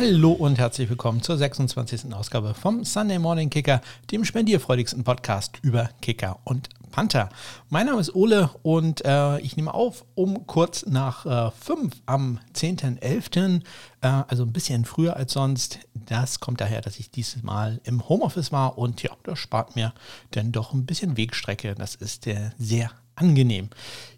Hallo 0.00 0.30
und 0.30 0.60
herzlich 0.60 0.88
willkommen 0.88 1.22
zur 1.22 1.36
26. 1.36 2.14
Ausgabe 2.14 2.54
vom 2.54 2.84
Sunday 2.84 3.18
Morning 3.18 3.50
Kicker, 3.50 3.80
dem 4.12 4.24
spendierfreudigsten 4.24 5.02
Podcast 5.02 5.58
über 5.62 5.90
Kicker 6.00 6.38
und 6.44 6.68
Panther. 6.92 7.30
Mein 7.68 7.86
Name 7.86 7.98
ist 8.00 8.14
Ole 8.14 8.48
und 8.62 9.04
äh, 9.04 9.40
ich 9.40 9.56
nehme 9.56 9.74
auf 9.74 10.04
um 10.14 10.46
kurz 10.46 10.86
nach 10.86 11.26
äh, 11.26 11.50
5 11.50 11.96
am 12.06 12.38
10.11., 12.54 13.60
äh, 14.00 14.06
also 14.28 14.44
ein 14.44 14.52
bisschen 14.52 14.84
früher 14.84 15.16
als 15.16 15.32
sonst. 15.32 15.80
Das 15.94 16.38
kommt 16.38 16.60
daher, 16.60 16.80
dass 16.80 17.00
ich 17.00 17.10
dieses 17.10 17.42
Mal 17.42 17.80
im 17.82 18.08
Homeoffice 18.08 18.52
war 18.52 18.78
und 18.78 19.02
ja, 19.02 19.10
das 19.24 19.40
spart 19.40 19.74
mir 19.74 19.92
dann 20.30 20.52
doch 20.52 20.74
ein 20.74 20.86
bisschen 20.86 21.16
Wegstrecke. 21.16 21.74
Das 21.74 21.96
ist 21.96 22.28
äh, 22.28 22.50
sehr 22.56 22.92
angenehm. 23.18 23.68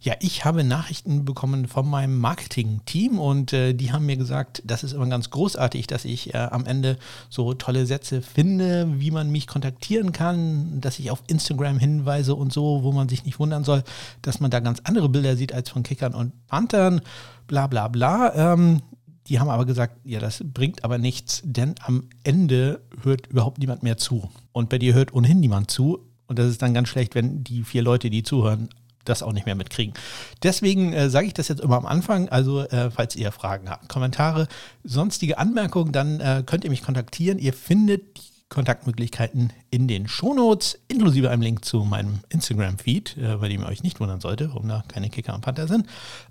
Ja, 0.01 0.15
ich 0.21 0.45
habe 0.45 0.65
Nachrichten 0.65 1.25
bekommen 1.25 1.67
von 1.67 1.89
meinem 1.89 2.19
Marketing-Team 2.19 3.19
und 3.19 3.53
äh, 3.53 3.75
die 3.75 3.93
haben 3.93 4.07
mir 4.07 4.17
gesagt, 4.17 4.63
das 4.65 4.83
ist 4.83 4.93
immer 4.93 5.07
ganz 5.09 5.31
großartig, 5.31 5.87
dass 5.87 6.05
ich 6.05 6.33
äh, 6.35 6.39
am 6.39 6.65
Ende 6.65 6.97
so 7.29 7.53
tolle 7.55 7.85
Sätze 7.87 8.23
finde, 8.23 8.89
wie 8.99 9.11
man 9.11 9.31
mich 9.31 9.47
kontaktieren 9.47 10.13
kann, 10.13 10.81
dass 10.81 10.99
ich 10.99 11.11
auf 11.11 11.23
Instagram 11.27 11.79
hinweise 11.79 12.35
und 12.35 12.53
so, 12.53 12.83
wo 12.83 12.93
man 12.93 13.09
sich 13.09 13.25
nicht 13.25 13.39
wundern 13.39 13.65
soll, 13.65 13.83
dass 14.23 14.41
man 14.41 14.51
da 14.51 14.61
ganz 14.61 14.81
andere 14.85 15.09
Bilder 15.09 15.37
sieht 15.37 15.53
als 15.53 15.69
von 15.69 15.83
Kickern 15.83 16.15
und 16.15 16.33
Panthern, 16.47 17.03
bla 17.47 17.67
bla 17.67 17.89
bla. 17.89 18.35
Ähm, 18.35 18.81
die 19.27 19.39
haben 19.39 19.49
aber 19.49 19.65
gesagt, 19.65 20.01
ja, 20.05 20.19
das 20.19 20.43
bringt 20.45 20.83
aber 20.83 20.99
nichts, 20.99 21.43
denn 21.45 21.77
am 21.85 22.09
Ende 22.25 22.81
hört 23.03 23.29
überhaupt 23.29 23.59
niemand 23.59 23.83
mehr 23.83 23.97
zu. 23.97 24.29
Und 24.53 24.69
bei 24.69 24.79
dir 24.79 24.95
hört 24.95 25.15
ohnehin 25.15 25.41
niemand 25.41 25.71
zu. 25.71 26.01
Und 26.27 26.39
das 26.39 26.49
ist 26.49 26.63
dann 26.63 26.75
ganz 26.75 26.89
schlecht, 26.89 27.15
wenn 27.15 27.45
die 27.45 27.63
vier 27.63 27.83
Leute, 27.83 28.11
die 28.11 28.23
zuhören, 28.23 28.69
das 29.05 29.23
auch 29.23 29.33
nicht 29.33 29.47
mehr 29.47 29.55
mitkriegen. 29.55 29.95
Deswegen 30.43 30.93
äh, 30.93 31.11
sage 31.11 31.27
ich 31.27 31.35
das 31.35 31.49
jetzt 31.49 31.61
immer 31.61 31.77
am 31.77 31.87
Anfang. 31.87 32.29
Also, 32.29 32.63
äh, 32.63 32.91
falls 32.91 33.17
ihr 33.17 33.33
Fragen 33.33 33.71
habt, 33.71 33.89
Kommentare, 33.89 34.47
sonstige 34.85 35.39
Anmerkungen, 35.39 35.93
dann 35.93 36.21
äh, 36.21 36.43
könnt 36.45 36.65
ihr 36.65 36.71
mich 36.71 36.83
kontaktieren. 36.83 37.39
Ihr 37.39 37.53
findet 37.53 38.30
Kontaktmöglichkeiten 38.51 39.53
in 39.71 39.89
den 39.89 40.07
Shownotes, 40.09 40.79
inklusive 40.89 41.31
einem 41.31 41.41
Link 41.41 41.65
zu 41.65 41.85
meinem 41.85 42.21
Instagram-Feed, 42.29 43.17
äh, 43.17 43.37
bei 43.37 43.49
dem 43.49 43.63
ihr 43.63 43.69
euch 43.69 43.83
nicht 43.83 44.01
wundern 44.01 44.21
sollte, 44.21 44.51
warum 44.51 44.69
da 44.69 44.85
keine 44.89 45.09
Kicker 45.09 45.35
und 45.35 45.41
Panther 45.41 45.67
sind. 45.67 45.87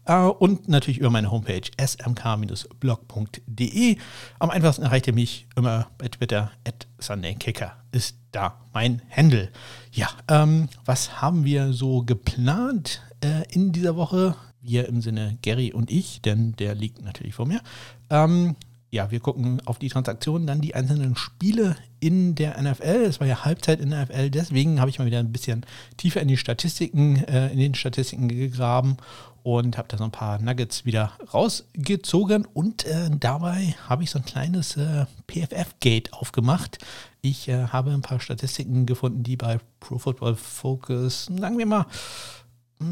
Äh, 0.05 0.19
und 0.19 0.69
natürlich 0.69 0.99
über 0.99 1.09
meine 1.09 1.31
Homepage 1.31 1.63
smk-blog.de. 1.81 2.77
Am 4.37 4.49
einfachsten 4.51 4.83
erreicht 4.83 5.07
ihr 5.07 5.13
mich 5.13 5.47
immer 5.55 5.87
bei 5.97 6.09
Twitter 6.09 6.51
at 6.67 6.85
SundayKicker 6.99 7.79
ist 7.91 8.17
da 8.31 8.59
mein 8.73 9.01
Handle. 9.09 9.49
Ja, 9.91 10.09
ähm, 10.27 10.69
was 10.85 11.21
haben 11.21 11.45
wir 11.45 11.73
so 11.73 12.03
geplant 12.03 13.01
äh, 13.21 13.51
in 13.51 13.71
dieser 13.71 13.95
Woche? 13.95 14.35
Wir 14.61 14.87
im 14.89 15.01
Sinne 15.01 15.37
Gary 15.41 15.71
und 15.71 15.89
ich, 15.89 16.21
denn 16.21 16.53
der 16.57 16.75
liegt 16.75 17.01
natürlich 17.01 17.33
vor 17.33 17.47
mir. 17.47 17.61
Ähm, 18.09 18.55
ja, 18.91 19.11
wir 19.11 19.19
gucken 19.19 19.61
auf 19.65 19.77
die 19.77 19.89
Transaktionen, 19.89 20.47
dann 20.47 20.61
die 20.61 20.73
einzelnen 20.73 21.15
Spiele 21.15 21.75
in 21.99 22.35
der 22.35 22.59
NFL. 22.61 23.03
Es 23.07 23.19
war 23.19 23.27
ja 23.27 23.45
Halbzeit 23.45 23.79
in 23.79 23.91
der 23.91 24.05
NFL, 24.05 24.29
deswegen 24.31 24.79
habe 24.79 24.89
ich 24.89 24.99
mal 24.99 25.05
wieder 25.05 25.19
ein 25.19 25.31
bisschen 25.31 25.65
tiefer 25.97 26.21
in 26.21 26.27
die 26.27 26.37
Statistiken, 26.37 27.23
äh, 27.25 27.49
in 27.49 27.59
den 27.59 27.75
Statistiken 27.75 28.27
gegraben 28.29 28.97
und 29.43 29.77
habe 29.77 29.87
da 29.87 29.97
so 29.97 30.03
ein 30.03 30.11
paar 30.11 30.41
Nuggets 30.41 30.85
wieder 30.85 31.13
rausgezogen 31.33 32.45
und 32.45 32.85
äh, 32.85 33.09
dabei 33.11 33.75
habe 33.87 34.03
ich 34.03 34.09
so 34.09 34.19
ein 34.19 34.25
kleines 34.25 34.75
äh, 34.75 35.05
PFF-Gate 35.27 36.13
aufgemacht. 36.13 36.79
Ich 37.21 37.47
äh, 37.47 37.67
habe 37.67 37.91
ein 37.91 38.01
paar 38.01 38.19
Statistiken 38.19 38.85
gefunden, 38.85 39.23
die 39.23 39.37
bei 39.37 39.59
Pro 39.79 39.97
Football 39.97 40.35
Focus, 40.35 41.25
sagen 41.25 41.57
wir 41.57 41.65
mal, 41.65 41.85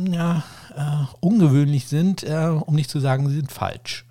ja, 0.09 0.43
äh, 0.75 1.15
ungewöhnlich 1.21 1.87
sind, 1.87 2.23
äh, 2.23 2.47
um 2.47 2.75
nicht 2.75 2.89
zu 2.89 2.99
sagen, 2.99 3.27
sie 3.29 3.35
sind 3.35 3.51
falsch. 3.51 4.06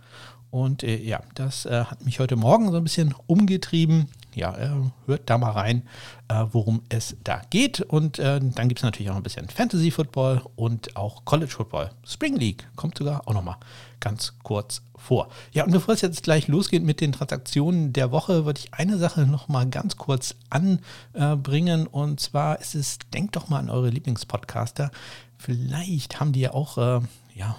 Und 0.50 0.83
äh, 0.83 0.97
ja, 0.97 1.20
das 1.34 1.66
äh, 1.66 1.84
hat 1.84 2.05
mich 2.05 2.20
heute 2.20 2.36
Morgen 2.36 2.70
so 2.70 2.77
ein 2.77 2.83
bisschen 2.83 3.14
umgetrieben. 3.27 4.08
Ja, 4.34 4.57
äh, 4.57 4.70
hört 5.07 5.29
da 5.30 5.39
mal 5.39 5.51
rein, 5.51 5.83
äh, 6.29 6.45
worum 6.52 6.83
es 6.89 7.17
da 7.24 7.42
geht. 7.51 7.80
Und 7.80 8.18
äh, 8.18 8.40
dann 8.40 8.68
gibt 8.68 8.80
es 8.80 8.84
natürlich 8.84 9.11
auch 9.11 9.17
ein 9.17 9.23
bisschen 9.23 9.48
Fantasy 9.48 9.90
Football 9.90 10.42
und 10.57 10.96
auch 10.96 11.24
College 11.24 11.51
Football. 11.51 11.90
Spring 12.07 12.36
League 12.36 12.68
kommt 12.77 12.98
sogar 12.98 13.27
auch 13.27 13.34
nochmal 13.34 13.57
ganz 14.01 14.34
kurz 14.42 14.83
vor. 14.95 15.29
Ja, 15.52 15.64
und 15.64 15.73
bevor 15.73 15.95
es 15.95 16.01
jetzt 16.01 16.23
gleich 16.23 16.48
losgeht 16.48 16.83
mit 16.83 17.01
den 17.01 17.13
Transaktionen 17.13 17.92
der 17.92 18.11
Woche, 18.11 18.45
würde 18.45 18.61
ich 18.61 18.74
eine 18.74 18.98
Sache 18.98 19.23
nochmal 19.27 19.67
ganz 19.68 19.96
kurz 19.96 20.36
anbringen. 20.51 21.86
Und 21.86 22.20
zwar 22.20 22.61
ist 22.61 22.74
es, 22.74 22.98
denkt 23.13 23.36
doch 23.36 23.48
mal 23.48 23.58
an 23.58 23.70
eure 23.70 23.89
Lieblingspodcaster. 23.89 24.90
Vielleicht 25.39 26.20
haben 26.20 26.33
die 26.33 26.40
ja 26.40 26.52
auch, 26.52 26.78
äh, 26.78 27.01
ja, 27.34 27.57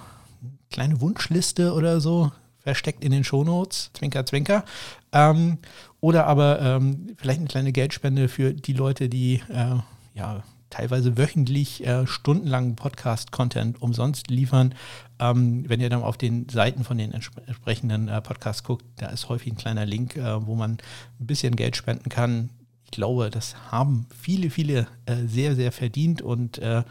kleine 0.69 1.01
Wunschliste 1.01 1.73
oder 1.73 2.01
so 2.01 2.31
versteckt 2.67 3.01
in 3.01 3.13
den 3.13 3.23
Shownotes, 3.23 3.91
Zwinker, 3.93 4.25
Zwinker. 4.25 4.65
Ähm, 5.13 5.59
oder 6.01 6.27
aber 6.27 6.61
ähm, 6.61 7.15
vielleicht 7.15 7.39
eine 7.39 7.47
kleine 7.47 7.71
Geldspende 7.71 8.27
für 8.27 8.53
die 8.53 8.73
Leute, 8.73 9.07
die 9.07 9.41
äh, 9.47 9.77
ja 10.13 10.43
teilweise 10.69 11.17
wöchentlich 11.17 11.87
äh, 11.87 12.05
stundenlangen 12.05 12.75
Podcast-Content 12.75 13.81
umsonst 13.81 14.29
liefern. 14.29 14.75
Ähm, 15.17 15.63
wenn 15.69 15.79
ihr 15.79 15.89
dann 15.89 16.03
auf 16.03 16.17
den 16.17 16.49
Seiten 16.49 16.83
von 16.83 16.97
den 16.97 17.13
entsprechenden 17.13 18.09
äh, 18.09 18.19
Podcasts 18.19 18.65
guckt, 18.65 18.83
da 18.97 19.07
ist 19.07 19.29
häufig 19.29 19.53
ein 19.53 19.57
kleiner 19.57 19.85
Link, 19.85 20.17
äh, 20.17 20.45
wo 20.45 20.55
man 20.55 20.71
ein 20.71 21.25
bisschen 21.25 21.55
Geld 21.55 21.77
spenden 21.77 22.09
kann. 22.09 22.49
Ich 22.87 22.91
glaube, 22.91 23.29
das 23.29 23.55
haben 23.69 24.07
viele, 24.17 24.49
viele 24.49 24.87
äh, 25.05 25.15
sehr, 25.27 25.55
sehr 25.55 25.73
verdient 25.73 26.21
und 26.21 26.57
äh, 26.59 26.83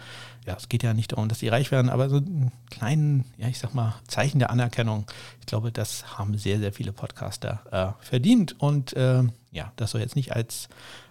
ja, 0.47 0.55
es 0.57 0.69
geht 0.69 0.83
ja 0.83 0.95
nicht 0.95 1.12
darum, 1.12 1.29
dass 1.29 1.41
sie 1.41 1.49
reich 1.49 1.71
werden, 1.73 1.91
aber 1.91 2.09
so 2.09 2.17
einen 2.17 2.53
kleinen, 2.71 3.25
ja, 3.39 3.49
ich 3.49 3.59
sag 3.59 3.75
mal, 3.75 3.95
Zeichen 4.07 4.39
der 4.39 4.51
Anerkennung. 4.51 5.07
Ich 5.41 5.47
glaube, 5.47 5.73
das 5.73 6.19
haben 6.19 6.37
sehr, 6.39 6.59
sehr 6.59 6.73
viele 6.73 6.93
Podcaster 6.93 7.97
äh, 8.01 8.05
verdient. 8.05 8.61
Und 8.61 8.93
äh, 8.93 9.25
ja, 9.51 9.73
das 9.77 9.91
soll 9.91 10.03
jetzt 10.03 10.15
nicht 10.15 10.37
als 10.37 10.69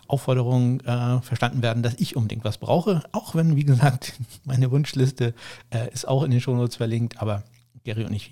Aufforderung 0.07 0.79
äh, 0.81 1.19
verstanden 1.21 1.61
werden, 1.63 1.83
dass 1.83 1.95
ich 1.95 2.15
unbedingt 2.15 2.45
was 2.45 2.59
brauche. 2.59 3.03
Auch 3.11 3.35
wenn, 3.35 3.55
wie 3.55 3.65
gesagt, 3.65 4.13
meine 4.45 4.71
Wunschliste 4.71 5.33
äh, 5.69 5.91
ist 5.91 6.07
auch 6.07 6.23
in 6.23 6.31
den 6.31 6.41
Shownotes 6.41 6.77
verlinkt, 6.77 7.21
aber 7.21 7.43
Gary 7.83 8.05
und 8.05 8.13
ich, 8.13 8.31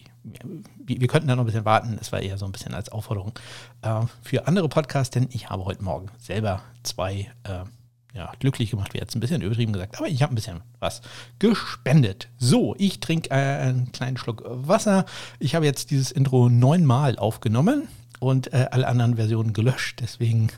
wir, 0.86 1.08
könnten 1.08 1.28
da 1.28 1.36
noch 1.36 1.44
ein 1.44 1.48
bisschen 1.48 1.66
warten. 1.66 1.98
Es 2.00 2.12
war 2.12 2.22
eher 2.22 2.38
so 2.38 2.46
ein 2.46 2.52
bisschen 2.52 2.74
als 2.74 2.90
Aufforderung 2.90 3.34
äh, 3.82 4.02
für 4.22 4.48
andere 4.48 4.70
Podcasts, 4.70 5.12
denn 5.12 5.28
ich 5.32 5.50
habe 5.50 5.66
heute 5.66 5.84
Morgen 5.84 6.08
selber 6.18 6.62
zwei 6.84 7.32
äh, 7.44 7.66
ja, 8.14 8.32
glücklich 8.40 8.70
gemacht 8.70 8.94
wäre 8.94 9.04
jetzt 9.04 9.16
ein 9.16 9.20
bisschen 9.20 9.42
übertrieben 9.42 9.74
gesagt, 9.74 9.98
aber 9.98 10.08
ich 10.08 10.22
habe 10.22 10.34
ein 10.34 10.36
bisschen 10.36 10.62
was 10.80 11.02
gespendet. 11.40 12.30
So, 12.38 12.76
ich 12.78 13.00
trinke 13.00 13.32
äh, 13.32 13.34
einen 13.34 13.92
kleinen 13.92 14.18
Schluck 14.18 14.44
Wasser. 14.46 15.06
Ich 15.40 15.56
habe 15.56 15.66
jetzt 15.66 15.90
dieses 15.90 16.12
Intro 16.12 16.48
neunmal 16.48 17.18
aufgenommen 17.18 17.88
und 18.20 18.54
äh, 18.54 18.68
alle 18.72 18.88
anderen 18.88 19.16
Versionen 19.16 19.54
gelöscht. 19.54 20.00
Deswegen, 20.02 20.50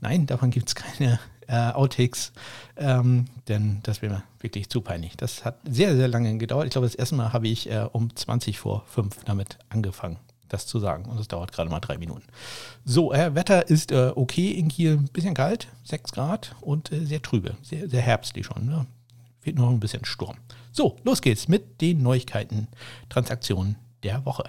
nein, 0.00 0.26
davon 0.26 0.50
gibt 0.50 0.68
es 0.68 0.74
keine 0.74 1.20
äh, 1.48 1.72
Outtakes, 1.72 2.32
ähm, 2.76 3.26
denn 3.48 3.80
das 3.82 4.02
wäre 4.02 4.14
mir 4.14 4.22
wirklich 4.40 4.68
zu 4.68 4.80
peinlich. 4.80 5.16
Das 5.16 5.44
hat 5.44 5.58
sehr, 5.68 5.96
sehr 5.96 6.08
lange 6.08 6.36
gedauert. 6.38 6.66
Ich 6.66 6.72
glaube, 6.72 6.86
das 6.86 6.94
erste 6.94 7.14
Mal 7.14 7.32
habe 7.32 7.48
ich 7.48 7.70
äh, 7.70 7.86
um 7.92 8.14
20 8.14 8.58
vor 8.58 8.84
5 8.86 9.24
damit 9.24 9.58
angefangen 9.68 10.18
das 10.52 10.66
zu 10.66 10.78
sagen. 10.78 11.06
Und 11.06 11.18
es 11.18 11.28
dauert 11.28 11.52
gerade 11.52 11.70
mal 11.70 11.80
drei 11.80 11.98
Minuten. 11.98 12.24
So, 12.84 13.12
äh, 13.12 13.34
Wetter 13.34 13.68
ist 13.68 13.92
äh, 13.92 14.12
okay 14.14 14.50
in 14.52 14.68
Kiel. 14.68 14.98
Ein 14.98 15.08
bisschen 15.08 15.34
kalt, 15.34 15.68
6 15.84 16.12
Grad 16.12 16.54
und 16.60 16.92
äh, 16.92 17.04
sehr 17.04 17.22
trübe. 17.22 17.56
Sehr, 17.62 17.88
sehr 17.88 18.02
herbstlich 18.02 18.46
schon. 18.46 18.66
Ne? 18.66 18.86
Fehlt 19.40 19.56
noch 19.56 19.70
ein 19.70 19.80
bisschen 19.80 20.04
Sturm. 20.04 20.36
So, 20.70 20.96
los 21.04 21.20
geht's 21.20 21.48
mit 21.48 21.80
den 21.80 22.02
Neuigkeiten, 22.02 22.68
Transaktionen 23.08 23.76
der 24.02 24.24
Woche. 24.24 24.44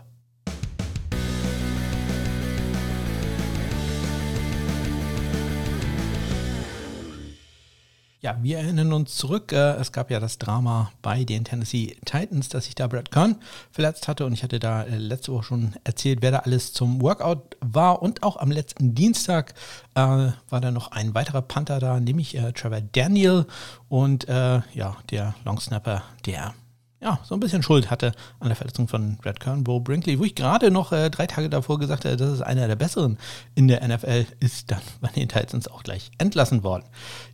Ja, 8.23 8.37
wir 8.41 8.59
erinnern 8.59 8.93
uns 8.93 9.17
zurück. 9.17 9.51
Äh, 9.51 9.73
es 9.73 9.91
gab 9.91 10.09
ja 10.09 10.21
das 10.21 10.37
Drama 10.37 10.93
bei 11.01 11.25
den 11.25 11.43
Tennessee 11.43 11.97
Titans, 12.05 12.47
dass 12.47 12.63
sich 12.63 12.73
da 12.73 12.87
Brad 12.87 13.11
Kern 13.11 13.35
verletzt 13.69 14.07
hatte. 14.07 14.25
Und 14.25 14.31
ich 14.31 14.43
hatte 14.43 14.59
da 14.59 14.83
äh, 14.83 14.95
letzte 14.95 15.33
Woche 15.33 15.43
schon 15.43 15.75
erzählt, 15.83 16.19
wer 16.21 16.31
da 16.31 16.39
alles 16.39 16.71
zum 16.71 17.01
Workout 17.01 17.57
war. 17.59 18.01
Und 18.01 18.23
auch 18.23 18.37
am 18.37 18.49
letzten 18.49 18.95
Dienstag 18.95 19.55
äh, 19.95 19.99
war 19.99 20.61
da 20.61 20.71
noch 20.71 20.93
ein 20.93 21.13
weiterer 21.13 21.41
Panther 21.41 21.79
da, 21.79 21.99
nämlich 21.99 22.37
äh, 22.37 22.53
Trevor 22.53 22.79
Daniel. 22.79 23.45
Und 23.89 24.29
äh, 24.29 24.61
ja, 24.73 24.95
der 25.11 25.35
Longsnapper, 25.43 26.03
der 26.25 26.53
ja, 27.01 27.19
so 27.23 27.35
ein 27.35 27.41
bisschen 27.41 27.61
Schuld 27.61 27.91
hatte 27.91 28.13
an 28.39 28.47
der 28.47 28.55
Verletzung 28.55 28.87
von 28.87 29.17
Brad 29.17 29.41
Kern. 29.41 29.65
Bo 29.65 29.81
Brinkley, 29.81 30.17
wo 30.17 30.23
ich 30.23 30.35
gerade 30.35 30.71
noch 30.71 30.93
äh, 30.93 31.09
drei 31.09 31.27
Tage 31.27 31.49
davor 31.49 31.77
gesagt 31.77 32.05
habe, 32.05 32.15
das 32.15 32.31
ist 32.31 32.41
einer 32.41 32.69
der 32.69 32.77
besseren 32.77 33.17
in 33.53 33.67
der 33.67 33.85
NFL, 33.85 34.27
ist 34.39 34.71
dann 34.71 34.79
bei 35.01 35.09
den 35.09 35.27
Titans 35.27 35.67
auch 35.67 35.83
gleich 35.83 36.09
entlassen 36.19 36.63
worden. 36.63 36.85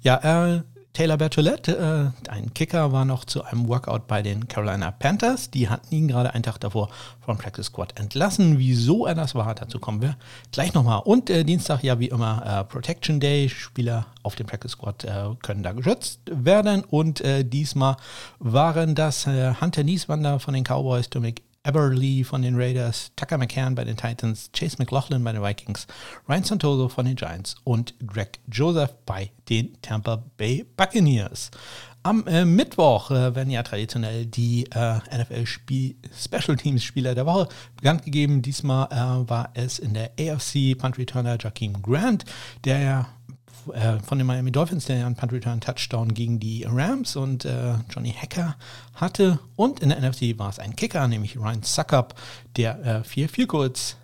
Ja, 0.01 0.55
äh, 0.55 0.63
Taylor 0.99 1.15
Bertolette, 1.15 2.11
äh, 2.27 2.29
ein 2.29 2.53
Kicker, 2.53 2.91
war 2.91 3.05
noch 3.05 3.23
zu 3.23 3.41
einem 3.45 3.69
Workout 3.69 4.05
bei 4.05 4.21
den 4.21 4.49
Carolina 4.49 4.91
Panthers. 4.91 5.49
Die 5.49 5.69
hatten 5.69 5.95
ihn 5.95 6.09
gerade 6.09 6.33
einen 6.33 6.43
Tag 6.43 6.57
davor 6.57 6.89
vom 7.21 7.37
Practice 7.37 7.67
Squad 7.67 7.97
entlassen. 7.97 8.59
Wieso 8.59 9.05
er 9.05 9.15
das 9.15 9.33
war, 9.33 9.55
dazu 9.55 9.79
kommen 9.79 10.01
wir 10.01 10.17
gleich 10.51 10.73
nochmal. 10.73 10.99
Und 11.05 11.29
äh, 11.29 11.45
Dienstag 11.45 11.83
ja 11.83 12.01
wie 12.01 12.09
immer 12.09 12.43
äh, 12.45 12.65
Protection 12.65 13.21
Day. 13.21 13.47
Spieler 13.47 14.07
auf 14.23 14.35
dem 14.35 14.47
Practice 14.47 14.71
Squad 14.71 15.05
äh, 15.05 15.29
können 15.41 15.63
da 15.63 15.71
geschützt 15.71 16.19
werden. 16.25 16.83
Und 16.83 17.21
äh, 17.21 17.45
diesmal 17.45 17.95
waren 18.39 18.93
das 18.93 19.25
äh, 19.25 19.53
Hunter 19.61 19.85
Nieswander 19.85 20.41
von 20.41 20.53
den 20.53 20.65
Cowboys, 20.65 21.09
Dominic 21.09 21.43
Eberly 21.63 22.23
von 22.23 22.41
den 22.41 22.55
Raiders, 22.55 23.11
Tucker 23.15 23.37
McCann 23.37 23.75
bei 23.75 23.83
den 23.83 23.97
Titans, 23.97 24.49
Chase 24.53 24.77
McLaughlin 24.79 25.23
bei 25.23 25.33
den 25.33 25.43
Vikings, 25.43 25.87
Ryan 26.27 26.43
Santoso 26.43 26.89
von 26.89 27.05
den 27.05 27.15
Giants 27.15 27.55
und 27.63 27.93
Greg 28.05 28.39
Joseph 28.51 28.95
bei 29.05 29.31
den 29.49 29.79
Tampa 29.81 30.23
Bay 30.37 30.65
Buccaneers. 30.77 31.51
Am 32.01 32.25
äh, 32.27 32.45
Mittwoch 32.45 33.11
äh, 33.11 33.35
werden 33.35 33.49
ja 33.49 33.61
traditionell 33.61 34.25
die 34.25 34.65
äh, 34.71 34.99
NFL-Special 35.17 36.55
Teams-Spieler 36.55 37.13
der 37.13 37.25
Woche 37.25 37.49
bekannt 37.75 38.03
gegeben. 38.03 38.41
Diesmal 38.41 38.87
äh, 38.89 39.29
war 39.29 39.49
es 39.53 39.79
in 39.79 39.93
der 39.93 40.11
AFC 40.17 40.77
Punt 40.77 40.97
Returner 40.97 41.35
Joaquin 41.35 41.81
Grant, 41.81 42.23
der 42.63 42.79
ja 42.79 43.09
äh, 43.73 43.99
von 43.99 44.17
den 44.17 44.27
Miami 44.27 44.51
Dolphins, 44.51 44.85
der 44.85 44.97
ja 44.97 45.05
einen 45.05 45.15
Punt 45.15 45.31
Return 45.31 45.61
Touchdown 45.61 46.13
gegen 46.13 46.39
die 46.39 46.65
Rams 46.67 47.15
und 47.15 47.45
äh, 47.45 47.75
Johnny 47.89 48.11
Hacker 48.11 48.55
hatte. 48.93 49.39
Und 49.55 49.79
in 49.79 49.89
der 49.89 49.99
NFC 49.99 50.37
war 50.37 50.49
es 50.49 50.59
ein 50.59 50.75
Kicker, 50.75 51.07
nämlich 51.07 51.37
Ryan 51.37 51.63
Suckup, 51.63 52.15
der 52.55 53.03
vier 53.03 53.29
Field 53.29 53.97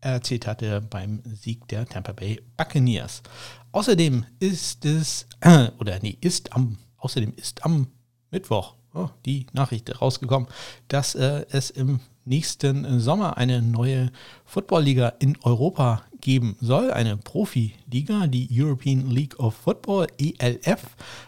erzielt 0.00 0.46
hatte 0.46 0.80
beim 0.80 1.22
Sieg 1.24 1.68
der 1.68 1.86
Tampa 1.86 2.12
Bay 2.12 2.40
Buccaneers. 2.56 3.22
Außerdem 3.70 4.24
ist 4.40 4.84
es, 4.84 5.26
oder 5.78 5.98
nee, 6.02 6.18
ist 6.20 6.52
am 6.52 6.78
Außerdem 7.02 7.34
ist 7.34 7.64
am 7.64 7.88
Mittwoch 8.30 8.74
oh, 8.94 9.08
die 9.26 9.46
Nachricht 9.52 10.00
rausgekommen, 10.00 10.48
dass 10.86 11.16
äh, 11.16 11.44
es 11.50 11.70
im 11.70 11.98
nächsten 12.24 13.00
Sommer 13.00 13.36
eine 13.36 13.60
neue 13.60 14.12
Football-Liga 14.44 15.14
in 15.18 15.36
Europa 15.42 16.04
geben 16.22 16.56
soll, 16.60 16.90
eine 16.90 17.18
Profiliga, 17.18 18.26
die 18.26 18.48
European 18.50 19.10
League 19.10 19.38
of 19.38 19.54
Football, 19.54 20.06
ELF. 20.18 20.86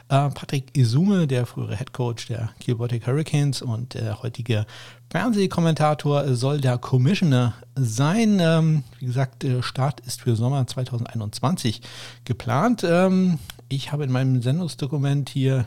Äh, 0.09 0.31
Patrick 0.31 0.77
Isume, 0.77 1.27
der 1.27 1.45
frühere 1.45 1.77
Head 1.77 1.93
Coach 1.93 2.29
der 2.29 2.51
Kiel 2.61 2.77
Baltic 2.77 3.07
Hurricanes 3.07 3.61
und 3.61 3.95
der 3.95 4.23
heutige 4.23 4.65
Fernsehkommentator, 5.11 6.35
soll 6.35 6.61
der 6.61 6.79
Commissioner 6.79 7.55
sein. 7.75 8.39
Ähm, 8.41 8.85
wie 8.99 9.07
gesagt, 9.07 9.45
Start 9.61 10.01
ist 10.01 10.23
für 10.23 10.37
Sommer 10.37 10.67
2021 10.67 11.83
geplant. 12.25 12.85
Ähm, 12.89 13.39
ich 13.69 13.93
habe 13.93 14.05
in 14.05 14.13
meinem 14.13 14.41
Sendungsdokument 14.41 15.29
hier 15.29 15.67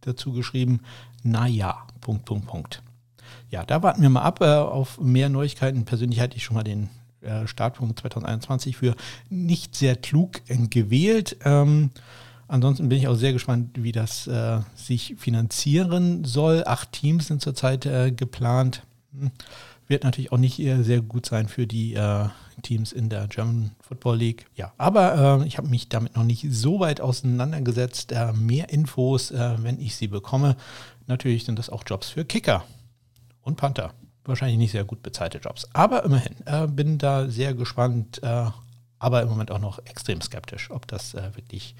dazu 0.00 0.32
geschrieben, 0.32 0.80
naja, 1.22 1.86
Punkt, 2.00 2.24
Punkt, 2.24 2.46
Punkt. 2.46 2.82
Ja, 3.50 3.64
da 3.64 3.82
warten 3.82 4.02
wir 4.02 4.10
mal 4.10 4.22
ab 4.22 4.40
äh, 4.40 4.46
auf 4.46 5.00
mehr 5.00 5.28
Neuigkeiten. 5.28 5.84
Persönlich 5.84 6.20
hatte 6.20 6.36
ich 6.36 6.44
schon 6.44 6.54
mal 6.56 6.64
den 6.64 6.88
äh, 7.22 7.46
Startpunkt 7.46 8.00
2021 8.00 8.76
für 8.76 8.94
nicht 9.28 9.74
sehr 9.74 9.96
klug 9.96 10.40
äh, 10.48 10.56
gewählt. 10.68 11.36
Ähm, 11.44 11.90
ansonsten 12.46 12.88
bin 12.88 12.98
ich 12.98 13.08
auch 13.08 13.16
sehr 13.16 13.32
gespannt, 13.32 13.82
wie 13.82 13.92
das 13.92 14.26
äh, 14.26 14.60
sich 14.74 15.16
finanzieren 15.18 16.24
soll. 16.24 16.64
Acht 16.66 16.92
Teams 16.92 17.26
sind 17.28 17.42
zurzeit 17.42 17.86
äh, 17.86 18.12
geplant. 18.12 18.82
Hm 19.12 19.30
wird 19.88 20.04
natürlich 20.04 20.32
auch 20.32 20.38
nicht 20.38 20.56
sehr 20.56 21.00
gut 21.00 21.26
sein 21.26 21.48
für 21.48 21.66
die 21.66 21.94
äh, 21.94 22.28
Teams 22.62 22.92
in 22.92 23.08
der 23.08 23.26
German 23.26 23.72
Football 23.80 24.18
League. 24.18 24.46
Ja, 24.54 24.72
aber 24.76 25.40
äh, 25.42 25.46
ich 25.46 25.58
habe 25.58 25.68
mich 25.68 25.88
damit 25.88 26.16
noch 26.16 26.24
nicht 26.24 26.46
so 26.50 26.80
weit 26.80 27.00
auseinandergesetzt. 27.00 28.12
Äh, 28.12 28.32
mehr 28.34 28.70
Infos, 28.70 29.30
äh, 29.30 29.56
wenn 29.58 29.80
ich 29.80 29.96
sie 29.96 30.08
bekomme. 30.08 30.56
Natürlich 31.06 31.44
sind 31.44 31.58
das 31.58 31.70
auch 31.70 31.82
Jobs 31.86 32.10
für 32.10 32.24
Kicker 32.24 32.64
und 33.42 33.56
Panther. 33.56 33.94
Wahrscheinlich 34.28 34.58
nicht 34.58 34.72
sehr 34.72 34.84
gut 34.84 35.02
bezahlte 35.02 35.38
Jobs. 35.38 35.66
Aber 35.72 36.04
immerhin, 36.04 36.36
äh, 36.46 36.66
bin 36.66 36.98
da 36.98 37.28
sehr 37.28 37.54
gespannt, 37.54 38.22
äh, 38.22 38.46
aber 38.98 39.22
im 39.22 39.28
Moment 39.28 39.50
auch 39.50 39.58
noch 39.58 39.78
extrem 39.86 40.20
skeptisch, 40.20 40.70
ob 40.70 40.86
das 40.86 41.14
wirklich 41.14 41.74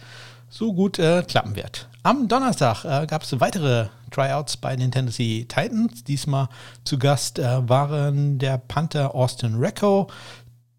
so 0.48 0.72
gut 0.72 0.98
äh, 0.98 1.22
klappen 1.22 1.56
wird. 1.56 1.88
Am 2.02 2.28
Donnerstag 2.28 2.84
äh, 2.84 3.06
gab 3.06 3.22
es 3.22 3.40
weitere 3.40 3.88
Tryouts 4.10 4.56
bei 4.56 4.76
den 4.76 4.90
Tennessee 4.90 5.44
Titans. 5.44 6.04
Diesmal 6.04 6.48
zu 6.84 6.98
Gast 6.98 7.38
äh, 7.38 7.68
waren 7.68 8.38
der 8.38 8.58
Panther 8.58 9.14
Austin 9.14 9.56
Recco 9.56 10.08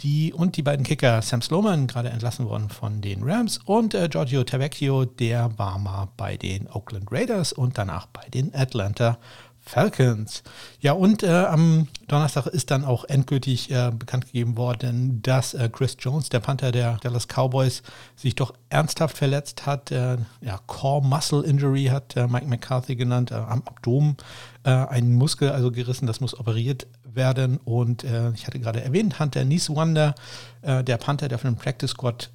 die, 0.02 0.34
und 0.34 0.56
die 0.56 0.62
beiden 0.62 0.86
Kicker 0.86 1.22
Sam 1.22 1.42
Sloman, 1.42 1.88
gerade 1.88 2.10
entlassen 2.10 2.48
worden 2.48 2.70
von 2.70 3.02
den 3.02 3.22
Rams, 3.22 3.60
und 3.66 3.94
äh, 3.94 4.08
Giorgio 4.08 4.44
Tavecchio, 4.44 5.06
der 5.06 5.58
war 5.58 5.78
mal 5.78 6.08
bei 6.16 6.38
den 6.38 6.70
Oakland 6.70 7.12
Raiders 7.12 7.52
und 7.52 7.78
danach 7.78 8.06
bei 8.08 8.28
den 8.30 8.56
Atlanta 8.56 9.18
Falcons. 9.62 10.44
Ja, 10.80 10.94
und 10.94 11.22
äh, 11.22 11.30
am 11.30 11.88
Donnerstag 12.08 12.48
ist 12.48 12.72
dann 12.72 12.84
auch 12.84 13.06
endgültig 13.06 13.70
äh, 13.70 13.92
bekannt 13.92 14.26
gegeben 14.26 14.58
worden, 14.58 15.22
dass 15.22 15.54
äh, 15.54 15.70
Chris 15.72 15.96
Jones, 16.00 16.30
der 16.30 16.40
Panther 16.40 16.72
der 16.72 16.98
Dallas 16.98 17.28
Cowboys, 17.28 17.84
sich 18.16 18.36
doch 18.36 18.54
ernsthaft 18.70 19.18
verletzt 19.18 19.66
hat. 19.66 19.92
Äh, 19.92 20.18
ja, 20.42 20.60
Core 20.66 21.06
Muscle 21.06 21.44
Injury 21.44 21.86
hat 21.86 22.16
äh, 22.16 22.28
Mike 22.28 22.48
McCarthy 22.48 22.96
genannt, 22.96 23.32
äh, 23.32 23.36
am 23.36 23.62
Abdomen 23.64 24.18
ein 24.62 25.14
Muskel 25.14 25.52
also 25.52 25.72
gerissen, 25.72 26.06
das 26.06 26.20
muss 26.20 26.38
operiert 26.38 26.86
werden. 27.06 27.58
Und 27.64 28.04
ich 28.04 28.46
hatte 28.46 28.60
gerade 28.60 28.84
erwähnt, 28.84 29.18
Hunter 29.18 29.46
Nice 29.46 29.70
Wonder, 29.70 30.14
der 30.62 30.98
Panther, 30.98 31.30
der 31.30 31.40
von 31.40 31.54
dem 31.54 31.58
Practice 31.58 31.92
Squad 31.92 32.30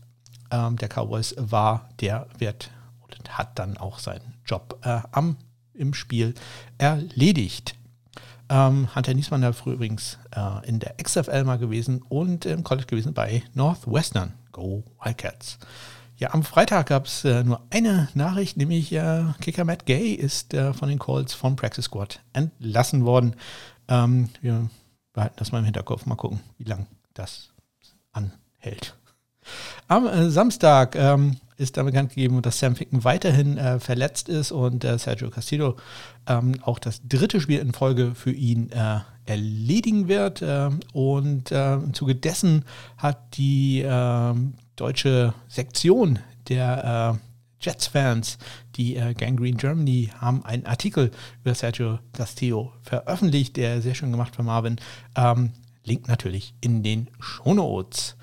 ähm, 0.51 0.77
der 0.77 0.89
Cowboys 0.89 1.35
war, 1.37 1.91
der 2.01 2.27
wird 2.39 2.71
und 3.03 3.39
hat 3.39 3.59
dann 3.59 3.77
auch 3.77 3.99
seinen 3.99 4.35
Job 4.47 4.79
am 5.13 5.37
im 5.75 5.95
Spiel 5.95 6.35
erledigt. 6.79 7.75
Ähm, 8.49 8.95
Hunter 8.95 9.15
Niesmann 9.15 9.43
war 9.43 9.53
früher 9.53 9.75
übrigens 9.75 10.19
äh, 10.35 10.69
in 10.69 10.79
der 10.79 10.97
XFL 11.03 11.45
mal 11.45 11.59
gewesen 11.59 12.03
und 12.03 12.45
im 12.45 12.63
College 12.63 12.87
gewesen 12.87 13.15
bei 13.15 13.43
Northwestern. 13.55 14.35
Go 14.53 14.85
Wildcats. 15.03 15.59
Ja, 16.17 16.33
am 16.33 16.45
Freitag 16.45 16.89
gab 16.89 17.07
es 17.07 17.25
äh, 17.25 17.43
nur 17.43 17.61
eine 17.71 18.09
Nachricht, 18.15 18.57
nämlich 18.57 18.93
äh, 18.93 19.25
Kicker 19.41 19.65
Matt 19.65 19.85
Gay 19.85 20.13
ist 20.13 20.55
äh, 20.55 20.73
von 20.73 20.89
den 20.89 21.01
Colts 21.01 21.35
vom 21.35 21.57
Practice 21.57 21.87
Squad 21.87 22.21
entlassen 22.33 23.05
worden. 23.05 23.35
Ähm, 23.89 24.29
wir 24.41 24.69
behalten 25.13 25.35
das 25.39 25.51
mal 25.51 25.59
im 25.59 25.65
Hinterkopf, 25.65 26.07
mal 26.07 26.15
gucken, 26.15 26.41
wie 26.59 26.65
lange 26.65 26.87
das 27.15 27.51
anhält. 28.13 28.97
Am 29.89 30.07
äh, 30.07 30.31
Samstag 30.31 30.97
ähm, 30.97 31.37
ist 31.57 31.77
da 31.77 31.83
bekannt 31.83 32.11
gegeben, 32.11 32.43
dass 32.43 32.59
Sam 32.59 32.77
Ficken 32.77 33.05
weiterhin 33.05 33.59
äh, 33.59 33.79
verletzt 33.79 34.29
ist 34.29 34.53
und 34.53 34.85
äh, 34.85 34.99
Sergio 34.99 35.31
Castillo 35.31 35.77
ähm, 36.27 36.57
auch 36.63 36.79
das 36.79 37.01
dritte 37.07 37.41
Spiel 37.41 37.61
in 37.61 37.73
Folge 37.73 38.15
für 38.15 38.33
ihn 38.33 38.71
äh, 38.71 39.01
erledigen 39.27 40.09
wird. 40.09 40.43
Ähm, 40.43 40.81
und 40.93 41.53
äh, 41.53 41.75
im 41.75 41.95
Zuge 41.95 42.15
dessen 42.15 42.65
hat 42.97 43.37
die 43.37 43.85
ähm, 43.87 44.55
deutsche 44.77 45.35
Sektion 45.49 46.19
der 46.49 47.19
äh, 47.21 47.25
Jets-Fans, 47.65 48.39
die 48.77 48.97
äh, 48.97 49.15
Gangrene 49.15 49.57
Germany, 49.57 50.11
haben 50.19 50.45
einen 50.45 50.67
Artikel 50.67 51.11
über 51.43 51.55
Sergio 51.55 51.99
Castillo 52.13 52.73
veröffentlicht, 52.83 53.57
der 53.57 53.81
sehr 53.81 53.95
schön 53.95 54.11
gemacht 54.11 54.37
von 54.37 54.47
Marvin. 54.47 54.77
Ähm, 55.17 55.53
Link 55.85 56.09
natürlich 56.09 56.55
in 56.61 56.83
den 56.83 57.09
Shownotes. 57.21 58.17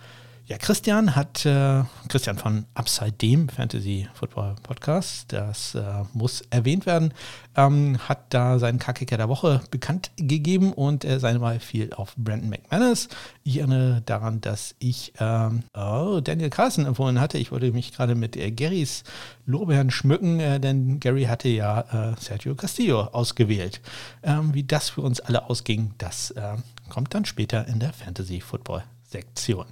Ja, 0.51 0.57
Christian 0.57 1.15
hat, 1.15 1.45
äh, 1.45 1.81
Christian 2.09 2.37
von 2.37 2.65
Upside 2.73 3.13
Dem 3.13 3.47
Fantasy 3.47 4.09
Football 4.13 4.55
Podcast, 4.61 5.31
das 5.31 5.75
äh, 5.75 5.81
muss 6.11 6.41
erwähnt 6.49 6.85
werden, 6.85 7.13
ähm, 7.55 7.97
hat 8.09 8.33
da 8.33 8.59
seinen 8.59 8.77
K-Kicker 8.77 9.15
der 9.15 9.29
Woche 9.29 9.61
bekannt 9.71 10.11
gegeben 10.17 10.73
und 10.73 11.05
äh, 11.05 11.21
seine 11.21 11.39
Wahl 11.39 11.61
fiel 11.61 11.93
auf 11.93 12.17
Brandon 12.17 12.49
McManus. 12.49 13.07
Ich 13.45 13.59
erinnere 13.59 14.01
daran, 14.05 14.41
dass 14.41 14.75
ich 14.79 15.13
ähm, 15.21 15.63
oh, 15.73 16.19
Daniel 16.21 16.49
Carson 16.49 16.85
empfohlen 16.85 17.21
hatte. 17.21 17.37
Ich 17.37 17.53
wollte 17.53 17.71
mich 17.71 17.93
gerade 17.93 18.15
mit 18.15 18.35
äh, 18.35 18.51
Garys 18.51 19.05
Lorbeeren 19.45 19.89
schmücken, 19.89 20.41
äh, 20.41 20.59
denn 20.59 20.99
Gary 20.99 21.23
hatte 21.23 21.47
ja 21.47 22.11
äh, 22.11 22.15
Sergio 22.19 22.55
Castillo 22.55 23.03
ausgewählt. 23.03 23.79
Ähm, 24.21 24.53
wie 24.53 24.65
das 24.65 24.89
für 24.89 24.99
uns 24.99 25.21
alle 25.21 25.49
ausging, 25.49 25.93
das 25.97 26.31
äh, 26.31 26.57
kommt 26.89 27.13
dann 27.13 27.23
später 27.23 27.65
in 27.69 27.79
der 27.79 27.93
Fantasy 27.93 28.41
Football 28.41 28.83
Sektion. 29.11 29.65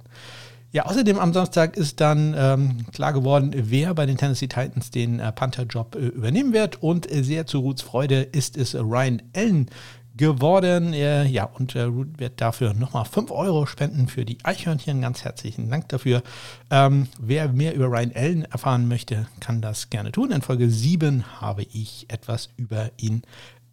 Ja, 0.72 0.86
außerdem 0.86 1.18
am 1.18 1.32
Samstag 1.32 1.76
ist 1.76 2.00
dann 2.00 2.32
ähm, 2.38 2.86
klar 2.92 3.12
geworden, 3.12 3.52
wer 3.56 3.92
bei 3.92 4.06
den 4.06 4.16
Tennessee 4.16 4.46
Titans 4.46 4.92
den 4.92 5.18
äh, 5.18 5.32
Panther-Job 5.32 5.96
äh, 5.96 5.98
übernehmen 5.98 6.52
wird. 6.52 6.80
Und 6.80 7.10
äh, 7.10 7.24
sehr 7.24 7.46
zu 7.46 7.58
Ruths 7.58 7.82
Freude 7.82 8.22
ist 8.22 8.56
es 8.56 8.76
Ryan 8.76 9.20
Allen 9.34 9.68
geworden. 10.16 10.92
Äh, 10.92 11.24
ja, 11.24 11.44
und 11.44 11.74
äh, 11.74 11.82
Ruth 11.82 12.18
wird 12.20 12.40
dafür 12.40 12.72
nochmal 12.72 13.04
5 13.04 13.32
Euro 13.32 13.66
spenden 13.66 14.06
für 14.06 14.24
die 14.24 14.38
Eichhörnchen. 14.44 15.00
Ganz 15.00 15.24
herzlichen 15.24 15.70
Dank 15.70 15.88
dafür. 15.88 16.22
Ähm, 16.70 17.08
wer 17.18 17.48
mehr 17.48 17.74
über 17.74 17.86
Ryan 17.86 18.12
Allen 18.14 18.44
erfahren 18.44 18.86
möchte, 18.86 19.26
kann 19.40 19.60
das 19.60 19.90
gerne 19.90 20.12
tun. 20.12 20.30
In 20.30 20.40
Folge 20.40 20.70
7 20.70 21.40
habe 21.40 21.62
ich 21.62 22.06
etwas 22.08 22.48
über 22.56 22.92
ihn 22.96 23.22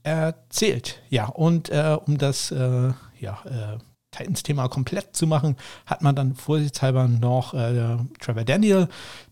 erzählt. 0.02 1.04
Ja, 1.10 1.28
und 1.28 1.70
äh, 1.70 1.96
um 2.04 2.18
das 2.18 2.50
ja, 3.20 3.40
Titans-Thema 4.12 4.68
komplett 4.70 5.16
zu 5.16 5.28
machen, 5.28 5.58
hat 5.86 6.02
man 6.02 6.16
dann 6.16 6.36
vorsichtshalber 6.36 7.08
noch 7.08 7.54
äh, 7.54 7.98
Trevor 8.20 8.44
Daniel, 8.44 8.88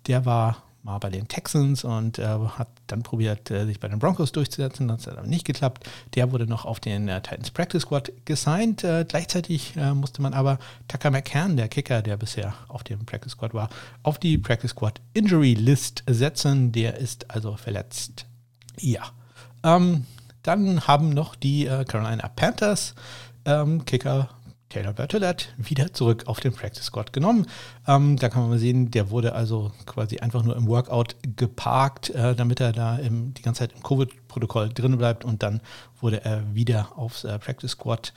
der 0.08 0.25
war 0.25 0.65
mal 0.86 1.00
bei 1.00 1.10
den 1.10 1.27
Texans 1.27 1.84
und 1.84 2.20
äh, 2.20 2.25
hat 2.27 2.67
dann 2.86 3.01
probiert, 3.01 3.50
äh, 3.50 3.65
sich 3.65 3.79
bei 3.79 3.88
den 3.88 3.98
Broncos 3.98 4.32
durchzusetzen. 4.32 4.88
Das 4.88 5.08
hat 5.08 5.17
aber 5.17 5.27
nicht 5.27 5.44
geklappt. 5.44 5.89
Der 6.13 6.32
wurde 6.32 6.46
noch 6.46 6.63
auf 6.63 6.79
den 6.79 7.10
äh, 7.10 7.22
Titans 7.22 7.50
Practice 7.50 7.82
Squad 7.82 8.12
gesigned. 8.25 8.84
Äh, 8.84 9.03
gleichzeitig 9.08 9.75
äh, 9.75 9.96
musste 9.96 10.22
man 10.22 10.36
aber 10.36 10.60
Tucker 10.88 11.10
McCann, 11.10 11.58
der 11.58 11.70
Kicker, 11.70 12.03
der 12.03 12.17
bisher 12.17 12.53
auf 12.67 12.84
dem 12.84 13.03
Practice 13.03 13.32
Squad 13.32 13.55
war, 13.55 13.70
auf 14.03 14.20
die 14.20 14.38
Practice 14.38 14.72
Squad 14.72 15.01
Injury 15.13 15.55
List 15.55 16.03
setzen. 16.08 16.72
Der 16.72 16.98
ist 16.98 17.32
also 17.32 17.58
verletzt. 17.58 18.27
Ja. 18.79 19.01
Ähm, 19.63 20.05
dann 20.44 20.86
haben 20.88 21.10
noch 21.10 21.36
die 21.36 21.65
äh, 21.65 21.84
Carolina 21.86 22.27
Panthers 22.27 22.94
ähm, 23.46 23.86
Kicker 23.86 24.29
Taylor 24.75 24.91
Bertolette 24.91 25.46
wieder 25.58 25.94
zurück 25.94 26.24
auf 26.25 26.41
den 26.41 26.51
Practice 26.51 26.84
Squad 26.84 27.13
genommen. 27.13 27.48
Ähm, 27.88 28.17
da 28.17 28.27
kann 28.27 28.41
man 28.41 28.50
mal 28.50 28.60
sehen, 28.60 28.91
der 28.91 29.10
wurde 29.10 29.34
also 29.34 29.72
quasi 29.86 30.17
einfach 30.17 30.44
nur 30.44 30.53
im 30.58 30.67
Workout 30.67 31.15
geparkt, 31.38 32.10
äh, 32.10 32.36
damit 32.36 32.60
er 32.60 32.74
da 32.74 32.98
im, 32.98 33.34
die 33.34 33.41
ganze 33.41 33.60
Zeit 33.60 33.72
im 33.72 33.82
Covid-Protokoll 33.84 34.74
drin 34.74 34.98
bleibt 34.98 35.24
und 35.24 35.44
dann 35.44 35.62
wurde 36.01 36.25
er 36.25 36.53
wieder 36.53 36.89
aufs 36.98 37.24
äh, 37.24 37.39
Practice 37.39 37.72
Squad 37.72 38.12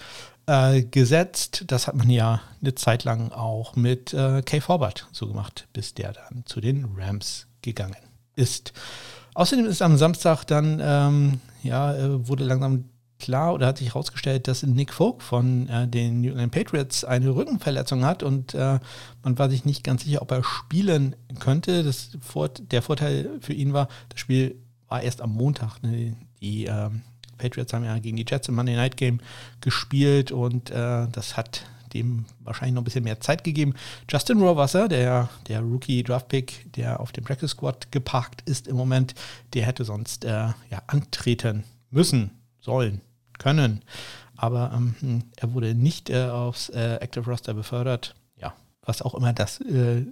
äh, 0.46 0.82
gesetzt. 0.82 1.62
Das 1.68 1.86
hat 1.86 1.94
man 1.94 2.10
ja 2.10 2.40
eine 2.60 2.74
Zeit 2.74 3.04
lang 3.04 3.30
auch 3.30 3.76
mit 3.76 4.12
äh, 4.12 4.42
Kay 4.42 4.60
Forbert 4.60 5.06
so 5.12 5.28
gemacht, 5.28 5.68
bis 5.72 5.94
der 5.94 6.12
dann 6.12 6.42
zu 6.44 6.60
den 6.60 6.86
Rams 6.96 7.46
gegangen 7.62 8.02
ist. 8.34 8.72
Außerdem 9.34 9.66
ist 9.66 9.80
am 9.80 9.96
Samstag 9.96 10.42
dann, 10.42 10.80
ähm, 10.82 11.40
ja, 11.62 11.94
äh, 11.94 12.26
wurde 12.26 12.42
langsam 12.42 12.86
klar 13.18 13.54
oder 13.54 13.66
hat 13.66 13.78
sich 13.78 13.88
herausgestellt, 13.88 14.48
dass 14.48 14.62
Nick 14.62 14.92
Folk 14.92 15.22
von 15.22 15.68
äh, 15.68 15.88
den 15.88 16.20
New 16.20 16.30
England 16.30 16.52
Patriots 16.52 17.04
eine 17.04 17.34
Rückenverletzung 17.34 18.04
hat 18.04 18.22
und 18.22 18.54
äh, 18.54 18.78
man 19.22 19.38
war 19.38 19.50
sich 19.50 19.64
nicht 19.64 19.84
ganz 19.84 20.04
sicher, 20.04 20.22
ob 20.22 20.30
er 20.30 20.44
spielen 20.44 21.16
könnte. 21.38 21.82
Das 21.82 22.10
der 22.70 22.82
Vorteil 22.82 23.30
für 23.40 23.52
ihn 23.52 23.72
war, 23.72 23.88
das 24.08 24.20
Spiel 24.20 24.56
war 24.88 25.02
erst 25.02 25.20
am 25.20 25.34
Montag. 25.34 25.82
Ne? 25.82 26.16
Die 26.40 26.66
äh, 26.66 26.90
Patriots 27.36 27.72
haben 27.72 27.84
ja 27.84 27.98
gegen 27.98 28.16
die 28.16 28.26
Jets 28.28 28.48
im 28.48 28.54
Monday 28.54 28.76
Night 28.76 28.96
Game 28.96 29.20
gespielt 29.60 30.32
und 30.32 30.70
äh, 30.70 31.06
das 31.10 31.36
hat 31.36 31.64
dem 31.94 32.26
wahrscheinlich 32.40 32.74
noch 32.74 32.82
ein 32.82 32.84
bisschen 32.84 33.04
mehr 33.04 33.20
Zeit 33.20 33.44
gegeben. 33.44 33.74
Justin 34.10 34.40
Rohrwasser, 34.40 34.88
der, 34.88 35.30
der 35.48 35.60
Rookie 35.60 36.02
Draftpick, 36.02 36.72
der 36.74 37.00
auf 37.00 37.12
dem 37.12 37.24
Practice 37.24 37.52
Squad 37.52 37.90
geparkt 37.90 38.42
ist 38.48 38.68
im 38.68 38.76
Moment, 38.76 39.14
der 39.54 39.64
hätte 39.64 39.84
sonst 39.84 40.24
äh, 40.24 40.48
ja, 40.70 40.82
antreten 40.86 41.64
müssen, 41.90 42.30
sollen, 42.60 43.00
können. 43.38 43.82
Aber 44.36 44.72
ähm, 44.74 45.24
er 45.36 45.52
wurde 45.52 45.74
nicht 45.74 46.10
äh, 46.10 46.26
aufs 46.26 46.68
äh, 46.68 46.96
Active 47.00 47.28
Roster 47.28 47.54
befördert. 47.54 48.14
Ja, 48.36 48.54
was 48.82 49.02
auch 49.02 49.14
immer 49.14 49.32
das 49.32 49.60
äh, 49.60 50.06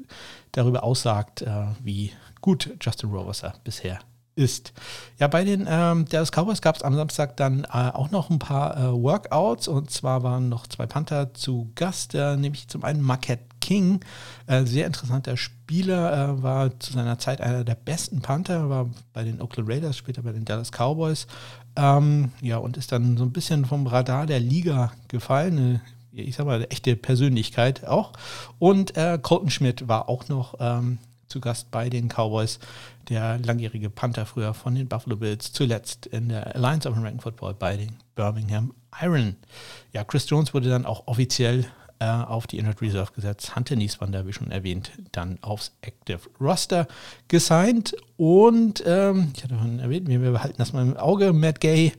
darüber 0.52 0.83
aussagt, 0.83 1.42
äh, 1.42 1.66
wie 1.83 2.12
gut 2.40 2.76
Justin 2.80 3.11
Rohrwasser 3.11 3.54
bisher 3.62 4.00
ist. 4.37 4.73
Ja, 5.18 5.28
bei 5.28 5.45
den 5.45 5.66
ähm, 5.68 6.04
Dallas 6.04 6.30
Cowboys 6.30 6.61
gab 6.61 6.76
es 6.76 6.83
am 6.83 6.95
Samstag 6.95 7.37
dann 7.38 7.64
äh, 7.64 7.68
auch 7.68 8.11
noch 8.11 8.28
ein 8.30 8.38
paar 8.38 8.76
äh, 8.76 8.92
Workouts 8.92 9.66
und 9.66 9.90
zwar 9.90 10.23
waren 10.23 10.49
noch 10.49 10.66
zwei 10.66 10.87
Panther 10.87 11.33
zu 11.33 11.73
Gast, 11.75 12.14
äh, 12.14 12.37
nämlich 12.37 12.68
zum 12.68 12.85
einen 12.85 13.00
Marquette 13.00 13.45
King, 13.66 13.99
äh, 14.46 14.64
sehr 14.64 14.87
interessanter 14.87 15.37
Spieler, 15.37 16.12
äh, 16.12 16.42
war 16.42 16.78
zu 16.78 16.92
seiner 16.92 17.18
Zeit 17.18 17.40
einer 17.40 17.64
der 17.64 17.75
besten 17.75 18.20
Panther, 18.23 18.70
war 18.70 18.88
bei 19.12 19.25
den 19.25 19.42
Oakland 19.42 19.68
Raiders, 19.68 19.96
später 19.96 20.23
bei 20.23 20.30
den 20.30 20.44
Dallas 20.44 20.70
Cowboys. 20.70 21.26
Ähm, 21.75 22.30
ja, 22.40 22.58
und 22.58 22.76
ist 22.76 22.92
dann 22.92 23.16
so 23.16 23.25
ein 23.25 23.32
bisschen 23.32 23.64
vom 23.64 23.88
Radar 23.88 24.26
der 24.26 24.38
Liga 24.38 24.92
gefallen. 25.08 25.80
ich 26.12 26.37
sag 26.37 26.46
mal, 26.46 26.56
eine 26.56 26.70
echte 26.70 26.94
Persönlichkeit 26.94 27.85
auch. 27.85 28.12
Und 28.61 28.96
äh, 28.96 29.18
Colton 29.20 29.50
Schmidt 29.50 29.88
war 29.88 30.08
auch 30.08 30.28
noch 30.28 30.54
ähm, 30.61 30.99
zu 31.26 31.40
Gast 31.40 31.73
bei 31.73 31.90
den 31.90 32.08
Cowboys, 32.08 32.61
der 33.08 33.38
langjährige 33.38 33.90
Panther 33.90 34.26
früher 34.26 34.54
von 34.54 34.76
den 34.76 34.87
Buffalo 34.87 35.16
Bills, 35.16 35.52
zuletzt 35.52 36.06
in 36.06 36.28
der 36.28 36.54
Alliance 36.54 36.88
of 36.88 36.96
American 36.96 37.20
Football 37.20 37.54
bei 37.54 37.76
den 37.76 37.96
Birmingham 38.14 38.73
Iron. 39.02 39.35
Ja, 39.92 40.04
Chris 40.04 40.30
Jones 40.30 40.54
wurde 40.54 40.68
dann 40.68 40.87
auch 40.87 41.08
offiziell 41.08 41.66
äh, 41.98 42.04
auf 42.06 42.46
die 42.46 42.58
Injured 42.58 42.80
Reserve 42.82 43.12
gesetzt. 43.12 43.56
Hunter 43.56 43.76
Nieswander, 43.76 44.26
wie 44.26 44.32
schon 44.32 44.50
erwähnt, 44.50 44.92
dann 45.12 45.38
aufs 45.42 45.72
Active 45.82 46.20
Roster 46.40 46.86
gesigned. 47.28 47.96
Und 48.16 48.82
ähm, 48.86 49.32
ich 49.36 49.44
hatte 49.44 49.56
schon 49.58 49.78
erwähnt, 49.78 50.08
wir 50.08 50.18
behalten 50.18 50.56
das 50.58 50.72
mal 50.72 50.82
im 50.82 50.96
Auge. 50.96 51.32
Matt 51.32 51.60
Gay 51.60 51.92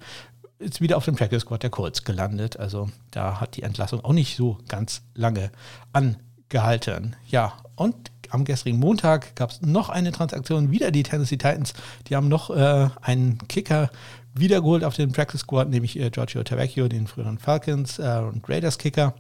ist 0.60 0.82
wieder 0.82 0.98
auf 0.98 1.06
dem 1.06 1.16
Practice 1.16 1.42
Squad 1.42 1.64
der 1.64 1.70
Colts 1.70 2.04
gelandet. 2.04 2.58
Also 2.58 2.90
da 3.12 3.40
hat 3.40 3.56
die 3.56 3.64
Entlassung 3.64 4.04
auch 4.04 4.14
nicht 4.14 4.36
so 4.36 4.58
ganz 4.68 5.02
lange 5.14 5.52
angehalten. 5.94 7.16
Ja, 7.28 7.54
und 7.76 8.12
am 8.30 8.46
gestrigen 8.46 8.80
Montag 8.80 9.36
gab 9.36 9.52
es 9.52 9.62
noch 9.62 9.90
eine 9.90 10.12
Transaktion, 10.12 10.72
wieder 10.72 10.92
die 10.92 11.04
Tennessee 11.04 11.38
Titans. 11.38 11.74
Die 12.08 12.16
haben 12.16 12.28
noch 12.28 12.50
äh, 12.50 12.90
einen 13.02 13.38
Kicker 13.48 13.90
wiedergeholt 14.34 14.84
auf 14.84 14.96
den 14.96 15.12
Practice 15.12 15.42
Squad, 15.42 15.70
nämlich 15.70 16.00
äh, 16.00 16.10
Giorgio 16.10 16.44
Tavecchio, 16.44 16.88
den 16.88 17.08
früheren 17.08 17.38
Falcons 17.38 18.00
äh, 18.00 18.22
und 18.22 18.48
Raiders 18.50 18.78
Kicker. 18.78 19.14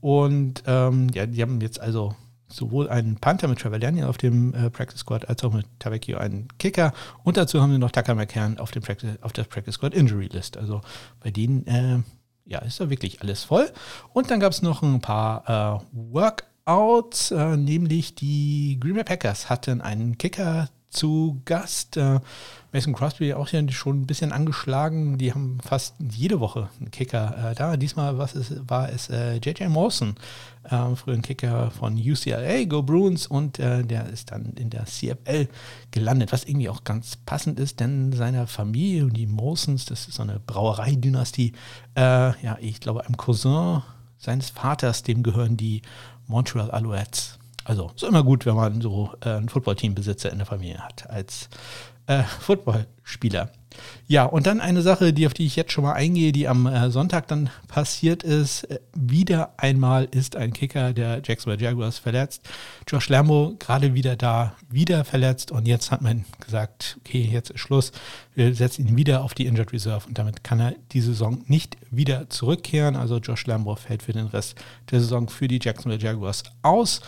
Und 0.00 0.62
ähm, 0.66 1.08
ja, 1.12 1.26
die 1.26 1.42
haben 1.42 1.60
jetzt 1.60 1.80
also 1.80 2.14
sowohl 2.48 2.88
einen 2.88 3.16
Panther 3.16 3.48
mit 3.48 3.58
Trevor 3.58 3.78
Daniel 3.78 4.06
auf 4.06 4.16
dem 4.16 4.54
äh, 4.54 4.70
Practice 4.70 5.00
Squad 5.00 5.28
als 5.28 5.44
auch 5.44 5.52
mit 5.52 5.66
Tavecchio 5.78 6.18
einen 6.18 6.48
Kicker. 6.58 6.92
Und 7.22 7.36
dazu 7.36 7.60
haben 7.60 7.72
sie 7.72 7.78
noch 7.78 7.90
Tucker 7.90 8.14
McCann 8.14 8.58
auf, 8.58 8.70
dem 8.70 8.82
Practice, 8.82 9.18
auf 9.20 9.32
der 9.32 9.44
Practice 9.44 9.74
Squad 9.74 9.94
Injury 9.94 10.28
List. 10.32 10.56
Also 10.56 10.80
bei 11.20 11.30
denen 11.30 11.66
äh, 11.66 11.98
ja, 12.46 12.60
ist 12.60 12.80
da 12.80 12.90
wirklich 12.90 13.20
alles 13.20 13.44
voll. 13.44 13.70
Und 14.12 14.30
dann 14.30 14.40
gab 14.40 14.52
es 14.52 14.62
noch 14.62 14.82
ein 14.82 15.00
paar 15.00 15.84
äh, 15.92 16.12
Workouts, 16.12 17.30
äh, 17.30 17.56
nämlich 17.56 18.14
die 18.14 18.78
Green 18.80 18.94
Bay 18.94 19.04
Packers 19.04 19.50
hatten 19.50 19.80
einen 19.80 20.16
Kicker 20.16 20.68
zu 20.90 21.40
Gast. 21.44 21.96
Äh, 21.96 22.20
Mason 22.72 22.92
Crosby 22.92 23.32
auch 23.32 23.48
ja 23.48 23.66
schon 23.70 24.02
ein 24.02 24.06
bisschen 24.06 24.30
angeschlagen. 24.32 25.16
Die 25.16 25.32
haben 25.32 25.58
fast 25.60 25.94
jede 25.98 26.38
Woche 26.40 26.68
einen 26.78 26.90
Kicker 26.90 27.52
äh, 27.52 27.54
da. 27.54 27.76
Diesmal 27.76 28.18
was 28.18 28.34
ist, 28.34 28.68
war 28.68 28.90
es 28.90 29.08
äh, 29.08 29.36
JJ 29.36 29.68
Mawson, 29.68 30.16
äh, 30.64 30.94
früher 30.94 31.14
ein 31.14 31.22
Kicker 31.22 31.70
von 31.70 31.96
UCLA, 31.96 32.64
Go 32.64 32.82
Bruins, 32.82 33.26
und 33.26 33.58
äh, 33.58 33.84
der 33.84 34.08
ist 34.10 34.32
dann 34.32 34.52
in 34.56 34.68
der 34.68 34.84
CFL 34.84 35.48
gelandet, 35.90 36.32
was 36.32 36.44
irgendwie 36.44 36.68
auch 36.68 36.84
ganz 36.84 37.16
passend 37.16 37.58
ist, 37.58 37.80
denn 37.80 38.12
seine 38.12 38.46
Familie 38.46 39.04
und 39.04 39.14
die 39.14 39.26
Mawsons, 39.26 39.86
das 39.86 40.08
ist 40.08 40.16
so 40.16 40.22
eine 40.22 40.38
Brauereidynastie, 40.38 41.52
äh, 41.96 42.00
ja, 42.42 42.58
ich 42.60 42.80
glaube, 42.80 43.06
einem 43.06 43.16
Cousin 43.16 43.82
seines 44.18 44.50
Vaters, 44.50 45.02
dem 45.04 45.22
gehören 45.22 45.56
die 45.56 45.80
Montreal 46.26 46.70
Alouettes. 46.70 47.37
Also 47.68 47.90
ist 47.94 48.02
immer 48.02 48.24
gut, 48.24 48.46
wenn 48.46 48.54
man 48.54 48.80
so 48.80 49.10
äh, 49.22 49.28
ein 49.28 49.50
Footballteambesitzer 49.50 50.32
in 50.32 50.38
der 50.38 50.46
Familie 50.46 50.78
hat 50.78 51.08
als 51.10 51.50
äh, 52.06 52.22
Footballspieler. 52.22 53.50
Ja, 54.06 54.24
und 54.24 54.46
dann 54.46 54.62
eine 54.62 54.80
Sache, 54.80 55.12
die 55.12 55.26
auf 55.26 55.34
die 55.34 55.44
ich 55.44 55.54
jetzt 55.54 55.72
schon 55.72 55.84
mal 55.84 55.92
eingehe, 55.92 56.32
die 56.32 56.48
am 56.48 56.66
äh, 56.66 56.90
Sonntag 56.90 57.28
dann 57.28 57.50
passiert 57.68 58.22
ist. 58.22 58.64
Äh, 58.64 58.80
wieder 58.94 59.52
einmal 59.58 60.08
ist 60.10 60.34
ein 60.34 60.54
Kicker 60.54 60.94
der 60.94 61.20
Jacksonville 61.22 61.62
Jaguars 61.62 61.98
verletzt. 61.98 62.48
Josh 62.88 63.10
Lambo 63.10 63.54
gerade 63.58 63.92
wieder 63.92 64.16
da, 64.16 64.54
wieder 64.70 65.04
verletzt 65.04 65.52
und 65.52 65.68
jetzt 65.68 65.90
hat 65.90 66.00
man 66.00 66.24
gesagt, 66.40 66.96
okay, 67.00 67.28
jetzt 67.30 67.50
ist 67.50 67.60
Schluss. 67.60 67.92
Wir 68.34 68.54
setzen 68.54 68.88
ihn 68.88 68.96
wieder 68.96 69.22
auf 69.22 69.34
die 69.34 69.44
Injured 69.44 69.74
Reserve 69.74 70.08
und 70.08 70.16
damit 70.16 70.42
kann 70.42 70.58
er 70.58 70.74
die 70.92 71.02
Saison 71.02 71.44
nicht 71.46 71.76
wieder 71.90 72.30
zurückkehren. 72.30 72.96
Also 72.96 73.18
Josh 73.18 73.46
Lambo 73.46 73.76
fällt 73.76 74.02
für 74.02 74.14
den 74.14 74.28
Rest 74.28 74.54
der 74.90 75.00
Saison 75.00 75.28
für 75.28 75.48
die 75.48 75.60
Jacksonville 75.62 76.02
Jaguars 76.02 76.44
aus. 76.62 77.02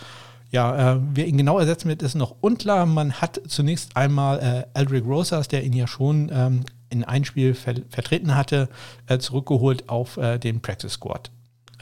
Ja, 0.51 0.95
äh, 0.95 0.99
wer 1.13 1.27
ihn 1.27 1.37
genau 1.37 1.59
ersetzen 1.59 1.87
wird, 1.87 2.01
ist 2.01 2.15
noch 2.15 2.35
unklar. 2.41 2.85
Man 2.85 3.13
hat 3.13 3.41
zunächst 3.47 3.95
einmal 3.95 4.39
äh, 4.39 4.79
Eldrick 4.79 5.05
Rosas, 5.05 5.47
der 5.47 5.63
ihn 5.63 5.73
ja 5.73 5.87
schon 5.87 6.29
ähm, 6.31 6.65
in 6.89 7.05
ein 7.05 7.23
Spiel 7.23 7.53
ver 7.53 7.75
vertreten 7.89 8.35
hatte, 8.35 8.67
äh, 9.07 9.17
zurückgeholt 9.17 9.87
auf 9.87 10.17
äh, 10.17 10.37
den 10.37 10.61
Practice 10.61 10.93
Squad. 10.93 11.31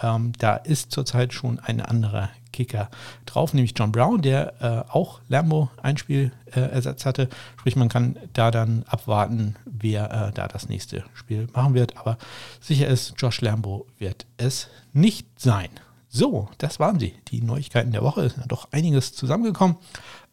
Ähm, 0.03 0.33
da 0.37 0.55
ist 0.55 0.91
zurzeit 0.91 1.33
schon 1.33 1.59
ein 1.59 1.81
anderer 1.81 2.29
Kicker 2.53 2.89
drauf, 3.25 3.53
nämlich 3.55 3.73
John 3.75 3.91
Brown, 3.91 4.21
der 4.21 4.53
äh, 4.61 4.91
auch 4.91 5.19
Lambo 5.27 5.71
ein 5.81 5.97
Spiel 5.97 6.31
äh, 6.53 6.59
ersetzt 6.59 7.07
hatte. 7.07 7.27
Sprich, 7.59 7.75
man 7.75 7.89
kann 7.89 8.17
da 8.33 8.51
dann 8.51 8.83
abwarten, 8.87 9.55
wer 9.65 10.31
da 10.31 10.47
das 10.47 10.69
nächste 10.69 11.03
Spiel 11.15 11.47
machen 11.53 11.73
wird. 11.73 11.97
Aber 11.97 12.17
sicher 12.61 12.87
ist, 12.87 13.15
Josh 13.17 13.41
Lambo 13.41 13.87
wird 13.97 14.27
es 14.37 14.69
nicht 14.93 15.27
sein. 15.39 15.69
So, 16.11 16.49
das 16.57 16.79
waren 16.79 16.99
sie, 16.99 17.13
die 17.27 17.41
Neuigkeiten 17.41 17.91
der 17.91 18.01
Woche. 18.01 18.23
Ist 18.23 18.37
ja 18.37 18.45
doch 18.47 18.71
einiges 18.71 19.13
zusammengekommen. 19.13 19.77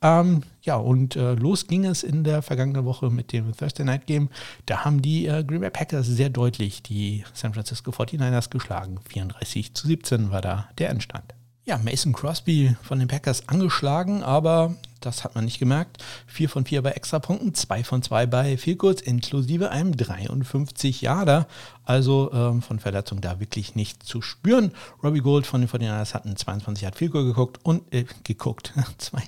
Ähm, 0.01 0.43
ja, 0.63 0.77
und 0.77 1.17
äh, 1.17 1.35
los 1.35 1.67
ging 1.67 1.85
es 1.85 2.03
in 2.03 2.25
der 2.25 2.41
vergangenen 2.41 2.87
Woche 2.87 3.11
mit 3.11 3.33
dem 3.33 3.55
Thursday 3.55 3.85
Night 3.85 4.07
Game. 4.07 4.31
Da 4.65 4.87
haben 4.87 5.03
die 5.03 5.27
äh, 5.27 5.45
Green 5.45 5.61
Bay 5.61 5.71
Packers 5.71 6.07
sehr 6.07 6.31
deutlich 6.31 6.83
die 6.83 7.25
San 7.35 7.53
Francisco 7.53 7.91
49ers 7.91 8.49
geschlagen. 8.49 8.99
34 9.09 9.75
zu 9.75 9.87
17 9.87 10.31
war 10.31 10.41
da 10.41 10.69
der 10.79 10.89
Endstand. 10.89 11.35
Ja, 11.67 11.79
Mason 11.79 12.13
Crosby 12.13 12.77
von 12.83 13.01
den 13.01 13.09
Packers 13.09 13.49
angeschlagen, 13.49 14.23
aber 14.23 14.77
das 15.01 15.25
hat 15.25 15.35
man 15.35 15.45
nicht 15.45 15.59
gemerkt. 15.59 16.03
4 16.29 16.49
von 16.49 16.65
4 16.65 16.81
bei 16.81 16.93
Extrapunkten, 16.93 17.55
2 17.55 17.83
von 17.83 18.03
2 18.03 18.27
bei 18.27 18.57
Vielkurz, 18.57 19.01
inklusive 19.01 19.71
einem 19.71 19.97
53 19.97 21.01
Jahre. 21.01 21.47
Also 21.87 22.31
ähm, 22.33 22.61
von 22.61 22.79
Verletzung 22.79 23.21
da 23.21 23.41
wirklich 23.41 23.75
nicht 23.75 24.03
zu 24.03 24.21
spüren. 24.21 24.73
Robbie 25.03 25.21
Gold 25.21 25.47
von 25.47 25.61
den 25.61 25.71
49ers 25.71 26.13
hat 26.13 26.27
einen 26.27 26.37
22 26.37 26.83
Yard 26.83 26.97
Field 26.97 27.13
geguckt 27.13 27.61
und 27.63 27.83
äh, 27.95 28.05
geguckt, 28.25 28.75
zwei 28.99 29.23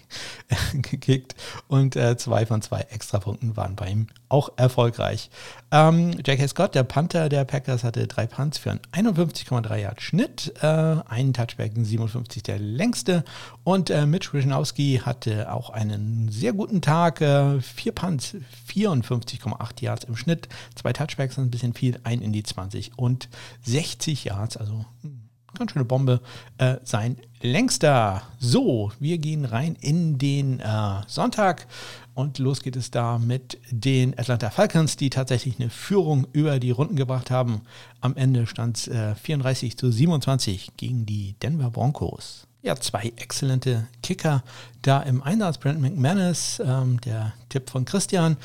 äh, 0.49 0.79
gekickt 0.79 1.35
und 1.69 1.97
äh, 1.97 2.17
zwei 2.17 2.45
von 2.45 2.61
zwei 2.61 2.81
Extrapunkten 2.81 3.57
waren 3.57 3.77
bei 3.77 3.89
ihm 3.89 4.09
auch 4.29 4.51
erfolgreich. 4.57 5.31
Ähm, 5.71 6.13
J.K. 6.13 6.49
Scott, 6.49 6.75
der 6.75 6.83
Panther 6.83 7.29
der 7.29 7.45
Packers, 7.45 7.85
hatte 7.85 8.07
drei 8.07 8.27
Punts 8.27 8.59
für 8.59 8.71
einen 8.71 9.09
51,3 9.09 9.77
Yard 9.77 10.03
Schnitt, 10.03 10.53
äh, 10.61 10.67
einen 10.67 11.33
Touchback, 11.33 11.73
57 11.77 12.43
der 12.43 12.59
längste 12.59 13.25
und 13.65 13.91
äh, 13.91 14.07
Mitch 14.07 14.33
Wischnowski 14.33 15.01
hatte 15.05 15.53
auch 15.53 15.71
einen 15.71 16.29
sehr 16.31 16.53
guten 16.53 16.81
Tag. 16.81 17.21
Äh, 17.21 17.61
vier 17.61 17.93
Punts, 17.93 18.37
54,8 18.69 19.83
Yards 19.83 20.05
im 20.05 20.17
Schnitt. 20.17 20.49
Zwei 20.75 20.93
Touchbacks 20.93 21.39
ein 21.39 21.51
bisschen 21.51 21.75
viel. 21.75 21.99
Ein 22.05 22.23
in 22.23 22.33
die 22.33 22.43
20 22.49 22.99
und 22.99 23.29
60 23.63 24.25
Yards, 24.25 24.57
also 24.57 24.85
ganz 25.57 25.73
schöne 25.73 25.85
Bombe, 25.85 26.21
äh, 26.59 26.77
sein 26.85 27.17
längster. 27.41 28.23
So, 28.39 28.93
wir 29.01 29.19
gehen 29.19 29.45
rein 29.45 29.77
in 29.81 30.19
den 30.19 30.61
äh, 30.61 31.03
Sonntag 31.07 31.67
und 32.15 32.39
los 32.39 32.63
geht 32.63 32.77
es 32.77 32.91
da 32.91 33.19
mit 33.19 33.59
den 33.71 34.19
Atlanta 34.19 34.51
Falcons, 34.51 34.97
die 34.97 35.11
tatsächlich 35.11 35.59
eine 35.59 35.71
Führung 35.71 36.27
über 36.33 36.59
die 36.59 36.71
Runden 36.71 36.97
gebracht 36.97 37.31
haben. 37.31 37.63
Am 38.01 38.17
Ende 38.17 38.47
stand 38.47 38.77
es 38.77 38.89
äh, 38.89 39.15
34 39.15 39.77
zu 39.77 39.91
27 39.91 40.73
gegen 40.77 41.07
die 41.07 41.35
Denver 41.43 41.71
Broncos. 41.71 42.47
Ja, 42.63 42.75
zwei 42.75 43.13
exzellente 43.17 43.87
Kicker 44.03 44.43
da 44.83 45.01
im 45.01 45.23
Einsatz. 45.23 45.59
Brent 45.59 45.81
McManus, 45.81 46.61
ähm, 46.65 47.01
der 47.03 47.33
Tipp 47.49 47.71
von 47.71 47.85
Christian, 47.85 48.37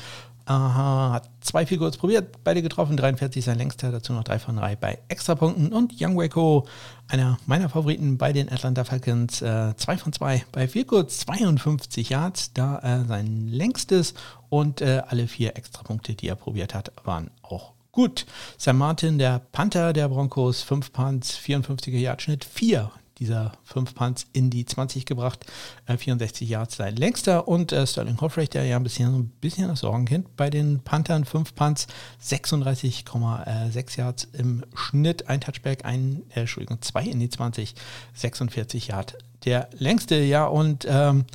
Aha, 0.46 1.12
hat 1.14 1.30
zwei 1.40 1.64
kurz 1.64 1.96
probiert, 1.96 2.44
beide 2.44 2.60
getroffen, 2.60 2.98
43 2.98 3.42
sein 3.42 3.56
längster, 3.56 3.90
dazu 3.90 4.12
noch 4.12 4.24
drei 4.24 4.38
von 4.38 4.56
drei 4.56 4.76
bei 4.76 4.98
Extrapunkten. 5.08 5.72
Und 5.72 5.94
Young 5.98 6.18
Waco, 6.18 6.66
einer 7.08 7.38
meiner 7.46 7.70
Favoriten 7.70 8.18
bei 8.18 8.34
den 8.34 8.52
Atlanta 8.52 8.84
Falcons, 8.84 9.40
äh, 9.40 9.74
zwei 9.76 9.96
von 9.96 10.12
zwei 10.12 10.44
bei 10.52 10.66
kurz, 10.86 11.20
52 11.20 12.10
Yards, 12.10 12.52
da 12.52 12.78
äh, 12.80 13.06
sein 13.06 13.48
längstes 13.48 14.12
und 14.50 14.82
äh, 14.82 15.02
alle 15.06 15.28
vier 15.28 15.56
Extrapunkte, 15.56 16.14
die 16.14 16.28
er 16.28 16.36
probiert 16.36 16.74
hat, 16.74 16.92
waren 17.04 17.30
auch 17.42 17.72
gut. 17.90 18.26
Sam 18.58 18.76
Martin, 18.76 19.18
der 19.18 19.40
Panther 19.52 19.94
der 19.94 20.08
Broncos, 20.08 20.62
5 20.62 20.92
Punts, 20.92 21.38
54er 21.38 21.96
Yard 21.96 22.20
Schnitt, 22.20 22.44
4 22.44 22.90
dieser 23.18 23.52
fünf 23.64 23.94
Punts 23.94 24.26
in 24.32 24.50
die 24.50 24.64
20 24.64 25.06
gebracht. 25.06 25.44
Äh, 25.86 25.96
64 25.96 26.48
Yards 26.48 26.76
sein 26.76 26.96
längster. 26.96 27.48
Und 27.48 27.72
äh, 27.72 27.86
Sterling 27.86 28.20
Hoffrecht, 28.20 28.54
der 28.54 28.64
ja 28.64 28.76
ein 28.76 28.82
bisschen, 28.82 29.10
so 29.12 29.18
ein 29.18 29.28
bisschen 29.40 29.68
das 29.68 29.80
Sorgenkind 29.80 30.36
bei 30.36 30.50
den 30.50 30.80
Panthern, 30.80 31.24
fünf 31.24 31.54
Punts, 31.54 31.86
36,6 32.22 33.98
Yards 33.98 34.28
im 34.32 34.64
Schnitt. 34.74 35.28
Ein 35.28 35.40
Touchback, 35.40 35.84
ein, 35.84 36.22
äh, 36.34 36.40
Entschuldigung, 36.40 36.82
zwei 36.82 37.04
in 37.04 37.20
die 37.20 37.28
20, 37.28 37.74
46 38.14 38.88
Yards. 38.88 39.14
Der 39.44 39.68
längste, 39.78 40.16
ja, 40.16 40.46
und 40.46 40.86
ähm, 40.88 41.26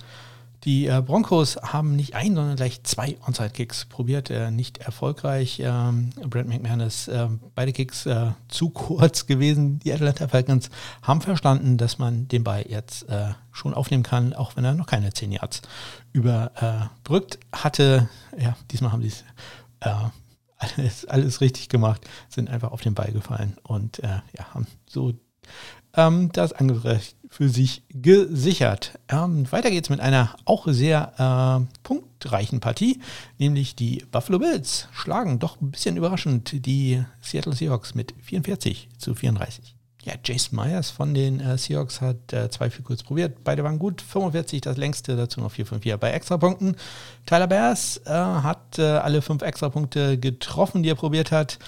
die 0.65 0.87
äh, 0.87 1.01
Broncos 1.01 1.55
haben 1.57 1.95
nicht 1.95 2.15
ein, 2.15 2.35
sondern 2.35 2.57
gleich 2.57 2.83
zwei 2.83 3.17
Onside-Kicks 3.25 3.85
probiert, 3.85 4.29
äh, 4.29 4.51
nicht 4.51 4.79
erfolgreich. 4.79 5.61
Ähm, 5.63 6.09
Brent 6.27 6.49
McManus, 6.49 7.07
äh, 7.07 7.27
beide 7.55 7.71
Kicks 7.71 8.05
äh, 8.05 8.31
zu 8.49 8.69
kurz 8.69 9.25
gewesen. 9.25 9.79
Die 9.79 9.93
Atlanta 9.93 10.27
Falcons 10.27 10.69
haben 11.01 11.21
verstanden, 11.21 11.77
dass 11.77 11.97
man 11.97 12.27
den 12.27 12.43
Ball 12.43 12.65
jetzt 12.67 13.07
äh, 13.07 13.29
schon 13.51 13.73
aufnehmen 13.73 14.03
kann, 14.03 14.33
auch 14.33 14.57
wenn 14.57 14.65
er 14.65 14.73
noch 14.73 14.87
keine 14.87 15.13
10 15.13 15.31
Yards 15.31 15.61
überbrückt 16.11 17.39
hatte. 17.53 18.09
Ja, 18.37 18.57
diesmal 18.69 18.91
haben 18.91 19.01
sie 19.01 19.09
es 19.09 19.23
äh, 19.79 19.93
alles, 20.57 21.05
alles 21.05 21.39
richtig 21.39 21.69
gemacht, 21.69 22.01
sind 22.27 22.49
einfach 22.49 22.71
auf 22.71 22.81
den 22.81 22.93
Ball 22.93 23.13
gefallen 23.13 23.55
und 23.63 23.99
ja, 23.99 24.53
haben 24.53 24.67
so 24.85 25.13
ähm, 25.99 26.31
das 26.31 26.53
Angriff 26.53 27.13
für 27.29 27.49
sich 27.49 27.83
gesichert. 27.89 28.97
Ähm, 29.07 29.51
weiter 29.51 29.69
geht's 29.69 29.89
mit 29.89 29.99
einer 29.99 30.35
auch 30.45 30.65
sehr 30.67 31.13
äh, 31.67 31.77
punktreichen 31.83 32.59
Partie, 32.59 32.99
nämlich 33.37 33.75
die 33.75 34.03
Buffalo 34.11 34.39
Bills 34.39 34.87
schlagen 34.91 35.39
doch 35.39 35.61
ein 35.61 35.71
bisschen 35.71 35.97
überraschend 35.97 36.65
die 36.65 37.03
Seattle 37.21 37.53
Seahawks 37.53 37.93
mit 37.93 38.13
44 38.21 38.89
zu 38.97 39.13
34. 39.13 39.75
Ja, 40.03 40.13
Jace 40.23 40.53
Myers 40.53 40.89
von 40.89 41.13
den 41.13 41.41
äh, 41.41 41.57
Seahawks 41.57 41.99
hat 41.99 42.31
äh, 42.31 42.49
zwei 42.49 42.69
viel 42.69 42.85
kurz 42.85 43.03
probiert. 43.03 43.43
Beide 43.43 43.65
waren 43.65 43.79
gut. 43.79 44.01
45 44.01 44.61
das 44.61 44.77
längste, 44.77 45.17
dazu 45.17 45.41
noch 45.41 45.51
4 45.51 45.65
von 45.65 45.81
4 45.81 45.97
bei 45.97 46.11
Extrapunkten. 46.11 46.77
Tyler 47.25 47.47
Bears 47.47 48.01
äh, 48.05 48.11
hat 48.11 48.79
äh, 48.79 48.83
alle 48.83 49.21
fünf 49.21 49.41
Extrapunkte 49.41 50.17
getroffen, 50.17 50.83
die 50.83 50.89
er 50.89 50.95
probiert 50.95 51.33
hat. 51.33 51.59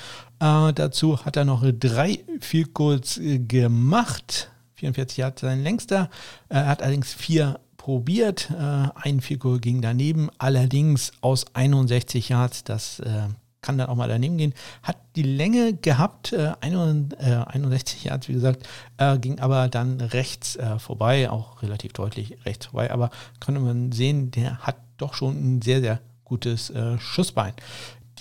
Äh, 0.41 0.73
dazu 0.73 1.23
hat 1.23 1.37
er 1.37 1.45
noch 1.45 1.63
drei 1.79 2.19
viel 2.39 2.65
kurz 2.65 3.17
äh, 3.17 3.37
gemacht. 3.39 4.49
44 4.73 5.17
Yards 5.17 5.41
sein 5.41 5.61
längster. 5.61 6.09
Er 6.49 6.67
hat 6.67 6.81
allerdings 6.81 7.13
vier 7.13 7.59
probiert. 7.77 8.49
Äh, 8.49 8.87
ein 8.95 9.21
Figur 9.21 9.59
ging 9.59 9.81
daneben, 9.81 10.29
allerdings 10.39 11.11
aus 11.21 11.45
61 11.53 12.29
Yards. 12.29 12.63
Das 12.63 12.99
äh, 13.01 13.27
kann 13.61 13.77
dann 13.77 13.89
auch 13.89 13.95
mal 13.95 14.09
daneben 14.09 14.37
gehen. 14.37 14.55
Hat 14.81 14.97
die 15.15 15.21
Länge 15.21 15.75
gehabt, 15.75 16.33
äh, 16.33 16.53
61 16.59 18.05
Yards, 18.05 18.27
wie 18.27 18.33
gesagt, 18.33 18.67
äh, 18.97 19.19
ging 19.19 19.39
aber 19.39 19.67
dann 19.67 20.01
rechts 20.01 20.55
äh, 20.55 20.79
vorbei, 20.79 21.29
auch 21.29 21.61
relativ 21.61 21.93
deutlich 21.93 22.37
rechts 22.45 22.65
vorbei. 22.65 22.89
Aber 22.89 23.11
konnte 23.39 23.61
man 23.61 23.91
sehen, 23.91 24.31
der 24.31 24.57
hat 24.57 24.77
doch 24.97 25.13
schon 25.13 25.57
ein 25.57 25.61
sehr, 25.61 25.81
sehr 25.81 25.99
gutes 26.23 26.71
äh, 26.71 26.97
Schussbein. 26.97 27.53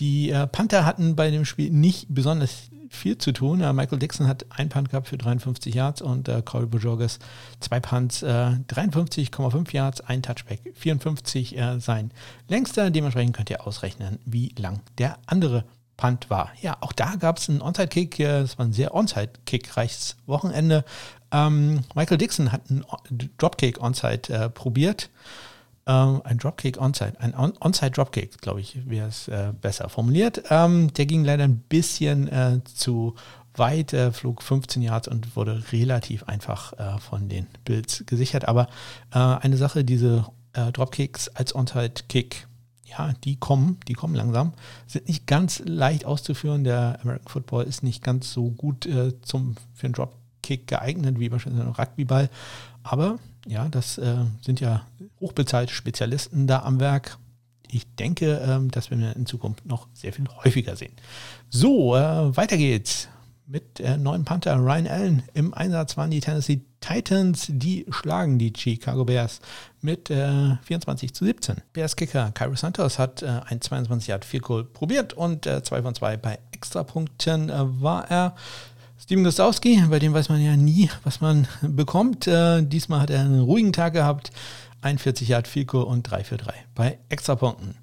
Die 0.00 0.34
Panther 0.52 0.84
hatten 0.86 1.14
bei 1.14 1.30
dem 1.30 1.44
Spiel 1.44 1.70
nicht 1.70 2.06
besonders 2.08 2.70
viel 2.90 3.16
zu 3.16 3.32
tun. 3.32 3.60
Äh, 3.60 3.72
Michael 3.72 3.98
Dixon 3.98 4.26
hat 4.26 4.44
ein 4.50 4.68
Punt 4.68 4.90
gehabt 4.90 5.08
für 5.08 5.16
53 5.16 5.74
Yards 5.74 6.02
und 6.02 6.28
äh, 6.28 6.42
Corey 6.44 6.66
Bojorges 6.66 7.18
zwei 7.60 7.80
Punts, 7.80 8.22
äh, 8.22 8.56
53,5 8.68 9.72
Yards, 9.72 10.00
ein 10.02 10.22
Touchback, 10.22 10.60
54 10.74 11.56
äh, 11.56 11.78
sein 11.80 12.10
längster. 12.48 12.90
Dementsprechend 12.90 13.36
könnt 13.36 13.48
ihr 13.48 13.66
ausrechnen, 13.66 14.18
wie 14.26 14.52
lang 14.58 14.80
der 14.98 15.18
andere 15.26 15.64
Punt 15.96 16.28
war. 16.30 16.50
Ja, 16.60 16.76
auch 16.80 16.92
da 16.92 17.14
gab 17.14 17.38
es 17.38 17.48
einen 17.48 17.62
Onside-Kick. 17.62 18.18
Es 18.20 18.58
war 18.58 18.66
ein 18.66 18.72
sehr 18.72 18.94
Onside-Kick-reiches 18.94 20.16
Wochenende. 20.26 20.84
Ähm, 21.30 21.84
Michael 21.94 22.18
Dixon 22.18 22.50
hat 22.50 22.62
einen 22.70 22.84
Dropkick 23.38 23.80
Onside 23.80 24.32
äh, 24.32 24.50
probiert. 24.50 25.10
Ähm, 25.90 26.22
ein 26.22 26.38
Dropkick 26.38 26.80
Onside, 26.80 27.14
ein 27.18 27.34
On 27.34 27.52
Onside 27.58 27.90
Dropkick, 27.90 28.40
glaube 28.40 28.60
ich, 28.60 28.88
wäre 28.88 29.08
es 29.08 29.26
äh, 29.26 29.52
besser 29.60 29.88
formuliert. 29.88 30.44
Ähm, 30.48 30.94
der 30.94 31.06
ging 31.06 31.24
leider 31.24 31.42
ein 31.42 31.58
bisschen 31.58 32.28
äh, 32.28 32.60
zu 32.62 33.16
weit, 33.56 33.92
äh, 33.92 34.12
flog 34.12 34.40
15 34.40 34.82
Yards 34.82 35.08
und 35.08 35.34
wurde 35.34 35.64
relativ 35.72 36.22
einfach 36.24 36.74
äh, 36.74 36.98
von 37.00 37.28
den 37.28 37.48
Bills 37.64 38.04
gesichert. 38.06 38.46
Aber 38.46 38.68
äh, 39.12 39.18
eine 39.18 39.56
Sache, 39.56 39.82
diese 39.82 40.26
äh, 40.52 40.70
Dropkicks 40.70 41.28
als 41.28 41.56
Onside 41.56 42.04
Kick, 42.08 42.46
ja, 42.84 43.12
die 43.24 43.34
kommen, 43.36 43.80
die 43.88 43.94
kommen 43.94 44.14
langsam, 44.14 44.52
sind 44.86 45.08
nicht 45.08 45.26
ganz 45.26 45.60
leicht 45.64 46.04
auszuführen. 46.04 46.62
Der 46.62 47.00
American 47.02 47.28
Football 47.28 47.64
ist 47.64 47.82
nicht 47.82 48.04
ganz 48.04 48.32
so 48.32 48.50
gut 48.50 48.88
zum, 49.22 49.56
für 49.74 49.86
einen 49.86 49.94
Dropkick 49.94 50.68
geeignet 50.68 51.18
wie 51.18 51.28
beispielsweise 51.28 51.66
ein 51.66 51.74
Rugbyball. 51.74 52.30
Aber 52.82 53.18
ja, 53.50 53.68
das 53.68 53.98
äh, 53.98 54.16
sind 54.40 54.60
ja 54.60 54.86
hochbezahlte 55.18 55.74
Spezialisten 55.74 56.46
da 56.46 56.60
am 56.62 56.78
Werk. 56.78 57.18
Ich 57.68 57.84
denke, 57.96 58.40
ähm, 58.46 58.70
das 58.70 58.90
werden 58.90 59.00
wir 59.00 59.16
in 59.16 59.26
Zukunft 59.26 59.66
noch 59.66 59.88
sehr 59.92 60.12
viel 60.12 60.26
häufiger 60.44 60.76
sehen. 60.76 60.92
So, 61.48 61.96
äh, 61.96 62.36
weiter 62.36 62.56
geht's 62.56 63.08
mit 63.46 63.80
äh, 63.80 63.96
neuen 63.96 64.24
Panther 64.24 64.54
Ryan 64.54 64.86
Allen. 64.86 65.22
Im 65.34 65.52
Einsatz 65.52 65.96
waren 65.96 66.12
die 66.12 66.20
Tennessee 66.20 66.60
Titans, 66.80 67.46
die 67.48 67.84
schlagen 67.90 68.38
die 68.38 68.52
Chicago 68.56 69.04
Bears 69.04 69.40
mit 69.80 70.10
äh, 70.10 70.56
24 70.62 71.12
zu 71.12 71.24
17. 71.24 71.56
Bears 71.72 71.96
Kicker 71.96 72.30
Cairo 72.30 72.54
Santos 72.54 73.00
hat 73.00 73.22
äh, 73.22 73.40
ein 73.46 73.60
22 73.60 74.08
Yard 74.08 74.24
Field 74.24 74.44
Goal 74.44 74.64
probiert 74.64 75.12
und 75.12 75.46
äh, 75.46 75.62
2 75.64 75.82
von 75.82 75.94
2 75.96 76.16
bei 76.18 76.38
Extrapunkten 76.52 77.50
äh, 77.50 77.82
war 77.82 78.08
er. 78.08 78.36
Steven 79.02 79.24
Gostowski, 79.24 79.82
bei 79.88 79.98
dem 79.98 80.12
weiß 80.12 80.28
man 80.28 80.44
ja 80.44 80.56
nie, 80.56 80.90
was 81.04 81.22
man 81.22 81.48
bekommt. 81.62 82.26
Äh, 82.26 82.62
diesmal 82.62 83.00
hat 83.00 83.10
er 83.10 83.20
einen 83.20 83.40
ruhigen 83.40 83.72
Tag 83.72 83.94
gehabt. 83.94 84.30
41 84.82 85.26
Yard 85.26 85.48
Fico 85.48 85.80
und 85.82 86.02
3 86.02 86.22
für 86.22 86.36
3 86.36 86.52
bei 86.74 86.98
Extrapunkten. 87.08 87.74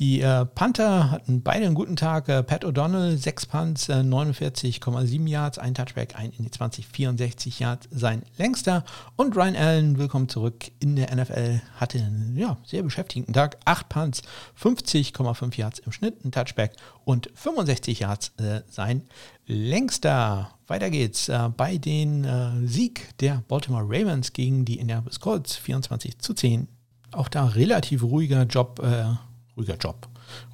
Die 0.00 0.22
äh, 0.22 0.46
Panther 0.46 1.10
hatten 1.10 1.42
beide 1.42 1.66
einen 1.66 1.74
guten 1.74 1.94
Tag. 1.94 2.26
Äh, 2.30 2.42
Pat 2.42 2.64
O'Donnell, 2.64 3.18
6 3.18 3.44
Punts, 3.44 3.90
äh, 3.90 3.96
49,7 3.96 5.28
Yards, 5.28 5.58
ein 5.58 5.74
Touchback, 5.74 6.18
ein 6.18 6.30
in 6.30 6.44
die 6.44 6.50
20, 6.50 6.86
64 6.86 7.60
Yards, 7.60 7.86
sein 7.90 8.22
längster. 8.38 8.82
Und 9.16 9.36
Ryan 9.36 9.56
Allen, 9.56 9.98
willkommen 9.98 10.30
zurück 10.30 10.70
in 10.80 10.96
der 10.96 11.14
NFL, 11.14 11.60
hatte 11.76 11.98
einen 11.98 12.34
ja, 12.34 12.56
sehr 12.64 12.82
beschäftigten 12.82 13.34
Tag. 13.34 13.58
8 13.66 13.90
Punts, 13.90 14.22
50,5 14.58 15.58
Yards 15.58 15.80
im 15.80 15.92
Schnitt, 15.92 16.24
ein 16.24 16.32
Touchback 16.32 16.72
und 17.04 17.28
65 17.34 18.00
Yards 18.00 18.32
äh, 18.38 18.62
sein 18.70 19.02
längster. 19.44 20.52
Weiter 20.66 20.88
geht's 20.88 21.28
äh, 21.28 21.50
bei 21.54 21.76
den 21.76 22.24
äh, 22.24 22.66
Sieg 22.66 23.18
der 23.18 23.44
Baltimore 23.48 23.84
Ravens 23.84 24.32
gegen 24.32 24.64
die 24.64 24.78
Indianapolis 24.78 25.20
Colts, 25.20 25.56
24 25.56 26.20
zu 26.20 26.32
10. 26.32 26.68
Auch 27.12 27.28
da 27.28 27.44
relativ 27.44 28.02
ruhiger 28.02 28.44
Job 28.44 28.80
äh, 28.82 29.12
ruhiger 29.60 29.76
Job 29.76 29.96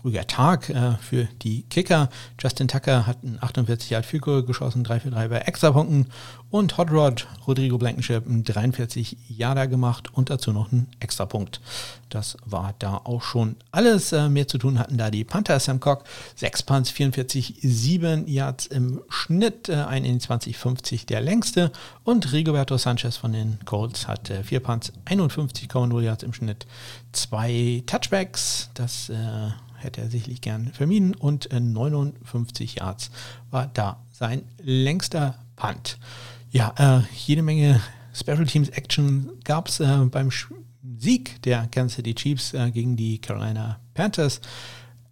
ruhiger 0.07 0.27
Tag 0.27 0.71
äh, 0.71 0.93
für 1.01 1.29
die 1.43 1.65
Kicker. 1.65 2.09
Justin 2.41 2.69
Tucker 2.69 3.07
hat 3.07 3.19
einen 3.25 3.39
48 3.41 3.91
Yard 3.91 4.07
Figur 4.07 4.47
geschossen, 4.47 4.85
3 4.85 5.01
für 5.01 5.11
3 5.11 5.29
bei 5.29 5.39
Extrapunkten 5.39 6.07
und 6.51 6.79
Hot 6.79 6.93
Rod 6.93 7.27
Rodrigo 7.47 7.77
Blankenship 7.77 8.25
einen 8.25 8.45
43 8.45 9.17
Yarder 9.29 9.67
gemacht 9.67 10.15
und 10.15 10.31
dazu 10.31 10.53
noch 10.53 10.71
einen 10.71 10.87
Extrapunkt. 11.01 11.61
Das 12.09 12.37
war 12.45 12.75
da 12.79 13.01
auch 13.03 13.23
schon 13.23 13.57
alles. 13.73 14.13
Äh, 14.13 14.29
mehr 14.29 14.47
zu 14.47 14.59
tun 14.59 14.79
hatten 14.79 14.97
da 14.97 15.11
die 15.11 15.25
Panther 15.25 15.59
Sam 15.59 15.81
Cock, 15.81 16.05
6 16.37 16.63
Punts, 16.63 16.91
44, 16.91 17.57
7 17.61 18.29
Yards 18.29 18.67
im 18.67 19.03
Schnitt, 19.09 19.69
äh, 19.69 19.75
ein 19.75 20.05
in 20.05 20.21
2050 20.21 21.07
der 21.07 21.21
längste 21.21 21.73
und 22.05 22.33
Rigoberto 22.33 22.77
Sanchez 22.77 23.17
von 23.17 23.33
den 23.33 23.59
Colts 23.65 24.07
hat 24.07 24.33
4 24.45 24.61
Punts, 24.61 24.93
51,0 25.07 26.01
Yards 26.01 26.23
im 26.23 26.33
Schnitt, 26.33 26.65
zwei 27.11 27.83
Touchbacks. 27.87 28.71
Das 28.75 29.09
äh, 29.09 29.51
hätte 29.79 30.01
er 30.01 30.11
sicherlich 30.11 30.41
gern 30.41 30.73
vermieden. 30.73 31.15
Und 31.15 31.49
59 31.51 32.77
Yards 32.77 33.11
war 33.51 33.69
da 33.69 34.05
sein 34.13 34.43
längster 34.63 35.39
Punt. 35.57 35.99
Ja, 36.51 36.75
äh, 36.79 37.03
jede 37.15 37.43
Menge 37.43 37.81
Special 38.13 38.47
Teams 38.47 38.71
Action 38.71 39.31
gab 39.45 39.69
es 39.69 39.81
äh, 39.81 40.05
beim 40.11 40.31
Sieg 40.99 41.43
der 41.43 41.67
Kansas 41.69 41.97
City 41.97 42.15
Chiefs 42.15 42.55
äh, 42.55 42.71
gegen 42.71 42.97
die 42.97 43.21
Carolina 43.21 43.79
Panthers. 43.95 44.41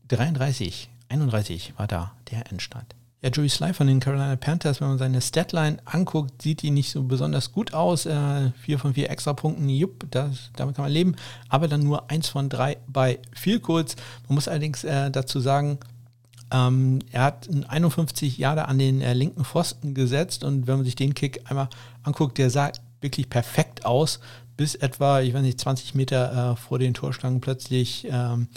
33, 0.08 0.88
31 1.08 1.74
war 1.76 1.86
da 1.86 2.12
der 2.30 2.50
Endstand. 2.50 2.94
Ja, 3.24 3.30
Joey 3.30 3.48
Sly 3.48 3.72
von 3.72 3.86
den 3.86 4.00
Carolina 4.00 4.36
Panthers, 4.36 4.82
wenn 4.82 4.88
man 4.88 4.98
seine 4.98 5.22
Statline 5.22 5.78
anguckt, 5.86 6.42
sieht 6.42 6.60
die 6.60 6.70
nicht 6.70 6.90
so 6.90 7.04
besonders 7.04 7.52
gut 7.52 7.72
aus. 7.72 8.04
Äh, 8.04 8.50
vier 8.60 8.78
von 8.78 8.92
vier 8.92 9.08
Extrapunkten, 9.08 9.66
jupp, 9.70 10.04
das, 10.10 10.50
damit 10.56 10.76
kann 10.76 10.84
man 10.84 10.92
leben. 10.92 11.16
Aber 11.48 11.66
dann 11.66 11.82
nur 11.84 12.10
eins 12.10 12.28
von 12.28 12.50
drei 12.50 12.76
bei 12.86 13.18
viel 13.32 13.60
kurz. 13.60 13.96
Man 14.28 14.34
muss 14.34 14.46
allerdings 14.46 14.84
äh, 14.84 15.10
dazu 15.10 15.40
sagen, 15.40 15.78
ähm, 16.52 16.98
er 17.12 17.22
hat 17.22 17.48
51 17.66 18.36
Jahre 18.36 18.68
an 18.68 18.78
den 18.78 19.00
äh, 19.00 19.14
linken 19.14 19.46
Pfosten 19.46 19.94
gesetzt 19.94 20.44
und 20.44 20.66
wenn 20.66 20.76
man 20.76 20.84
sich 20.84 20.94
den 20.94 21.14
Kick 21.14 21.40
einmal 21.50 21.70
anguckt, 22.02 22.36
der 22.36 22.50
sah 22.50 22.72
wirklich 23.00 23.30
perfekt 23.30 23.86
aus, 23.86 24.20
bis 24.58 24.74
etwa, 24.74 25.22
ich 25.22 25.32
weiß 25.32 25.40
nicht, 25.40 25.58
20 25.58 25.94
Meter 25.94 26.52
äh, 26.52 26.56
vor 26.56 26.78
den 26.78 26.92
Torstangen 26.92 27.40
plötzlich 27.40 28.06
ähm, 28.10 28.48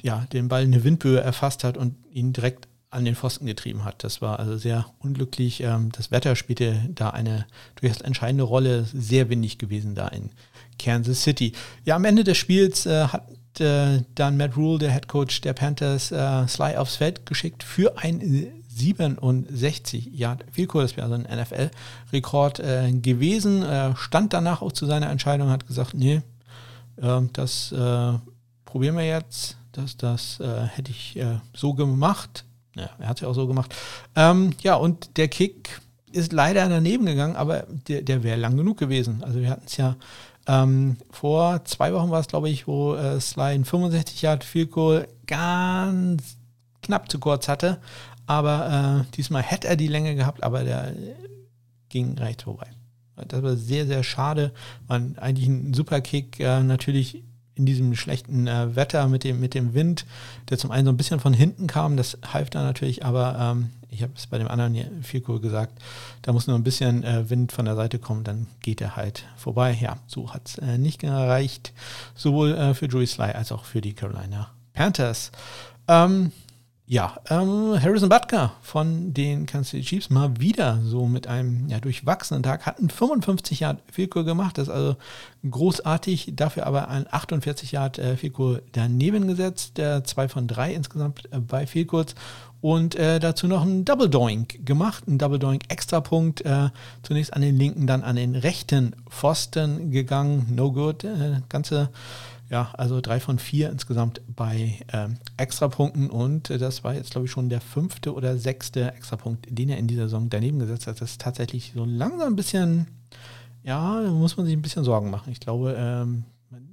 ja, 0.00 0.26
den 0.32 0.46
Ball 0.46 0.62
eine 0.62 0.84
Windböe 0.84 1.20
erfasst 1.20 1.64
hat 1.64 1.76
und 1.76 1.96
ihn 2.12 2.32
direkt 2.32 2.68
an 2.90 3.04
den 3.04 3.16
Pfosten 3.16 3.46
getrieben 3.46 3.84
hat. 3.84 4.04
Das 4.04 4.22
war 4.22 4.38
also 4.38 4.56
sehr 4.56 4.86
unglücklich. 5.00 5.60
Ähm, 5.62 5.90
das 5.92 6.10
Wetter 6.10 6.36
spielte 6.36 6.88
da 6.94 7.10
eine 7.10 7.46
durchaus 7.80 8.00
entscheidende 8.00 8.44
Rolle, 8.44 8.84
sehr 8.84 9.28
windig 9.28 9.58
gewesen 9.58 9.94
da 9.94 10.08
in 10.08 10.30
Kansas 10.78 11.22
City. 11.22 11.52
Ja, 11.84 11.96
am 11.96 12.04
Ende 12.04 12.24
des 12.24 12.36
Spiels 12.36 12.86
äh, 12.86 13.08
hat 13.08 13.28
äh, 13.60 14.02
dann 14.14 14.36
Matt 14.36 14.56
Rule, 14.56 14.78
der 14.78 14.92
Head 14.92 15.08
Coach 15.08 15.40
der 15.40 15.52
Panthers, 15.52 16.12
äh, 16.12 16.46
Sly 16.46 16.76
aufs 16.76 16.96
Feld 16.96 17.26
geschickt 17.26 17.62
für 17.62 17.98
ein 17.98 18.46
67 18.68 20.06
Yard 20.12 20.44
Field 20.52 20.68
Goal. 20.68 20.84
Das 20.84 20.96
wäre 20.96 21.10
also 21.10 21.24
ein 21.24 21.40
NFL-Rekord 21.40 22.58
gewesen. 23.02 23.64
Stand 23.96 24.34
danach 24.34 24.60
auch 24.60 24.72
zu 24.72 24.84
seiner 24.84 25.08
Entscheidung, 25.08 25.48
hat 25.48 25.66
gesagt, 25.66 25.94
nee, 25.94 26.20
äh, 27.00 27.22
das 27.32 27.74
probieren 28.66 28.96
wir 28.98 29.06
jetzt. 29.06 29.56
Das, 29.72 29.96
das 29.96 30.38
hätte 30.40 30.90
ich 30.90 31.18
so 31.54 31.72
gemacht. 31.72 32.44
Ja, 32.76 32.90
er 32.98 33.08
hat 33.08 33.16
es 33.16 33.22
ja 33.22 33.28
auch 33.28 33.34
so 33.34 33.46
gemacht. 33.46 33.74
Ähm, 34.14 34.52
ja, 34.62 34.74
und 34.74 35.16
der 35.16 35.28
Kick 35.28 35.80
ist 36.12 36.32
leider 36.32 36.68
daneben 36.68 37.06
gegangen, 37.06 37.36
aber 37.36 37.66
der, 37.88 38.02
der 38.02 38.22
wäre 38.22 38.38
lang 38.38 38.56
genug 38.56 38.78
gewesen. 38.78 39.24
Also 39.24 39.40
wir 39.40 39.50
hatten 39.50 39.66
es 39.66 39.76
ja 39.76 39.96
ähm, 40.46 40.96
vor 41.10 41.64
zwei 41.64 41.92
Wochen 41.92 42.10
war 42.10 42.20
es, 42.20 42.28
glaube 42.28 42.48
ich, 42.48 42.66
wo 42.66 42.94
äh, 42.94 43.20
Sly 43.20 43.64
65 43.64 44.22
Yard 44.22 44.44
Field 44.44 44.70
Goal 44.70 45.08
ganz 45.26 46.36
knapp 46.82 47.10
zu 47.10 47.18
kurz 47.18 47.48
hatte. 47.48 47.78
Aber 48.26 49.04
äh, 49.08 49.14
diesmal 49.16 49.42
hätte 49.42 49.68
er 49.68 49.76
die 49.76 49.88
Länge 49.88 50.14
gehabt, 50.14 50.42
aber 50.42 50.64
der 50.64 50.94
ging 51.88 52.16
recht 52.18 52.42
vorbei. 52.42 52.66
Das 53.28 53.42
war 53.42 53.56
sehr, 53.56 53.86
sehr 53.86 54.02
schade. 54.02 54.52
War 54.86 55.00
eigentlich 55.16 55.48
ein 55.48 55.74
super 55.74 56.00
Kick. 56.00 56.38
Äh, 56.38 56.62
natürlich 56.62 57.24
in 57.56 57.66
diesem 57.66 57.94
schlechten 57.96 58.46
äh, 58.46 58.76
Wetter 58.76 59.08
mit 59.08 59.24
dem, 59.24 59.40
mit 59.40 59.54
dem 59.54 59.74
Wind, 59.74 60.04
der 60.50 60.58
zum 60.58 60.70
einen 60.70 60.84
so 60.84 60.92
ein 60.92 60.96
bisschen 60.96 61.20
von 61.20 61.32
hinten 61.32 61.66
kam, 61.66 61.96
das 61.96 62.18
half 62.32 62.50
da 62.50 62.62
natürlich, 62.62 63.04
aber 63.04 63.36
ähm, 63.40 63.70
ich 63.90 64.02
habe 64.02 64.12
es 64.14 64.26
bei 64.26 64.36
dem 64.38 64.48
anderen 64.48 65.02
viel 65.02 65.22
cool 65.26 65.40
gesagt, 65.40 65.72
da 66.22 66.32
muss 66.32 66.46
nur 66.46 66.56
ein 66.56 66.64
bisschen 66.64 67.02
äh, 67.02 67.28
Wind 67.30 67.52
von 67.52 67.64
der 67.64 67.76
Seite 67.76 67.98
kommen, 67.98 68.24
dann 68.24 68.46
geht 68.60 68.80
er 68.80 68.94
halt 68.94 69.24
vorbei. 69.36 69.76
Ja, 69.80 69.96
so 70.06 70.34
hat 70.34 70.48
es 70.48 70.58
äh, 70.58 70.76
nicht 70.76 71.00
gereicht, 71.00 71.72
sowohl 72.14 72.52
äh, 72.52 72.74
für 72.74 72.86
Joey 72.86 73.06
Sly 73.06 73.32
als 73.32 73.52
auch 73.52 73.64
für 73.64 73.80
die 73.80 73.94
Carolina 73.94 74.50
Panthers. 74.74 75.32
Ähm, 75.88 76.32
ja, 76.88 77.16
ähm, 77.30 77.76
Harrison 77.82 78.08
Butker 78.08 78.52
von 78.62 79.12
den 79.12 79.46
Kansas 79.46 79.70
City 79.70 79.84
Chiefs 79.84 80.08
mal 80.08 80.38
wieder 80.38 80.78
so 80.84 81.06
mit 81.06 81.26
einem 81.26 81.68
ja, 81.68 81.80
durchwachsenen 81.80 82.44
Tag, 82.44 82.64
hat 82.64 82.78
einen 82.78 82.90
55 82.90 83.60
Yard 83.60 83.82
Field 83.90 84.12
gemacht, 84.12 84.56
das 84.56 84.68
ist 84.68 84.74
also 84.74 84.96
großartig, 85.50 86.34
dafür 86.36 86.64
aber 86.66 86.88
ein 86.88 87.06
48 87.10 87.72
Yard 87.72 87.98
äh, 87.98 88.16
Field 88.16 88.36
daneben 88.72 89.26
gesetzt, 89.26 89.78
der 89.78 90.04
2 90.04 90.28
von 90.28 90.46
3 90.46 90.74
insgesamt 90.74 91.24
äh, 91.32 91.40
bei 91.40 91.66
Field 91.66 92.14
und 92.60 92.94
äh, 92.94 93.18
dazu 93.18 93.48
noch 93.48 93.62
ein 93.62 93.84
Double 93.84 94.08
Doink 94.08 94.64
gemacht, 94.64 95.08
ein 95.08 95.18
Double 95.18 95.40
Doink 95.40 95.64
Extrapunkt, 95.68 96.42
äh, 96.42 96.70
zunächst 97.02 97.34
an 97.34 97.42
den 97.42 97.56
linken, 97.56 97.86
dann 97.88 98.02
an 98.02 98.16
den 98.16 98.36
rechten 98.36 98.94
Pfosten 99.10 99.90
gegangen, 99.90 100.52
no 100.54 100.70
good, 100.70 101.02
äh, 101.02 101.40
ganze 101.48 101.90
ja, 102.48 102.70
also 102.74 103.00
drei 103.00 103.18
von 103.18 103.38
vier 103.38 103.70
insgesamt 103.70 104.20
bei 104.28 104.78
ähm, 104.92 105.18
Extrapunkten 105.36 106.10
und 106.10 106.50
äh, 106.50 106.58
das 106.58 106.84
war 106.84 106.94
jetzt, 106.94 107.10
glaube 107.10 107.26
ich, 107.26 107.30
schon 107.30 107.48
der 107.48 107.60
fünfte 107.60 108.14
oder 108.14 108.36
sechste 108.38 108.92
Extrapunkt, 108.92 109.46
den 109.50 109.68
er 109.68 109.78
in 109.78 109.88
dieser 109.88 110.04
Saison 110.04 110.28
daneben 110.28 110.58
gesetzt 110.58 110.86
hat. 110.86 111.00
Das 111.00 111.10
ist 111.10 111.20
tatsächlich 111.20 111.72
so 111.74 111.84
langsam 111.84 112.28
ein 112.28 112.36
bisschen, 112.36 112.86
ja, 113.64 114.00
muss 114.12 114.36
man 114.36 114.46
sich 114.46 114.54
ein 114.54 114.62
bisschen 114.62 114.84
Sorgen 114.84 115.10
machen. 115.10 115.32
Ich 115.32 115.40
glaube, 115.40 115.74
ähm, 115.76 116.24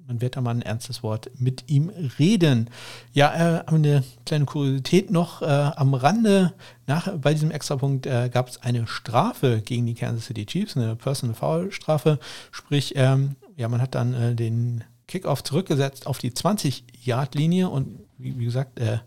man, 0.07 0.21
wird 0.21 0.35
da 0.35 0.41
mal 0.41 0.51
ein 0.51 0.61
ernstes 0.61 1.01
Wort 1.01 1.31
mit 1.39 1.63
ihm 1.67 1.89
reden. 2.19 2.69
Ja, 3.13 3.33
äh, 3.33 3.63
eine 3.65 4.03
kleine 4.27 4.45
Kuriosität 4.45 5.09
noch 5.09 5.41
äh, 5.41 5.45
am 5.45 5.95
Rande. 5.95 6.53
Nach, 6.85 7.07
bei 7.17 7.33
diesem 7.33 7.49
Extrapunkt 7.49 8.05
äh, 8.05 8.29
gab 8.31 8.47
es 8.47 8.61
eine 8.61 8.85
Strafe 8.85 9.61
gegen 9.65 9.87
die 9.87 9.95
Kansas 9.95 10.25
City 10.25 10.45
Chiefs, 10.45 10.77
eine 10.77 10.95
Personal 10.95 11.35
Foul 11.35 11.71
Strafe. 11.71 12.19
Sprich, 12.51 12.93
ähm, 12.95 13.37
ja, 13.55 13.67
man 13.69 13.81
hat 13.81 13.95
dann 13.95 14.13
äh, 14.13 14.35
den 14.35 14.83
Kickoff 15.13 15.43
zurückgesetzt 15.43 16.07
auf 16.07 16.17
die 16.17 16.31
20-Yard-Linie 16.31 17.69
und 17.69 17.99
wie, 18.17 18.37
wie 18.39 18.45
gesagt, 18.45 18.79
äh, 18.79 18.97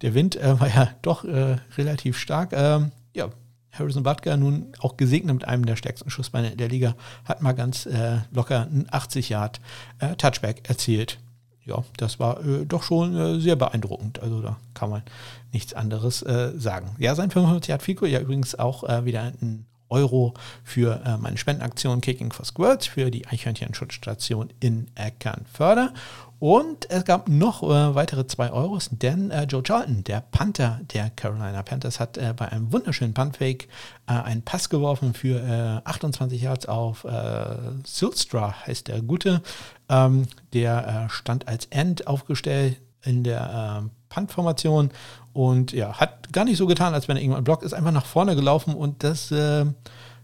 der 0.00 0.14
Wind 0.14 0.36
äh, 0.36 0.60
war 0.60 0.68
ja 0.68 0.90
doch 1.02 1.24
äh, 1.24 1.56
relativ 1.76 2.16
stark. 2.16 2.52
Ähm, 2.52 2.92
ja, 3.14 3.30
Harrison 3.72 4.04
Butker, 4.04 4.36
nun 4.36 4.72
auch 4.78 4.96
gesegnet 4.96 5.34
mit 5.34 5.48
einem 5.48 5.66
der 5.66 5.74
stärksten 5.74 6.08
Schussbeine 6.08 6.54
der 6.54 6.68
Liga, 6.68 6.94
hat 7.24 7.42
mal 7.42 7.52
ganz 7.52 7.86
äh, 7.86 8.18
locker 8.30 8.62
einen 8.62 8.86
80-Yard-Touchback 8.86 10.58
äh, 10.58 10.68
erzielt. 10.68 11.18
Ja, 11.64 11.82
das 11.96 12.20
war 12.20 12.44
äh, 12.46 12.64
doch 12.64 12.84
schon 12.84 13.40
sehr 13.40 13.56
beeindruckend. 13.56 14.20
Also 14.20 14.40
da 14.40 14.56
kann 14.72 14.90
man 14.90 15.02
nichts 15.52 15.74
anderes 15.74 16.20
sagen. 16.20 16.94
Ja, 16.98 17.16
sein 17.16 17.32
55 17.32 17.68
Yard 17.70 17.82
Fico, 17.82 18.06
ja 18.06 18.20
übrigens 18.20 18.54
auch 18.54 18.82
wieder 19.04 19.22
ein 19.22 19.66
Euro 19.88 20.34
für 20.62 21.02
äh, 21.04 21.16
meine 21.18 21.36
Spendenaktion 21.36 22.00
Kicking 22.00 22.32
for 22.32 22.44
Squirts 22.44 22.86
für 22.86 23.10
die 23.10 23.26
Eichhörnchen-Schutzstation 23.26 24.52
in 24.60 24.86
Eckernförde. 24.94 25.92
Und 26.40 26.90
es 26.90 27.04
gab 27.04 27.28
noch 27.28 27.62
äh, 27.62 27.94
weitere 27.94 28.26
2 28.26 28.50
Euros, 28.50 28.90
denn 28.92 29.30
äh, 29.30 29.44
Joe 29.44 29.62
Charlton, 29.62 30.04
der 30.04 30.20
Panther 30.20 30.80
der 30.92 31.08
Carolina 31.10 31.62
Panthers, 31.62 32.00
hat 32.00 32.18
äh, 32.18 32.34
bei 32.36 32.50
einem 32.50 32.70
wunderschönen 32.72 33.14
Puntfake 33.14 33.68
äh, 34.06 34.12
einen 34.12 34.42
Pass 34.42 34.68
geworfen 34.68 35.14
für 35.14 35.82
28 35.84 36.42
äh, 36.42 36.44
Yards 36.44 36.66
auf 36.66 37.04
äh, 37.04 37.56
Silstra, 37.86 38.66
heißt 38.66 38.88
der 38.88 39.00
Gute. 39.00 39.42
Ähm, 39.88 40.26
der 40.52 41.08
stand 41.08 41.48
als 41.48 41.66
End 41.66 42.06
aufgestellt 42.06 42.80
in 43.04 43.24
der 43.24 43.80
ähm, 43.82 43.90
Punt-Formation 44.14 44.90
und 45.32 45.72
ja, 45.72 45.94
hat 45.94 46.32
gar 46.32 46.44
nicht 46.44 46.56
so 46.56 46.66
getan, 46.66 46.94
als 46.94 47.08
wenn 47.08 47.16
er 47.16 47.22
irgendwann 47.22 47.44
blockt, 47.44 47.62
ist 47.62 47.74
einfach 47.74 47.90
nach 47.90 48.06
vorne 48.06 48.36
gelaufen 48.36 48.74
und 48.74 49.02
das 49.02 49.30
äh, 49.30 49.66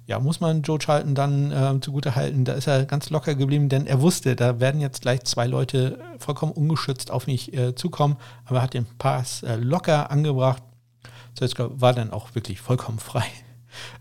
ja, 0.07 0.19
muss 0.19 0.41
man 0.41 0.63
Joe 0.63 0.79
Charlton 0.79 1.15
dann 1.15 1.53
äh, 1.53 1.81
zugute 1.81 2.17
halten. 2.17 2.45
Da 2.45 2.55
ist 2.55 2.67
er 2.67 2.85
ganz 2.85 3.11
locker 3.11 3.37
geblieben, 3.37 3.69
denn 3.69 3.87
er 3.87 4.01
wusste, 4.01 4.35
da 4.35 4.59
werden 4.59 4.81
jetzt 4.81 5.03
gleich 5.03 5.23
zwei 5.23 5.47
Leute 5.47 5.99
vollkommen 6.19 6.53
ungeschützt 6.53 7.11
auf 7.11 7.27
mich 7.27 7.53
äh, 7.57 7.75
zukommen, 7.75 8.17
aber 8.45 8.59
er 8.59 8.63
hat 8.63 8.75
den 8.75 8.87
Pass 8.99 9.43
äh, 9.43 9.55
locker 9.57 10.11
angebracht. 10.11 10.63
So, 11.39 11.45
jetzt 11.45 11.57
war 11.59 11.93
dann 11.93 12.11
auch 12.11 12.35
wirklich 12.35 12.61
vollkommen 12.61 12.99
frei. 12.99 13.25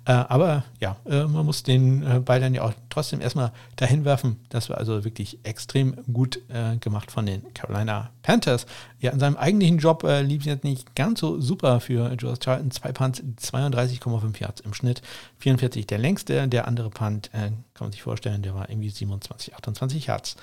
Äh, 0.10 0.26
aber 0.28 0.64
ja, 0.80 0.96
äh, 1.06 1.26
man 1.26 1.46
muss 1.46 1.62
den 1.62 2.02
äh, 2.02 2.20
Ball 2.20 2.40
dann 2.40 2.56
ja 2.56 2.64
auch 2.64 2.74
trotzdem 2.90 3.22
erstmal 3.22 3.52
dahin 3.76 4.06
werfen. 4.06 4.38
Das 4.50 4.68
war 4.68 4.80
also 4.80 5.04
wirklich 5.04 5.38
extrem 5.44 5.96
gut 6.12 6.42
gemacht 6.80 7.12
von 7.12 7.26
den 7.26 7.54
Carolina 7.54 8.10
Panthers. 8.24 8.66
Ja, 9.00 9.12
in 9.12 9.20
seinem 9.20 9.38
eigentlichen 9.38 9.78
Job 9.78 10.04
lief 10.04 10.42
es 10.42 10.48
jetzt 10.48 10.64
nicht 10.64 10.96
ganz 10.96 11.20
so 11.20 11.40
super 11.40 11.80
für 11.80 12.12
Joe 12.14 12.38
Charlton. 12.38 12.72
Zwei 12.72 12.92
Punts, 12.92 13.22
32,5 13.22 14.40
Yards 14.40 14.62
im 14.62 14.74
Schnitt, 14.74 15.02
44 15.38 15.86
der 15.86 16.00
längste. 16.00 16.48
Der 16.48 16.68
andere 16.68 16.90
Punt, 16.90 17.30
kann 17.32 17.64
man 17.80 17.92
sich 17.92 18.02
vorstellen, 18.02 18.42
der 18.42 18.56
war 18.56 18.70
irgendwie 18.70 18.90
27, 18.90 19.56
28 19.56 20.08
Yards 20.08 20.38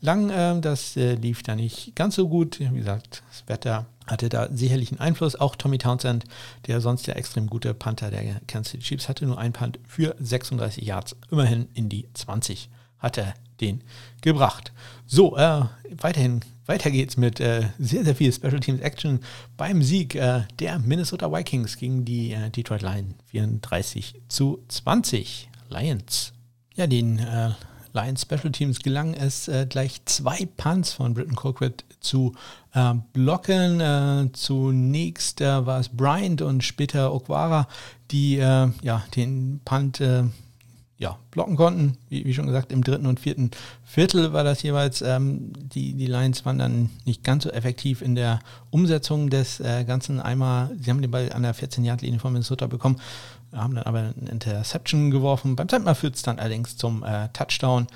lang. 0.00 0.62
Das 0.62 0.94
lief 0.94 1.42
da 1.42 1.54
nicht 1.54 1.94
ganz 1.94 2.14
so 2.14 2.28
gut. 2.28 2.58
Wie 2.58 2.78
gesagt, 2.78 3.22
das 3.28 3.48
Wetter 3.48 3.86
hatte 4.10 4.28
da 4.28 4.48
sicherlich 4.52 4.90
einen 4.90 5.00
Einfluss. 5.00 5.36
Auch 5.36 5.56
Tommy 5.56 5.78
Townsend, 5.78 6.24
der 6.66 6.80
sonst 6.80 7.06
ja 7.06 7.14
extrem 7.14 7.46
gute 7.46 7.74
Panther 7.74 8.10
der 8.10 8.40
Kansas 8.46 8.72
City 8.72 8.84
Chiefs, 8.84 9.08
hatte 9.10 9.26
nur 9.26 9.38
einen 9.38 9.52
Punt 9.52 9.78
für 9.86 10.16
36 10.18 10.84
Yards. 10.84 11.16
Immerhin 11.30 11.68
in 11.74 11.88
die 11.88 12.08
20 12.14 12.70
hat 12.98 13.18
er 13.18 13.34
den 13.60 13.82
gebracht. 14.22 14.72
So, 15.06 15.36
äh, 15.36 15.64
weiterhin, 15.90 16.40
weiter 16.66 16.90
geht's 16.90 17.16
mit 17.16 17.40
äh, 17.40 17.68
sehr, 17.78 18.04
sehr 18.04 18.14
viel 18.14 18.32
Special 18.32 18.60
Teams 18.60 18.80
Action 18.80 19.20
beim 19.56 19.82
Sieg 19.82 20.14
äh, 20.14 20.42
der 20.58 20.78
Minnesota 20.78 21.30
Vikings 21.30 21.76
gegen 21.76 22.04
die 22.04 22.32
äh, 22.32 22.50
Detroit 22.50 22.82
Lions 22.82 23.14
34 23.26 24.14
zu 24.28 24.62
20. 24.68 25.50
Lions. 25.68 26.32
Ja, 26.74 26.86
den 26.86 27.18
äh, 27.18 27.50
Lions 27.92 28.22
Special 28.22 28.52
Teams 28.52 28.80
gelang 28.80 29.14
es, 29.14 29.48
äh, 29.48 29.66
gleich 29.68 30.04
zwei 30.04 30.48
Punts 30.56 30.92
von 30.92 31.14
Britton 31.14 31.36
Colquitt 31.36 31.84
zu 32.00 32.34
äh, 32.74 32.94
blocken. 33.12 34.30
Zunächst 34.32 35.40
äh, 35.40 35.66
war 35.66 35.80
es 35.80 35.88
Bryant 35.88 36.42
und 36.42 36.62
später 36.64 37.12
Okwara, 37.12 37.68
die 38.10 38.38
äh, 38.38 38.68
ja, 38.82 39.04
den 39.14 39.60
Punt 39.64 40.00
äh, 40.00 40.24
ja, 41.00 41.18
blocken 41.30 41.56
konnten. 41.56 41.96
Wie, 42.10 42.26
wie, 42.26 42.34
schon 42.34 42.46
gesagt, 42.46 42.70
im 42.70 42.84
dritten 42.84 43.06
und 43.06 43.18
vierten 43.18 43.50
Viertel 43.84 44.34
war 44.34 44.44
das 44.44 44.62
jeweils. 44.62 45.00
Ähm, 45.00 45.50
die, 45.56 45.94
die 45.94 46.06
Lions 46.06 46.44
waren 46.44 46.58
dann 46.58 46.90
nicht 47.06 47.24
ganz 47.24 47.44
so 47.44 47.50
effektiv 47.50 48.02
in 48.02 48.14
der 48.14 48.40
Umsetzung 48.68 49.30
des 49.30 49.60
äh, 49.60 49.84
Ganzen. 49.84 50.20
Einmal, 50.20 50.70
sie 50.78 50.90
haben 50.90 51.00
den 51.00 51.10
Ball 51.10 51.32
an 51.32 51.42
der 51.42 51.54
14-Yard-Linie 51.54 52.20
von 52.20 52.34
Minnesota 52.34 52.66
bekommen, 52.66 53.00
haben 53.52 53.74
dann 53.74 53.84
aber 53.84 53.98
eine 53.98 54.30
Interception 54.30 55.10
geworfen. 55.10 55.56
Beim 55.56 55.68
zweiten 55.68 55.84
Mal 55.84 55.94
führt 55.94 56.16
es 56.16 56.22
dann 56.22 56.38
allerdings 56.38 56.76
zum 56.76 57.02
äh, 57.02 57.28
Touchdown. 57.32 57.86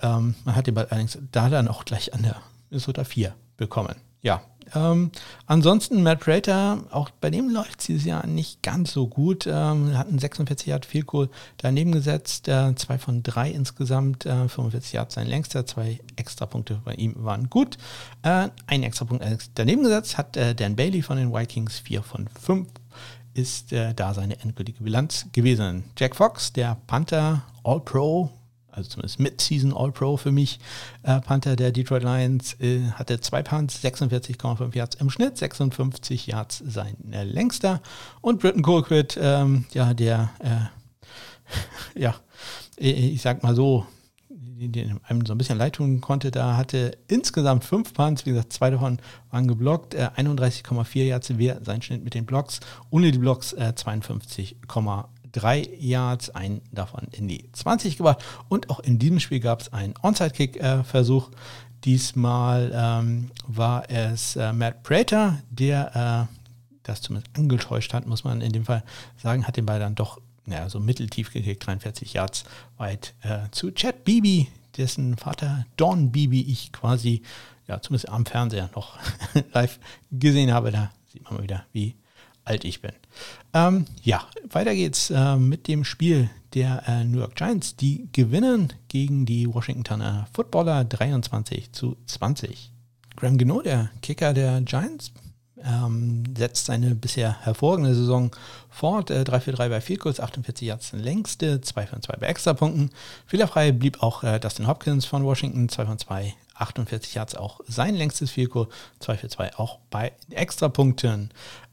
Ähm, 0.00 0.34
man 0.44 0.56
hat 0.56 0.66
den 0.66 0.74
Ball 0.74 0.86
allerdings 0.90 1.18
da 1.32 1.48
dann 1.48 1.68
auch 1.68 1.84
gleich 1.84 2.14
an 2.14 2.22
der 2.22 2.36
Minnesota 2.70 3.04
4 3.04 3.34
bekommen. 3.56 3.96
Ja, 4.22 4.42
ähm, 4.74 5.10
ansonsten 5.46 6.02
Matt 6.02 6.20
Prater, 6.20 6.84
auch 6.90 7.10
bei 7.10 7.30
dem 7.30 7.50
läuft 7.50 7.80
es 7.80 7.86
dieses 7.86 8.04
Jahr 8.04 8.26
nicht 8.26 8.62
ganz 8.62 8.92
so 8.92 9.06
gut. 9.06 9.46
Ähm, 9.46 9.96
hat 9.96 10.08
einen 10.08 10.18
46 10.18 10.68
Yard 10.68 10.86
Field 10.86 11.06
Goal 11.06 11.28
daneben 11.58 11.92
gesetzt, 11.92 12.48
äh, 12.48 12.74
zwei 12.74 12.98
von 12.98 13.22
drei 13.22 13.50
insgesamt, 13.50 14.26
äh, 14.26 14.48
45 14.48 14.92
Yard 14.94 15.12
sein 15.12 15.26
längster, 15.26 15.66
zwei 15.66 16.00
Extrapunkte 16.16 16.80
bei 16.84 16.94
ihm 16.94 17.14
waren 17.18 17.50
gut. 17.50 17.76
Äh, 18.22 18.48
ein 18.66 18.82
Extrapunkt 18.82 19.24
daneben 19.54 19.82
gesetzt 19.82 20.16
hat 20.18 20.36
äh, 20.36 20.54
Dan 20.54 20.76
Bailey 20.76 21.02
von 21.02 21.16
den 21.16 21.32
Vikings, 21.32 21.78
vier 21.78 22.02
von 22.02 22.28
fünf 22.40 22.68
ist 23.34 23.72
äh, 23.72 23.94
da 23.94 24.14
seine 24.14 24.40
endgültige 24.40 24.82
Bilanz 24.82 25.26
gewesen. 25.32 25.84
Jack 25.98 26.16
Fox, 26.16 26.52
der 26.52 26.76
Panther 26.86 27.42
All-Pro, 27.64 28.30
also 28.70 28.90
zumindest 28.90 29.20
Mid-Season 29.20 29.72
All-Pro 29.76 30.16
für 30.16 30.32
mich. 30.32 30.58
Äh, 31.02 31.20
Panther 31.20 31.56
der 31.56 31.72
Detroit 31.72 32.02
Lions 32.02 32.58
äh, 32.60 32.82
hatte 32.92 33.20
zwei 33.20 33.42
Punts, 33.42 33.82
46,5 33.84 34.74
Yards 34.74 34.96
im 34.96 35.10
Schnitt, 35.10 35.38
56 35.38 36.26
Yards 36.26 36.62
sein 36.66 36.96
äh, 37.12 37.24
längster. 37.24 37.80
Und 38.20 38.40
Britton 38.40 38.62
Colquitt, 38.62 39.18
ähm, 39.20 39.64
ja, 39.72 39.94
der, 39.94 40.30
äh, 40.40 41.98
ja, 42.00 42.14
ich 42.76 43.22
sag 43.22 43.42
mal 43.42 43.54
so, 43.54 43.86
den 44.68 45.00
einem 45.04 45.26
so 45.26 45.34
ein 45.34 45.38
bisschen 45.38 45.58
leid 45.58 45.74
tun 45.74 46.00
konnte, 46.00 46.30
da 46.30 46.56
hatte 46.56 46.96
insgesamt 47.08 47.64
fünf 47.64 47.92
Punts, 47.92 48.26
wie 48.26 48.30
gesagt, 48.30 48.52
zwei 48.52 48.70
davon 48.70 48.98
waren 49.30 49.46
geblockt, 49.46 49.94
äh, 49.94 50.10
31,4 50.16 51.04
Yards 51.04 51.38
wäre 51.38 51.64
sein 51.64 51.82
Schnitt 51.82 52.04
mit 52.04 52.14
den 52.14 52.26
Blocks, 52.26 52.60
ohne 52.90 53.12
die 53.12 53.18
Blocks 53.18 53.52
äh, 53.52 53.72
52,8 53.76 55.04
drei 55.34 55.68
Yards, 55.78 56.30
einen 56.30 56.62
davon 56.70 57.08
in 57.10 57.28
die 57.28 57.50
20 57.52 57.96
gebracht. 57.96 58.24
Und 58.48 58.70
auch 58.70 58.80
in 58.80 58.98
diesem 58.98 59.20
Spiel 59.20 59.40
gab 59.40 59.60
es 59.60 59.72
einen 59.72 59.94
Onside-Kick-Versuch. 60.00 61.30
Diesmal 61.84 62.72
ähm, 62.72 63.30
war 63.46 63.90
es 63.90 64.36
äh, 64.36 64.52
Matt 64.52 64.82
Prater, 64.84 65.42
der 65.50 66.28
äh, 66.30 66.36
das 66.84 67.02
zumindest 67.02 67.36
angetäuscht 67.36 67.92
hat, 67.92 68.06
muss 68.06 68.24
man 68.24 68.40
in 68.40 68.52
dem 68.52 68.64
Fall 68.64 68.84
sagen, 69.16 69.46
hat 69.46 69.56
den 69.56 69.66
Ball 69.66 69.80
dann 69.80 69.94
doch 69.94 70.20
ja, 70.46 70.68
so 70.68 70.80
mitteltief 70.80 71.32
gekickt, 71.32 71.66
43 71.66 72.12
Yards 72.12 72.44
weit 72.76 73.14
äh, 73.22 73.50
zu 73.50 73.70
Chad 73.72 74.04
Beebe, 74.04 74.48
dessen 74.76 75.16
Vater 75.16 75.66
Don 75.76 76.12
Beebe 76.12 76.36
ich 76.36 76.72
quasi, 76.72 77.22
ja, 77.66 77.80
zumindest 77.80 78.08
am 78.08 78.26
Fernseher 78.26 78.70
noch 78.74 78.98
live 79.52 79.78
gesehen 80.10 80.52
habe. 80.52 80.70
Da 80.70 80.90
sieht 81.12 81.24
man 81.24 81.34
mal 81.34 81.42
wieder, 81.42 81.64
wie 81.72 81.94
alt 82.44 82.64
ich 82.64 82.82
bin. 82.82 82.92
Ähm, 83.52 83.86
ja, 84.02 84.26
weiter 84.50 84.74
geht's 84.74 85.10
äh, 85.10 85.36
mit 85.36 85.66
dem 85.68 85.84
Spiel 85.84 86.28
der 86.54 86.86
äh, 86.86 87.04
New 87.04 87.18
York 87.18 87.34
Giants. 87.36 87.76
Die 87.76 88.08
gewinnen 88.12 88.72
gegen 88.88 89.26
die 89.26 89.52
Washingtoner 89.52 90.28
Footballer 90.32 90.84
23 90.84 91.72
zu 91.72 91.96
20. 92.06 92.70
Graham 93.16 93.38
Gino, 93.38 93.62
der 93.62 93.90
Kicker 94.02 94.34
der 94.34 94.60
Giants, 94.62 95.12
ähm, 95.64 96.24
setzt 96.36 96.66
seine 96.66 96.94
bisher 96.94 97.40
hervorragende 97.42 97.94
Saison 97.94 98.30
fort. 98.70 99.10
Äh, 99.10 99.22
3-4-3 99.22 99.68
bei 99.68 99.96
Goals, 99.96 100.20
48 100.20 100.68
Yards 100.68 100.92
längste, 100.92 101.60
2 101.60 101.86
von 101.86 102.02
2 102.02 102.16
bei 102.16 102.26
Extrapunkten. 102.26 102.90
Fehlerfrei 103.26 103.72
blieb 103.72 104.02
auch 104.02 104.22
äh, 104.22 104.38
Dustin 104.38 104.66
Hopkins 104.66 105.06
von 105.06 105.24
Washington, 105.24 105.68
2 105.68 105.86
von 105.86 105.98
2, 105.98 106.34
48 106.54 107.14
Yards 107.14 107.34
auch 107.34 107.60
sein 107.66 107.94
längstes 107.94 108.30
Field 108.30 108.50
Goal, 108.50 108.68
2 109.00 109.16
für 109.16 109.28
2 109.28 109.56
auch 109.56 109.78
bei 109.90 110.12
Extrapunkten. 110.30 111.30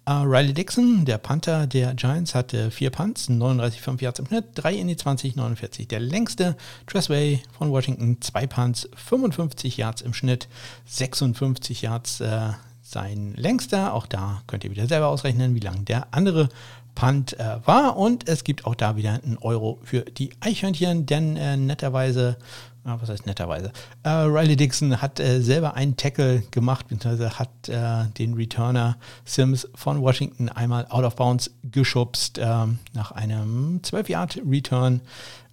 Uh, 0.10 0.24
Riley 0.24 0.54
Dixon, 0.54 1.06
der 1.06 1.20
Panther 1.20 1.68
der 1.68 1.94
Giants, 1.94 2.34
hatte 2.34 2.72
vier 2.72 2.90
Punts, 2.90 3.30
39,5 3.30 4.02
Yards 4.02 4.20
im 4.20 4.26
Schnitt, 4.26 4.46
3 4.56 4.74
in 4.74 4.88
die 4.88 4.98
20, 4.98 5.36
49. 5.36 5.88
Der 5.88 6.00
längste, 6.00 6.58
Tressway 6.88 7.44
von 7.56 7.70
Washington, 7.70 8.20
zwei 8.20 8.48
Punts, 8.48 8.90
55 8.96 9.78
Yards 9.78 10.02
im 10.02 10.16
Schnitt, 10.16 10.48
56 10.88 11.84
Yards 11.84 12.20
äh, 12.20 12.50
sein 12.92 13.34
längster. 13.36 13.94
Auch 13.94 14.06
da 14.06 14.42
könnt 14.48 14.64
ihr 14.64 14.72
wieder 14.72 14.88
selber 14.88 15.08
ausrechnen, 15.08 15.56
wie 15.56 15.60
lang 15.60 15.86
der 15.86 16.08
andere 16.12 16.50
Punt 16.96 17.40
äh, 17.40 17.58
war. 17.66 17.98
Und 17.98 18.28
es 18.28 18.44
gibt 18.44 18.66
auch 18.66 18.76
da 18.76 18.96
wieder 18.96 19.14
einen 19.24 19.38
Euro 19.38 19.80
für 19.84 20.02
die 20.02 20.32
Eichhörnchen, 20.42 21.06
denn 21.06 21.38
äh, 21.38 21.58
netterweise 21.58 22.38
Ah, 22.84 22.98
was 23.00 23.10
heißt 23.10 23.28
netterweise? 23.28 23.72
Äh, 24.02 24.10
Riley 24.10 24.56
Dixon 24.56 25.04
hat 25.04 25.20
äh, 25.20 25.40
selber 25.42 25.76
einen 25.76 25.98
Tackle 25.98 26.42
gemacht, 26.50 26.88
beziehungsweise 26.88 27.38
hat 27.38 27.70
äh, 27.70 28.10
den 28.18 28.34
Returner 28.34 28.98
Sims 29.24 29.68
von 29.76 30.02
Washington 30.02 30.50
einmal 30.50 30.88
out 30.90 31.04
of 31.04 31.16
bounds 31.16 31.52
geschubst 31.64 32.40
ähm, 32.42 32.80
nach 32.94 33.12
einem 33.12 33.82
12-Yard-Return. 33.84 35.02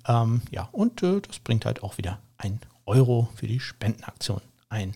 Ähm, 0.07 0.41
ja, 0.51 0.71
und 0.73 1.03
äh, 1.03 1.21
das 1.21 1.39
bringt 1.41 1.67
halt 1.67 1.83
auch 1.83 1.99
wieder 1.99 2.19
ein 2.39 2.61
Euro 2.87 3.29
für 3.35 3.47
die 3.47 3.61
Spendenaktion 3.61 4.41
ein. 4.69 4.95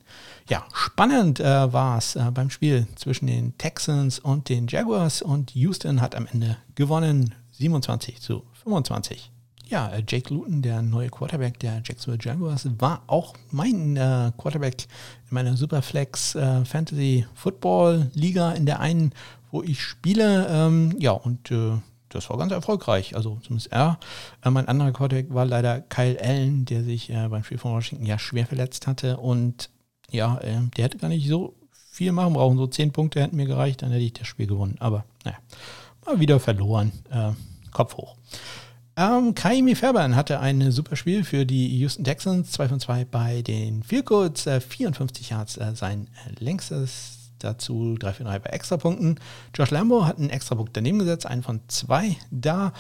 Ja, 0.49 0.65
spannend 0.75 1.41
äh, 1.41 1.73
war 1.73 1.99
es 1.99 2.17
äh, 2.17 2.31
beim 2.33 2.51
Spiel 2.51 2.87
zwischen 2.97 3.27
den 3.27 3.57
Texans 3.59 4.19
und 4.19 4.49
den 4.49 4.67
Jaguars 4.67 5.23
und 5.23 5.55
Houston 5.55 6.01
hat 6.01 6.15
am 6.15 6.27
Ende 6.27 6.59
gewonnen 6.75 7.35
27 7.53 8.21
zu 8.21 8.45
25. 8.65 9.31
Ja, 9.69 9.89
äh, 9.89 10.03
Jake 10.07 10.33
Luton, 10.33 10.61
der 10.61 10.83
neue 10.83 11.09
Quarterback 11.09 11.59
der 11.61 11.81
Jacksonville 11.85 12.23
Jaguars, 12.23 12.69
war 12.79 13.03
auch 13.07 13.35
mein 13.51 13.97
äh, 13.97 14.33
Quarterback 14.37 14.83
in 15.31 15.35
meiner 15.35 15.57
Superflex 15.57 16.35
äh, 16.35 16.65
Fantasy 16.65 17.27
Football 17.35 18.11
Liga 18.13 18.53
in 18.53 18.67
der 18.67 18.81
einen, 18.81 19.15
wo 19.51 19.63
ich 19.63 19.81
spiele. 19.81 20.47
Ähm, 20.51 20.95
ja, 20.99 21.13
und 21.13 21.51
äh, 21.51 21.79
das 22.15 22.31
war 22.31 22.39
ganz 22.39 22.53
erfolgreich. 22.53 23.17
Also 23.17 23.39
zumindest 23.43 23.73
er. 23.73 23.99
Äh, 24.45 24.51
mein 24.51 24.69
anderer 24.69 24.93
Quarterback 24.93 25.33
war 25.33 25.45
leider 25.45 25.81
Kyle 25.81 26.19
Allen, 26.23 26.65
der 26.65 26.83
sich 26.85 27.11
äh, 27.11 27.29
beim 27.29 27.45
Spiel 27.45 27.59
von 27.59 27.73
Washington 27.73 28.07
ja 28.07 28.19
schwer 28.19 28.47
verletzt 28.47 28.87
hatte. 28.87 29.17
Und 29.19 29.71
ja, 30.11 30.39
der 30.43 30.85
hätte 30.85 30.99
gar 30.99 31.09
nicht 31.09 31.27
so 31.27 31.55
viel 31.91 32.13
machen 32.13 32.35
brauchen. 32.35 32.59
So 32.59 32.67
zehn 32.67 32.93
Punkte 32.93 33.23
hätten 33.23 33.37
mir 33.37 33.47
gereicht, 33.47 33.81
dann 33.81 33.91
hätte 33.91 34.05
ich 34.05 34.13
das 34.13 34.27
Spiel 34.27 34.47
gewonnen. 34.47 34.77
Aber 34.79 35.05
naja, 35.25 35.39
mal 36.05 36.21
wieder 36.21 36.39
verloren. 36.39 36.93
Kopf 37.73 37.97
hoch. 37.97 38.17
Ähm, 38.95 39.35
Kaimi 39.35 39.75
Fairbairn 39.75 40.17
hatte 40.17 40.41
ein 40.41 40.71
super 40.71 40.97
Spiel 40.97 41.25
für 41.25 41.47
die 41.47 41.79
Houston 41.79 42.05
Texans, 42.05 42.53
2 42.53 42.69
von 42.69 42.81
2 42.81 43.07
bei 43.07 43.41
den 43.41 43.83
Field 43.83 44.05
Goals, 44.05 44.47
äh, 44.47 44.61
54 44.61 45.31
Yards 45.31 45.57
äh, 45.57 45.75
sein 45.75 46.09
äh, 46.27 46.45
längstes, 46.45 47.22
dazu 47.45 47.97
3 47.99 48.13
von 48.13 48.27
3 48.27 48.39
bei 48.41 48.51
Extrapunkten. 48.51 49.21
Josh 49.55 49.71
Lambo 49.71 50.07
hat 50.07 50.19
einen 50.19 50.31
Extrapunkt 50.31 50.77
daneben 50.77 50.99
gesetzt, 50.99 51.27
einen 51.27 51.43
von 51.43 51.61
2 51.69 52.17
da 52.31 52.73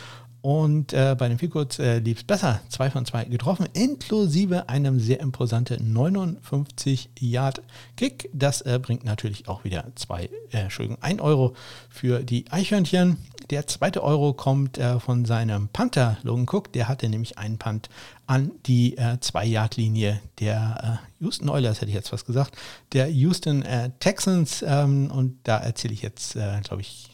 und 0.43 0.93
äh, 0.93 1.17
bei 1.17 1.29
den 1.29 1.39
Field 1.39 1.79
äh, 1.79 2.01
lief 2.01 2.19
es 2.19 2.25
besser. 2.25 2.61
Zwei 2.69 2.91
von 2.91 3.07
zwei 3.07 3.23
getroffen, 3.25 3.69
inklusive 3.75 4.69
einem 4.69 4.99
sehr 4.99 5.21
imposanten 5.21 5.97
59-Yard-Kick. 5.97 8.29
Das 8.33 8.63
äh, 8.63 8.81
bringt 8.83 9.05
natürlich 9.05 9.47
auch 9.49 9.63
wieder 9.63 9.93
zwei, 9.95 10.25
äh, 10.51 10.59
Entschuldigung, 10.59 10.99
ein 11.01 11.21
Euro 11.21 11.55
für 11.89 12.25
die 12.25 12.51
Eichhörnchen. 12.51 13.19
Der 13.51 13.69
zweite 13.69 14.03
Euro 14.03 14.33
kommt 14.33 14.79
äh, 14.79 14.99
von 14.99 15.27
seinem 15.27 15.69
Panther 15.69 16.19
Logan 16.25 16.49
Cook. 16.51 16.73
Der 16.73 16.89
hatte 16.89 17.09
nämlich 17.09 17.39
einen 17.39 17.59
Punt 17.59 17.89
an 18.27 18.51
die 18.67 18.99
äh, 18.99 19.21
Zwei-Yard-Linie 19.21 20.21
der 20.41 20.99
äh, 21.21 21.23
Houston 21.23 21.51
Oilers, 21.51 21.81
hätte 21.81 21.91
ich 21.91 21.95
jetzt 21.95 22.13
was 22.13 22.25
gesagt, 22.25 22.57
der 22.93 23.09
Houston 23.09 23.65
Texans. 24.01 24.65
Ähm, 24.67 25.13
und 25.13 25.39
da 25.45 25.59
erzähle 25.59 25.95
ich 25.95 26.03
jetzt, 26.03 26.37
glaube 26.65 26.81
ich, 26.81 27.12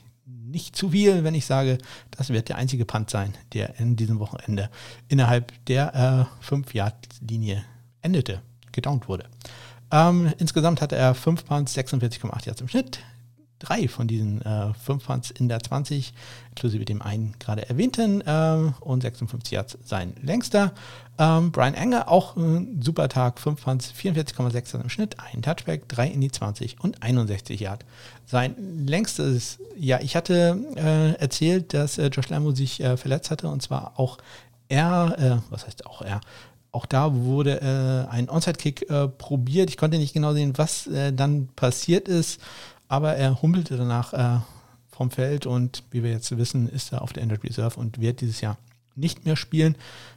nicht 0.50 0.76
zu 0.76 0.90
viel, 0.90 1.24
wenn 1.24 1.34
ich 1.34 1.46
sage, 1.46 1.78
das 2.10 2.30
wird 2.30 2.48
der 2.48 2.56
einzige 2.56 2.84
Punt 2.84 3.10
sein, 3.10 3.34
der 3.52 3.78
in 3.78 3.96
diesem 3.96 4.18
Wochenende 4.18 4.70
innerhalb 5.08 5.52
der 5.66 6.28
äh, 6.42 6.44
5-Yard-Linie 6.44 7.64
endete, 8.02 8.42
gedownt 8.72 9.08
wurde. 9.08 9.24
Ähm, 9.90 10.32
insgesamt 10.38 10.80
hatte 10.80 10.96
er 10.96 11.14
5 11.14 11.44
Punts, 11.44 11.76
46,8 11.76 12.46
Yards 12.46 12.60
im 12.60 12.68
Schnitt, 12.68 13.00
drei 13.58 13.88
von 13.88 14.06
diesen 14.06 14.42
äh, 14.42 14.72
fünf 14.74 15.06
Punts 15.06 15.30
in 15.30 15.48
der 15.48 15.60
20, 15.60 16.12
inklusive 16.50 16.84
dem 16.84 17.02
einen 17.02 17.34
gerade 17.38 17.68
erwähnten, 17.68 18.20
äh, 18.20 18.72
und 18.80 19.02
56 19.02 19.52
Yards 19.52 19.78
sein 19.84 20.14
längster. 20.22 20.72
Ähm, 21.18 21.50
Brian 21.50 21.74
Enger, 21.74 22.08
auch 22.08 22.36
ein 22.36 22.80
super 22.80 23.08
Tag, 23.08 23.40
5 23.40 23.62
Punts, 23.62 23.92
44,6 23.92 24.80
im 24.80 24.88
Schnitt, 24.88 25.16
ein 25.18 25.42
Touchback, 25.42 25.88
3 25.88 26.08
in 26.08 26.20
die 26.20 26.30
20 26.30 26.80
und 26.80 27.02
61 27.02 27.60
Yards. 27.60 27.84
Sein 28.24 28.86
längstes, 28.86 29.58
ja, 29.76 30.00
ich 30.00 30.14
hatte 30.14 30.56
äh, 30.76 31.20
erzählt, 31.20 31.74
dass 31.74 31.98
äh, 31.98 32.06
Josh 32.06 32.28
Lambo 32.28 32.52
sich 32.52 32.80
äh, 32.80 32.96
verletzt 32.96 33.30
hatte 33.32 33.48
und 33.48 33.62
zwar 33.62 33.98
auch 33.98 34.18
er, 34.68 35.16
äh, 35.18 35.50
was 35.50 35.66
heißt 35.66 35.86
auch 35.86 36.02
er, 36.02 36.20
auch 36.70 36.86
da 36.86 37.14
wurde 37.14 37.60
äh, 37.60 38.12
ein 38.12 38.28
Onside-Kick 38.28 38.90
äh, 38.90 39.08
probiert. 39.08 39.70
Ich 39.70 39.78
konnte 39.78 39.98
nicht 39.98 40.12
genau 40.12 40.34
sehen, 40.34 40.52
was 40.56 40.86
äh, 40.86 41.12
dann 41.12 41.48
passiert 41.56 42.08
ist, 42.08 42.40
aber 42.88 43.16
er 43.16 43.40
humpelte 43.40 43.76
danach 43.76 44.12
äh, 44.12 44.40
vom 44.90 45.10
Feld 45.10 45.46
und 45.46 45.84
wie 45.90 46.02
wir 46.02 46.10
jetzt 46.10 46.36
wissen, 46.36 46.68
ist 46.68 46.92
er 46.92 47.02
auf 47.02 47.12
der 47.12 47.22
Injured 47.22 47.44
Reserve 47.44 47.78
und 47.78 48.00
wird 48.00 48.20
dieses 48.20 48.40
Jahr 48.40 48.58
nicht 48.96 49.24
mehr 49.24 49.36
spielen. 49.36 49.76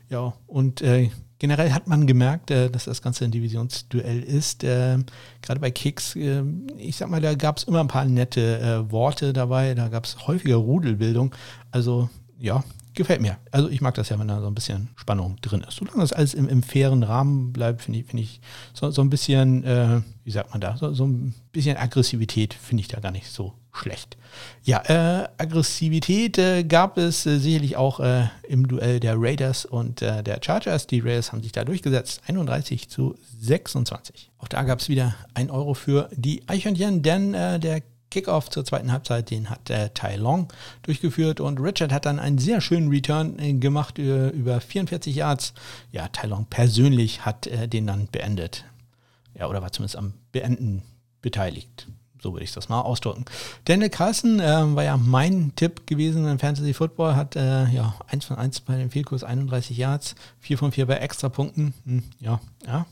Ja, 0.09 0.33
und 0.47 0.81
äh, 0.81 1.09
generell 1.39 1.71
hat 1.71 1.87
man 1.87 2.07
gemerkt, 2.07 2.51
äh, 2.51 2.69
dass 2.69 2.85
das 2.85 3.01
Ganze 3.01 3.25
ein 3.25 3.31
Divisionsduell 3.31 4.23
ist. 4.23 4.63
Äh, 4.63 4.97
gerade 5.41 5.59
bei 5.59 5.71
Kicks, 5.71 6.15
äh, 6.15 6.43
ich 6.77 6.97
sag 6.97 7.09
mal, 7.09 7.21
da 7.21 7.35
gab 7.35 7.57
es 7.57 7.63
immer 7.63 7.79
ein 7.79 7.87
paar 7.87 8.05
nette 8.05 8.59
äh, 8.59 8.91
Worte 8.91 9.33
dabei, 9.33 9.73
da 9.75 9.87
gab 9.87 10.05
es 10.05 10.27
häufiger 10.27 10.57
Rudelbildung. 10.57 11.33
Also 11.71 12.09
ja, 12.39 12.63
gefällt 12.93 13.21
mir. 13.21 13.37
Also 13.51 13.69
ich 13.69 13.81
mag 13.81 13.93
das 13.95 14.09
ja, 14.09 14.19
wenn 14.19 14.27
da 14.27 14.41
so 14.41 14.47
ein 14.47 14.55
bisschen 14.55 14.89
Spannung 14.95 15.37
drin 15.41 15.63
ist. 15.67 15.77
Solange 15.77 16.01
das 16.01 16.13
alles 16.13 16.33
im, 16.33 16.47
im 16.47 16.63
fairen 16.63 17.03
Rahmen 17.03 17.53
bleibt, 17.53 17.81
finde 17.81 17.99
ich, 17.99 18.05
find 18.05 18.21
ich 18.21 18.41
so, 18.73 18.91
so 18.91 19.01
ein 19.01 19.09
bisschen, 19.09 19.63
äh, 19.63 20.01
wie 20.23 20.31
sagt 20.31 20.51
man 20.51 20.61
da, 20.61 20.77
so, 20.77 20.93
so 20.93 21.05
ein 21.05 21.33
bisschen 21.51 21.77
Aggressivität 21.77 22.53
finde 22.53 22.81
ich 22.81 22.87
da 22.87 22.99
gar 22.99 23.11
nicht 23.11 23.27
so 23.27 23.53
schlecht. 23.73 24.17
Ja, 24.63 24.83
äh, 24.87 25.27
Aggressivität 25.37 26.37
äh, 26.37 26.63
gab 26.63 26.97
es 26.97 27.25
äh, 27.25 27.37
sicherlich 27.39 27.77
auch 27.77 27.99
äh, 27.99 28.25
im 28.47 28.67
Duell 28.67 28.99
der 28.99 29.15
Raiders 29.17 29.65
und 29.65 30.01
äh, 30.01 30.23
der 30.23 30.39
Chargers. 30.41 30.87
Die 30.87 30.99
Raiders 30.99 31.31
haben 31.31 31.41
sich 31.41 31.51
da 31.51 31.63
durchgesetzt, 31.63 32.21
31 32.27 32.89
zu 32.89 33.15
26. 33.39 34.31
Auch 34.39 34.47
da 34.47 34.63
gab 34.63 34.79
es 34.79 34.89
wieder 34.89 35.15
ein 35.33 35.49
Euro 35.49 35.73
für 35.73 36.09
die 36.13 36.43
Eichhörnchen, 36.47 37.01
denn 37.01 37.33
äh, 37.33 37.59
der 37.59 37.81
Kickoff 38.11 38.49
zur 38.49 38.63
zweiten 38.63 38.91
Halbzeit, 38.91 39.31
den 39.31 39.49
hat 39.49 39.69
äh, 39.69 39.89
Tai 39.93 40.15
Long 40.17 40.47
durchgeführt 40.83 41.39
und 41.39 41.59
Richard 41.59 41.91
hat 41.91 42.05
dann 42.05 42.19
einen 42.19 42.37
sehr 42.37 42.61
schönen 42.61 42.89
Return 42.89 43.39
äh, 43.39 43.53
gemacht 43.53 43.97
über, 43.97 44.31
über 44.31 44.61
44 44.61 45.15
Yards. 45.15 45.53
Ja, 45.91 46.07
Tai 46.09 46.27
Long 46.27 46.45
persönlich 46.45 47.25
hat 47.25 47.47
äh, 47.47 47.67
den 47.67 47.87
dann 47.87 48.07
beendet. 48.11 48.65
Ja, 49.33 49.47
oder 49.47 49.61
war 49.61 49.71
zumindest 49.71 49.95
am 49.95 50.13
Beenden 50.31 50.83
beteiligt. 51.21 51.87
So 52.21 52.33
würde 52.33 52.43
ich 52.43 52.51
das 52.51 52.69
mal 52.69 52.81
ausdrücken. 52.81 53.25
Daniel 53.65 53.89
Carlson 53.89 54.39
äh, 54.39 54.75
war 54.75 54.83
ja 54.83 54.95
mein 54.97 55.53
Tipp 55.55 55.87
gewesen 55.87 56.27
im 56.27 56.37
Fantasy 56.37 56.73
Football, 56.73 57.15
hat 57.15 57.35
äh, 57.35 57.67
ja 57.69 57.95
1 58.07 58.25
von 58.25 58.37
1 58.37 58.59
bei 58.61 58.77
dem 58.77 58.91
Vielkurs 58.91 59.23
31 59.23 59.75
Yards, 59.75 60.15
4 60.39 60.59
von 60.59 60.71
4 60.71 60.85
bei 60.85 60.97
Extrapunkten. 60.97 61.73
Hm, 61.85 62.03
ja, 62.19 62.39
ja, 62.67 62.85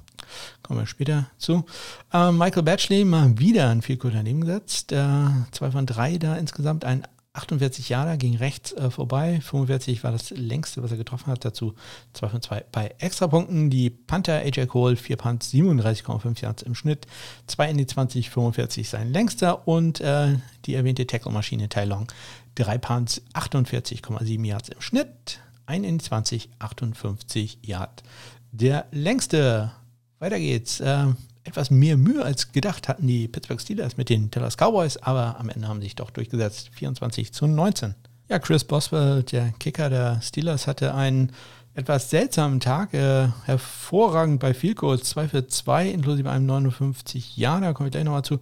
kommen 0.69 0.81
wir 0.81 0.85
später 0.85 1.25
zu. 1.39 1.65
Äh, 2.13 2.31
Michael 2.31 2.61
Batchley 2.61 3.03
mal 3.03 3.39
wieder 3.39 3.69
ein 3.69 3.81
Vielkurs 3.81 4.13
daneben 4.13 4.41
gesetzt. 4.41 4.91
Äh, 4.91 5.25
2 5.51 5.71
von 5.71 5.87
3 5.87 6.19
da 6.19 6.35
insgesamt, 6.35 6.85
ein 6.85 7.07
48 7.33 7.89
Jahre 7.89 8.19
ging 8.19 8.35
rechts 8.35 8.71
äh, 8.73 8.91
vorbei. 8.91 9.41
45 9.41 10.03
war 10.03 10.11
das 10.11 10.29
längste, 10.29 10.83
was 10.83 10.91
er 10.91 10.97
getroffen 10.97 11.31
hat. 11.31 11.43
Dazu 11.43 11.73
2 12.13 12.29
von 12.29 12.41
2 12.43 12.65
bei 12.71 12.93
Extrapunkten. 12.99 13.71
Die 13.71 13.89
Panther 13.89 14.41
AJ 14.41 14.67
Cole, 14.67 14.95
4 14.95 15.17
Punts, 15.17 15.51
37,5 15.51 16.43
Yards 16.43 16.61
im 16.61 16.75
Schnitt. 16.75 17.07
2 17.47 17.71
in 17.71 17.77
die 17.77 17.87
20, 17.87 18.29
45 18.29 18.89
sein 18.89 19.11
längster. 19.11 19.67
Und 19.67 20.01
äh, 20.01 20.35
die 20.65 20.75
erwähnte 20.75 21.07
Tackle-Maschine 21.07 21.67
Tai 21.67 21.85
Long, 21.85 22.07
3 22.55 22.77
Punts, 22.77 23.23
48,7 23.33 24.45
Yards 24.45 24.69
im 24.69 24.81
Schnitt. 24.81 25.39
1 25.65 25.87
in 25.87 25.97
die 25.97 26.03
20, 26.03 26.49
58 26.59 27.57
Yards. 27.63 28.03
Der 28.51 28.85
längste. 28.91 29.71
Weiter 30.19 30.39
geht's. 30.39 30.79
Äh, 30.79 31.07
etwas 31.43 31.71
mehr 31.71 31.97
Mühe 31.97 32.23
als 32.23 32.51
gedacht 32.51 32.87
hatten 32.87 33.07
die 33.07 33.27
Pittsburgh 33.27 33.61
Steelers 33.61 33.97
mit 33.97 34.09
den 34.09 34.29
Dallas 34.29 34.55
Cowboys, 34.57 34.97
aber 34.97 35.39
am 35.39 35.49
Ende 35.49 35.67
haben 35.67 35.79
sie 35.79 35.87
sich 35.87 35.95
doch 35.95 36.11
durchgesetzt. 36.11 36.69
24 36.73 37.33
zu 37.33 37.47
19. 37.47 37.95
Ja, 38.27 38.37
Chris 38.37 38.63
Boswell, 38.63 39.23
der 39.23 39.51
Kicker 39.59 39.89
der 39.89 40.21
Steelers, 40.21 40.67
hatte 40.67 40.93
einen 40.93 41.31
etwas 41.73 42.09
seltsamen 42.09 42.59
Tag. 42.59 42.93
Äh, 42.93 43.29
hervorragend 43.45 44.39
bei 44.39 44.53
Field 44.53 44.77
Goals, 44.77 45.09
2 45.09 45.27
für 45.29 45.47
2, 45.47 45.89
inklusive 45.89 46.29
einem 46.29 46.45
59 46.45 47.37
Ja, 47.37 47.59
da 47.59 47.73
komme 47.73 47.87
ich 47.87 47.91
gleich 47.91 48.03
nochmal 48.03 48.23
zu. 48.23 48.39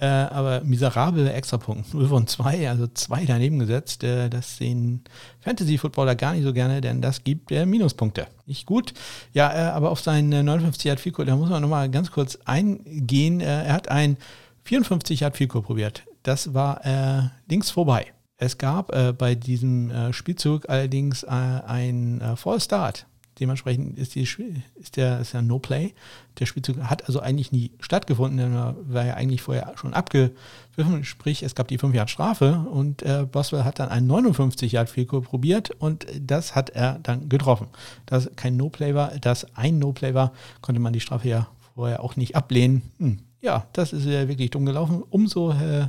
Äh, 0.00 0.06
aber 0.06 0.62
miserable 0.62 1.32
Extrapunkt, 1.32 1.92
0 1.92 2.08
von 2.08 2.26
2, 2.26 2.68
also 2.68 2.86
2 2.86 3.24
daneben 3.24 3.58
gesetzt. 3.58 4.04
Äh, 4.04 4.28
das 4.30 4.56
sehen 4.56 5.02
Fantasy-Footballer 5.40 6.14
gar 6.14 6.34
nicht 6.34 6.44
so 6.44 6.52
gerne, 6.52 6.80
denn 6.80 7.02
das 7.02 7.24
gibt 7.24 7.50
äh, 7.50 7.66
Minuspunkte. 7.66 8.28
Nicht 8.46 8.64
gut. 8.64 8.94
Ja, 9.32 9.52
äh, 9.52 9.70
aber 9.70 9.90
auf 9.90 10.00
seinen 10.00 10.44
59 10.44 10.84
Yard 10.84 11.00
Fico, 11.00 11.24
da 11.24 11.34
muss 11.34 11.50
man 11.50 11.62
nochmal 11.62 11.90
ganz 11.90 12.12
kurz 12.12 12.38
eingehen. 12.44 13.40
Äh, 13.40 13.64
er 13.64 13.72
hat 13.72 13.88
ein 13.88 14.18
54 14.64 15.20
Yard 15.20 15.36
Fico 15.36 15.62
probiert. 15.62 16.04
Das 16.22 16.54
war 16.54 16.84
äh, 16.86 17.28
links 17.48 17.70
vorbei. 17.70 18.06
Es 18.40 18.56
gab 18.56 18.92
bei 19.18 19.34
diesem 19.34 20.12
Spielzug 20.12 20.68
allerdings 20.68 21.24
ein 21.24 22.22
Fall 22.36 22.60
Start. 22.60 23.04
Dementsprechend 23.40 23.98
ist, 23.98 24.14
die, 24.14 24.22
ist 24.22 24.96
der 24.96 25.20
ist 25.20 25.32
ja 25.32 25.42
No 25.42 25.58
Play. 25.58 25.92
Der 26.38 26.46
Spielzug 26.46 26.78
hat 26.78 27.06
also 27.06 27.20
eigentlich 27.20 27.52
nie 27.52 27.72
stattgefunden, 27.80 28.38
denn 28.38 28.54
er 28.54 28.76
war 28.86 29.06
ja 29.06 29.14
eigentlich 29.14 29.42
vorher 29.42 29.72
schon 29.76 29.94
abgepfiffen. 29.94 31.04
Sprich, 31.04 31.42
es 31.42 31.54
gab 31.54 31.68
die 31.68 31.78
5 31.78 31.94
Yard 31.94 32.10
Strafe 32.10 32.64
und 32.72 33.02
äh, 33.02 33.26
Boswell 33.30 33.64
hat 33.64 33.78
dann 33.78 33.88
einen 33.88 34.06
59 34.06 34.72
Yard 34.72 34.88
Field 34.88 35.08
probiert 35.08 35.70
und 35.70 36.06
das 36.20 36.54
hat 36.54 36.70
er 36.70 36.98
dann 37.02 37.28
getroffen. 37.28 37.68
Dass 38.06 38.30
kein 38.36 38.56
No 38.56 38.68
Play 38.68 38.94
war, 38.94 39.10
dass 39.18 39.56
ein 39.56 39.78
No 39.78 39.92
Play 39.92 40.14
war, 40.14 40.32
konnte 40.60 40.80
man 40.80 40.92
die 40.92 41.00
Strafe 41.00 41.28
ja 41.28 41.48
vorher 41.74 42.02
auch 42.02 42.16
nicht 42.16 42.34
ablehnen. 42.34 42.82
Hm. 42.98 43.18
Ja, 43.40 43.66
das 43.72 43.92
ist 43.92 44.04
ja 44.04 44.26
wirklich 44.26 44.50
dumm 44.50 44.66
gelaufen. 44.66 45.02
Umso 45.08 45.52
äh, 45.52 45.86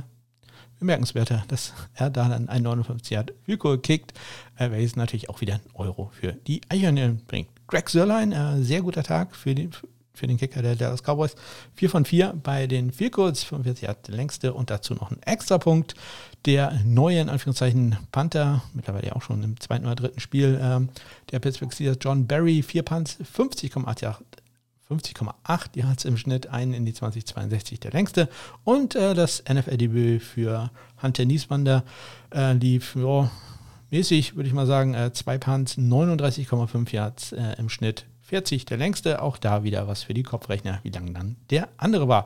bemerkenswerter, 0.80 1.44
dass 1.48 1.72
er 1.94 2.10
da 2.10 2.28
dann 2.28 2.48
ein 2.48 2.62
59 2.62 3.10
Yard 3.10 3.32
Field 3.44 3.82
kickt, 3.82 4.12
äh, 4.56 4.70
welches 4.70 4.96
natürlich 4.96 5.28
auch 5.30 5.40
wieder 5.40 5.54
ein 5.54 5.60
Euro 5.74 6.10
für 6.12 6.32
die 6.32 6.60
Eichhörnchen 6.68 7.22
bringt. 7.26 7.48
Greg 7.68 7.88
Sörlein, 7.88 8.32
äh, 8.32 8.62
sehr 8.62 8.82
guter 8.82 9.04
Tag 9.04 9.36
für 9.36 9.54
den, 9.54 9.70
für 10.12 10.26
den 10.26 10.38
Kicker 10.38 10.62
der 10.62 10.74
Dallas 10.74 11.02
Cowboys. 11.02 11.36
4 11.74 11.90
von 11.90 12.04
4 12.04 12.34
bei 12.42 12.66
den 12.66 12.92
Goals, 13.12 13.44
45 13.44 13.86
Yard 13.86 14.08
der 14.08 14.16
längste 14.16 14.52
und 14.52 14.70
dazu 14.70 14.94
noch 14.94 15.10
ein 15.10 15.22
Extrapunkt. 15.22 15.94
Der 16.46 16.80
neue, 16.84 17.20
in 17.20 17.28
Anführungszeichen, 17.28 17.98
Panther, 18.10 18.62
mittlerweile 18.72 19.14
auch 19.14 19.22
schon 19.22 19.42
im 19.42 19.60
zweiten 19.60 19.84
oder 19.84 19.94
dritten 19.94 20.20
Spiel, 20.20 20.58
ähm, 20.60 20.88
der 21.30 21.38
Pittsburgh 21.38 21.72
Steelers 21.72 21.98
John 22.00 22.26
Barry, 22.26 22.62
4 22.62 22.82
Punts, 22.82 23.18
50,8 23.36 24.02
Jahre 24.02 24.24
50,8 24.90 25.76
Yards 25.76 26.04
im 26.04 26.16
Schnitt, 26.16 26.48
einen 26.48 26.74
in 26.74 26.84
die 26.84 26.92
2062 26.92 27.80
der 27.80 27.92
längste. 27.92 28.28
Und 28.64 28.94
äh, 28.94 29.14
das 29.14 29.44
NFL-Debüt 29.48 30.22
für 30.22 30.70
Hunter 31.00 31.24
Nieswander 31.24 31.84
äh, 32.34 32.52
lief 32.54 32.96
ja, 32.96 33.30
mäßig, 33.90 34.36
würde 34.36 34.48
ich 34.48 34.54
mal 34.54 34.66
sagen, 34.66 34.94
äh, 34.94 35.12
zwei 35.12 35.38
Punts, 35.38 35.78
39,5 35.78 36.92
Yards 36.92 37.32
äh, 37.32 37.54
im 37.58 37.68
Schnitt, 37.68 38.06
40 38.22 38.64
der 38.64 38.78
längste. 38.78 39.22
Auch 39.22 39.38
da 39.38 39.62
wieder 39.62 39.86
was 39.86 40.02
für 40.02 40.14
die 40.14 40.22
Kopfrechner, 40.22 40.80
wie 40.82 40.90
lang 40.90 41.14
dann 41.14 41.36
der 41.50 41.68
andere 41.76 42.08
war. 42.08 42.24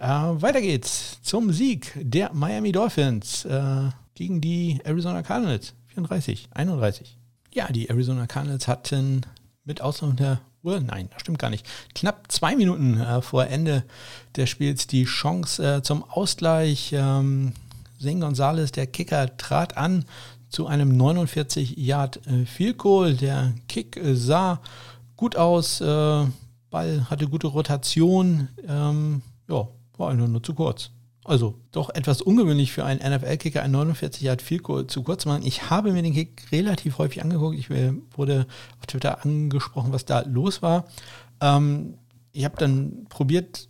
Äh, 0.00 0.06
weiter 0.06 0.60
geht's 0.60 1.20
zum 1.22 1.52
Sieg 1.52 1.92
der 1.96 2.32
Miami 2.32 2.72
Dolphins 2.72 3.44
äh, 3.44 3.90
gegen 4.14 4.40
die 4.40 4.80
Arizona 4.84 5.22
Cardinals, 5.22 5.74
34, 5.88 6.48
31. 6.52 7.18
Ja, 7.52 7.70
die 7.70 7.88
Arizona 7.90 8.26
Cardinals 8.26 8.66
hatten 8.66 9.22
mit 9.64 9.80
Ausnahme 9.80 10.14
der 10.14 10.40
Uhr, 10.62 10.80
nein, 10.80 11.08
das 11.12 11.22
stimmt 11.22 11.38
gar 11.38 11.50
nicht, 11.50 11.66
knapp 11.94 12.30
zwei 12.30 12.54
Minuten 12.54 13.00
äh, 13.00 13.20
vor 13.20 13.46
Ende 13.46 13.84
des 14.36 14.48
Spiels 14.48 14.86
die 14.86 15.04
Chance 15.04 15.76
äh, 15.78 15.82
zum 15.82 16.04
Ausgleich. 16.04 16.92
Ähm, 16.92 17.52
Zane 18.00 18.20
Gonzalez, 18.20 18.72
der 18.72 18.86
Kicker, 18.86 19.36
trat 19.36 19.76
an 19.76 20.04
zu 20.48 20.66
einem 20.66 20.96
49 20.96 21.76
Yard 21.76 22.26
äh, 22.26 22.46
Field 22.46 22.78
Goal. 22.78 23.14
Der 23.14 23.54
Kick 23.68 23.96
äh, 23.96 24.14
sah 24.14 24.60
gut 25.16 25.36
aus, 25.36 25.80
äh, 25.80 26.26
Ball 26.70 27.10
hatte 27.10 27.28
gute 27.28 27.48
Rotation, 27.48 28.48
ähm, 28.66 29.22
ja, 29.48 29.68
war 29.96 30.10
einfach 30.10 30.28
nur 30.28 30.42
zu 30.42 30.54
kurz. 30.54 30.90
Also 31.24 31.54
doch 31.70 31.90
etwas 31.90 32.20
ungewöhnlich 32.20 32.72
für 32.72 32.84
einen 32.84 33.00
NFL-Kicker, 33.00 33.62
ein 33.62 33.70
49 33.70 34.22
Yard 34.22 34.42
Goal 34.62 34.88
zu 34.88 35.02
kurz 35.02 35.24
machen. 35.24 35.46
Ich 35.46 35.70
habe 35.70 35.92
mir 35.92 36.02
den 36.02 36.14
Kick 36.14 36.50
relativ 36.50 36.98
häufig 36.98 37.22
angeguckt. 37.22 37.56
Ich 37.56 37.70
wurde 37.70 38.46
auf 38.80 38.86
Twitter 38.86 39.24
angesprochen, 39.24 39.92
was 39.92 40.04
da 40.04 40.20
los 40.22 40.62
war. 40.62 40.86
Ähm, 41.40 41.94
ich 42.32 42.44
habe 42.44 42.56
dann 42.56 43.06
probiert, 43.08 43.68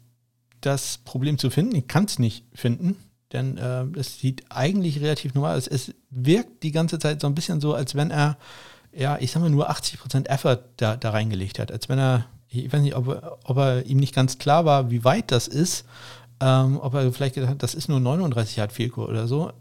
das 0.62 0.98
Problem 0.98 1.38
zu 1.38 1.50
finden. 1.50 1.76
Ich 1.76 1.88
kann 1.88 2.04
es 2.04 2.18
nicht 2.18 2.44
finden, 2.54 2.96
denn 3.32 3.58
äh, 3.58 3.84
es 3.98 4.20
sieht 4.20 4.44
eigentlich 4.48 5.00
relativ 5.00 5.34
normal 5.34 5.58
aus. 5.58 5.66
Es 5.66 5.92
wirkt 6.10 6.62
die 6.62 6.72
ganze 6.72 6.98
Zeit 6.98 7.20
so 7.20 7.26
ein 7.26 7.34
bisschen 7.34 7.60
so, 7.60 7.74
als 7.74 7.94
wenn 7.94 8.10
er, 8.10 8.38
ja, 8.92 9.18
ich 9.20 9.32
sag 9.32 9.40
mal, 9.40 9.50
nur 9.50 9.70
80% 9.70 10.26
Effort 10.26 10.60
da, 10.76 10.96
da 10.96 11.10
reingelegt 11.10 11.58
hat. 11.58 11.70
Als 11.70 11.88
wenn 11.88 11.98
er, 11.98 12.26
ich 12.48 12.72
weiß 12.72 12.80
nicht, 12.80 12.94
ob, 12.94 13.40
ob 13.44 13.56
er 13.56 13.84
ihm 13.86 13.98
nicht 13.98 14.14
ganz 14.14 14.38
klar 14.38 14.64
war, 14.64 14.90
wie 14.90 15.04
weit 15.04 15.30
das 15.30 15.48
ist 15.48 15.84
ähm, 16.42 16.80
ob 16.80 16.94
er 16.94 17.12
vielleicht 17.12 17.36
gedacht 17.36 17.52
hat, 17.52 17.62
das 17.62 17.74
ist 17.74 17.88
nur 17.88 18.00
39 18.00 18.56
Yard 18.56 18.72
Field 18.72 18.98
oder 18.98 19.28
so. 19.28 19.52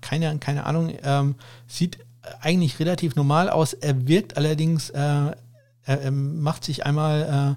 Keine, 0.00 0.36
keine 0.38 0.66
Ahnung. 0.66 0.92
Ähm, 1.02 1.36
sieht 1.68 1.98
eigentlich 2.40 2.80
relativ 2.80 3.14
normal 3.14 3.48
aus. 3.48 3.72
Er 3.72 4.08
wirkt 4.08 4.36
allerdings, 4.36 4.90
äh, 4.90 4.98
er, 4.98 5.36
er, 5.86 6.10
macht 6.10 6.64
sich 6.64 6.84
einmal, 6.84 7.56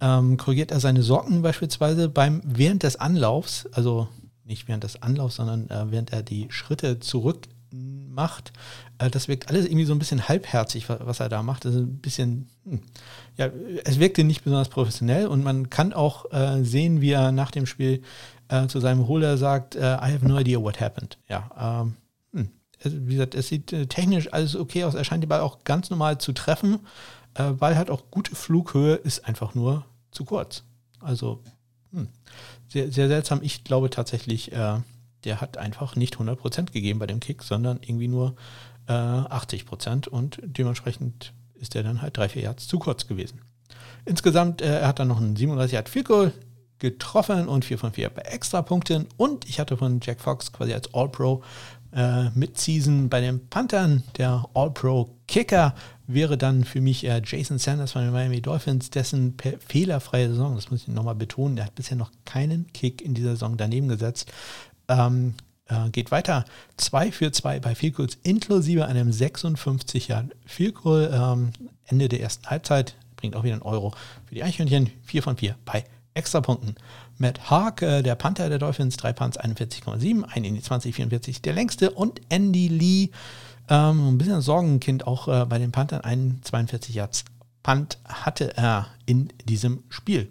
äh, 0.00 0.06
ähm, 0.06 0.38
korrigiert 0.38 0.70
er 0.70 0.80
seine 0.80 1.02
Socken 1.02 1.42
beispielsweise 1.42 2.08
beim 2.08 2.40
während 2.44 2.84
des 2.84 2.96
Anlaufs, 2.96 3.66
also 3.72 4.08
nicht 4.44 4.66
während 4.66 4.84
des 4.84 5.02
Anlaufs, 5.02 5.36
sondern 5.36 5.68
äh, 5.68 5.90
während 5.90 6.12
er 6.12 6.22
die 6.22 6.46
Schritte 6.50 7.00
zurück 7.00 7.48
macht. 7.70 8.52
Äh, 8.98 9.10
das 9.10 9.28
wirkt 9.28 9.48
alles 9.48 9.66
irgendwie 9.66 9.84
so 9.84 9.94
ein 9.94 9.98
bisschen 9.98 10.26
halbherzig, 10.26 10.88
was 10.88 11.20
er 11.20 11.28
da 11.28 11.42
macht. 11.42 11.66
Das 11.66 11.74
ist 11.74 11.80
ein 11.80 11.98
bisschen, 11.98 12.48
hm, 12.64 12.80
ja, 13.36 13.50
es 13.84 13.98
wirkte 14.00 14.24
nicht 14.24 14.44
besonders 14.44 14.68
professionell 14.68 15.26
und 15.26 15.44
man 15.44 15.68
kann 15.70 15.92
auch 15.92 16.32
äh, 16.32 16.62
sehen, 16.64 17.00
wie 17.00 17.10
er 17.10 17.32
nach 17.32 17.50
dem 17.50 17.66
Spiel 17.66 18.02
äh, 18.48 18.66
zu 18.66 18.80
seinem 18.80 19.08
Holder 19.08 19.36
sagt, 19.36 19.74
äh, 19.74 19.80
I 19.80 20.12
have 20.12 20.26
no 20.26 20.38
idea 20.38 20.60
what 20.60 20.80
happened. 20.80 21.18
Ja, 21.28 21.82
ähm, 21.82 21.96
hm. 22.32 22.50
wie 23.06 23.14
gesagt, 23.14 23.34
es 23.34 23.48
sieht 23.48 23.72
äh, 23.72 23.86
technisch 23.86 24.32
alles 24.32 24.56
okay 24.56 24.84
aus. 24.84 24.94
Er 24.94 25.04
scheint 25.04 25.22
den 25.22 25.28
Ball 25.28 25.40
auch 25.40 25.64
ganz 25.64 25.90
normal 25.90 26.18
zu 26.18 26.32
treffen. 26.32 26.80
Äh, 27.34 27.52
Ball 27.52 27.76
hat 27.76 27.90
auch 27.90 28.10
gute 28.10 28.34
Flughöhe, 28.34 28.94
ist 28.94 29.26
einfach 29.26 29.54
nur 29.54 29.84
zu 30.10 30.24
kurz. 30.24 30.64
Also 31.00 31.42
hm, 31.92 32.08
sehr, 32.68 32.90
sehr 32.90 33.08
seltsam. 33.08 33.40
Ich 33.42 33.64
glaube 33.64 33.90
tatsächlich, 33.90 34.50
der 35.26 35.40
hat 35.40 35.58
einfach 35.58 35.96
nicht 35.96 36.16
100% 36.16 36.72
gegeben 36.72 36.98
bei 36.98 37.06
dem 37.06 37.20
Kick, 37.20 37.42
sondern 37.42 37.80
irgendwie 37.82 38.08
nur 38.08 38.36
äh, 38.88 38.92
80% 38.92 40.08
und 40.08 40.40
dementsprechend 40.42 41.32
ist 41.60 41.74
er 41.74 41.82
dann 41.82 42.02
halt 42.02 42.16
drei, 42.16 42.28
vier 42.28 42.42
Yards 42.42 42.66
zu 42.66 42.78
kurz 42.78 43.06
gewesen. 43.06 43.40
Insgesamt, 44.04 44.62
äh, 44.62 44.80
er 44.80 44.88
hat 44.88 44.98
dann 44.98 45.08
noch 45.08 45.20
einen 45.20 45.36
37 45.36 45.74
Yard 45.74 45.88
Field 45.88 46.06
Goal 46.06 46.32
getroffen 46.78 47.48
und 47.48 47.64
4 47.64 47.78
von 47.78 47.92
4 47.92 48.10
bei 48.10 48.22
Extrapunkten 48.22 49.06
und 49.16 49.48
ich 49.48 49.58
hatte 49.60 49.76
von 49.76 50.00
Jack 50.02 50.20
Fox 50.20 50.52
quasi 50.52 50.74
als 50.74 50.92
All-Pro 50.92 51.42
äh, 51.92 52.28
Mid-Season 52.34 53.08
bei 53.08 53.20
den 53.20 53.48
Panthern. 53.48 54.02
Der 54.18 54.44
All-Pro-Kicker 54.54 55.74
wäre 56.06 56.36
dann 56.36 56.64
für 56.64 56.80
mich 56.80 57.04
äh, 57.04 57.22
Jason 57.24 57.58
Sanders 57.58 57.92
von 57.92 58.02
den 58.02 58.12
Miami 58.12 58.42
Dolphins, 58.42 58.90
dessen 58.90 59.36
fehlerfreie 59.66 60.28
Saison, 60.28 60.54
das 60.54 60.70
muss 60.70 60.82
ich 60.82 60.88
nochmal 60.88 61.14
betonen, 61.14 61.56
der 61.56 61.66
hat 61.66 61.74
bisher 61.74 61.96
noch 61.96 62.12
keinen 62.24 62.70
Kick 62.72 63.02
in 63.02 63.14
dieser 63.14 63.30
Saison 63.30 63.56
daneben 63.56 63.88
gesetzt. 63.88 64.30
Ähm, 64.88 65.34
äh, 65.68 65.90
geht 65.90 66.10
weiter. 66.10 66.44
2 66.76 67.12
für 67.12 67.32
2 67.32 67.60
bei 67.60 67.74
Goals 67.90 68.18
inklusive 68.22 68.86
einem 68.86 69.12
56 69.12 70.08
Jahren 70.08 70.32
Field 70.44 70.74
Goal. 70.74 71.10
Ähm, 71.12 71.50
Ende 71.86 72.08
der 72.08 72.20
ersten 72.20 72.46
Halbzeit 72.46 72.96
bringt 73.16 73.36
auch 73.36 73.44
wieder 73.44 73.54
einen 73.54 73.62
Euro 73.62 73.92
für 74.26 74.34
die 74.34 74.42
Eichhörnchen. 74.42 74.90
4 75.04 75.22
von 75.22 75.36
4 75.36 75.56
bei 75.64 75.84
Extrapunkten. 76.14 76.76
Matt 77.18 77.50
Haag, 77.50 77.82
äh, 77.82 78.02
der 78.02 78.14
Panther 78.14 78.48
der 78.48 78.58
Dolphins, 78.58 78.96
3 78.96 79.12
Punts 79.12 79.38
41,7, 79.38 80.24
1 80.24 80.46
in 80.46 80.54
die 80.54 80.62
20, 80.62 80.94
44 80.94 81.42
der 81.42 81.52
längste. 81.52 81.90
Und 81.90 82.20
Andy 82.28 82.68
Lee, 82.68 83.10
ähm, 83.68 84.10
ein 84.10 84.18
bisschen 84.18 84.40
Sorgenkind 84.40 85.06
auch 85.06 85.28
äh, 85.28 85.44
bei 85.46 85.58
den 85.58 85.72
Panthern, 85.72 86.02
1, 86.02 86.42
42 86.42 86.94
Yards 86.94 87.24
Punt 87.62 87.98
hatte 88.04 88.56
er 88.56 88.86
in 89.06 89.28
diesem 89.44 89.82
Spiel. 89.88 90.30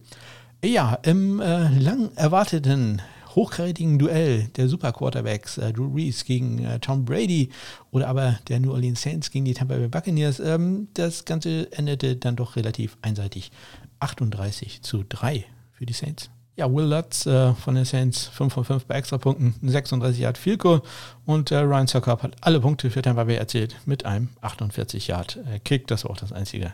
Ja, 0.64 0.98
im 1.04 1.42
äh, 1.42 1.68
lang 1.68 2.12
erwarteten 2.16 3.02
hochkarätigen 3.36 4.00
Duell 4.00 4.50
der 4.56 4.68
Superquarterbacks 4.70 5.58
äh, 5.58 5.74
Drew 5.74 5.94
Reese 5.94 6.26
gegen 6.26 6.64
äh, 6.64 6.80
Tom 6.80 7.06
Brady 7.06 7.50
oder 7.92 8.08
aber 8.08 8.40
der 8.48 8.60
New 8.60 8.72
Orleans 8.72 9.02
Saints 9.02 9.30
gegen 9.30 9.46
die 9.46 9.54
Tampa 9.54 9.76
Bay 9.76 9.88
Buccaneers, 9.88 10.40
ähm, 10.40 10.88
das 10.94 11.26
Ganze 11.26 11.72
endete 11.72 12.16
dann 12.16 12.36
doch 12.36 12.56
relativ 12.56 12.98
einseitig. 13.02 13.52
38 14.00 14.82
zu 14.82 15.04
3 15.08 15.46
für 15.72 15.86
die 15.86 15.94
Saints. 15.94 16.30
Ja, 16.58 16.74
Will 16.74 16.86
Lutz 16.86 17.26
äh, 17.26 17.54
von 17.54 17.76
den 17.76 17.84
Saints 17.84 18.28
5 18.28 18.54
von 18.54 18.64
5 18.64 18.86
bei 18.86 18.96
Extrapunkten, 18.96 19.56
36 19.62 20.22
Yard 20.22 20.38
Field 20.38 20.60
Goal 20.60 20.82
und 21.26 21.52
äh, 21.52 21.58
Ryan 21.58 21.88
Suckup 21.88 22.24
hat 22.24 22.36
alle 22.40 22.62
Punkte 22.62 22.90
für 22.90 23.02
Tampa 23.02 23.26
Bay 23.26 23.36
erzielt 23.36 23.76
mit 23.86 24.06
einem 24.06 24.30
48 24.40 25.08
Yard 25.08 25.38
äh, 25.52 25.60
Kick. 25.60 25.88
Das 25.88 26.06
war 26.06 26.12
auch 26.12 26.18
das 26.18 26.32
einzige, 26.32 26.72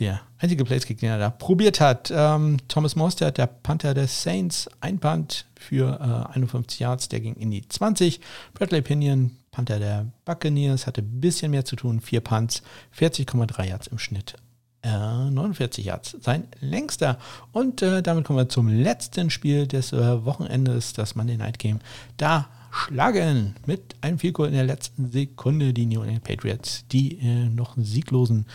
der 0.00 0.20
einzige 0.38 0.64
Placekick, 0.64 0.98
den 0.98 1.10
er 1.10 1.18
da 1.18 1.30
probiert 1.30 1.80
hat. 1.80 2.12
Ähm, 2.14 2.56
Thomas 2.68 2.96
Mostert, 2.96 3.38
der 3.38 3.46
Panther 3.46 3.94
des 3.94 4.22
Saints, 4.22 4.68
ein 4.80 4.98
Punt 4.98 5.46
für 5.56 6.00
51 6.32 6.80
äh, 6.80 6.84
Yards, 6.84 7.08
der 7.08 7.20
ging 7.20 7.34
in 7.34 7.50
die 7.50 7.68
20. 7.68 8.20
Bradley 8.54 8.82
Pinion, 8.82 9.36
Panther 9.50 9.78
der 9.78 10.06
Buccaneers, 10.24 10.86
hatte 10.86 11.02
ein 11.02 11.20
bisschen 11.20 11.50
mehr 11.50 11.64
zu 11.64 11.76
tun, 11.76 12.00
vier 12.00 12.20
Punts, 12.20 12.62
40,3 12.98 13.64
Yards 13.64 13.86
im 13.86 13.98
Schnitt 13.98 14.34
49 14.82 15.84
Yards, 15.84 16.16
sein 16.20 16.48
längster. 16.60 17.18
Und 17.52 17.82
äh, 17.82 18.02
damit 18.02 18.24
kommen 18.24 18.38
wir 18.38 18.48
zum 18.48 18.68
letzten 18.68 19.30
Spiel 19.30 19.66
des 19.66 19.92
äh, 19.92 20.24
Wochenendes, 20.24 20.94
das 20.94 21.14
Monday 21.14 21.36
Night 21.36 21.58
Game. 21.58 21.80
Da 22.16 22.48
schlagen 22.70 23.56
mit 23.66 23.96
einem 24.00 24.18
Vielkohl 24.18 24.48
in 24.48 24.54
der 24.54 24.64
letzten 24.64 25.10
Sekunde 25.10 25.72
die 25.72 25.86
New 25.86 26.02
England 26.02 26.24
Patriots, 26.24 26.84
die 26.92 27.18
äh, 27.18 27.48
noch 27.48 27.76
sieglosen 27.76 28.46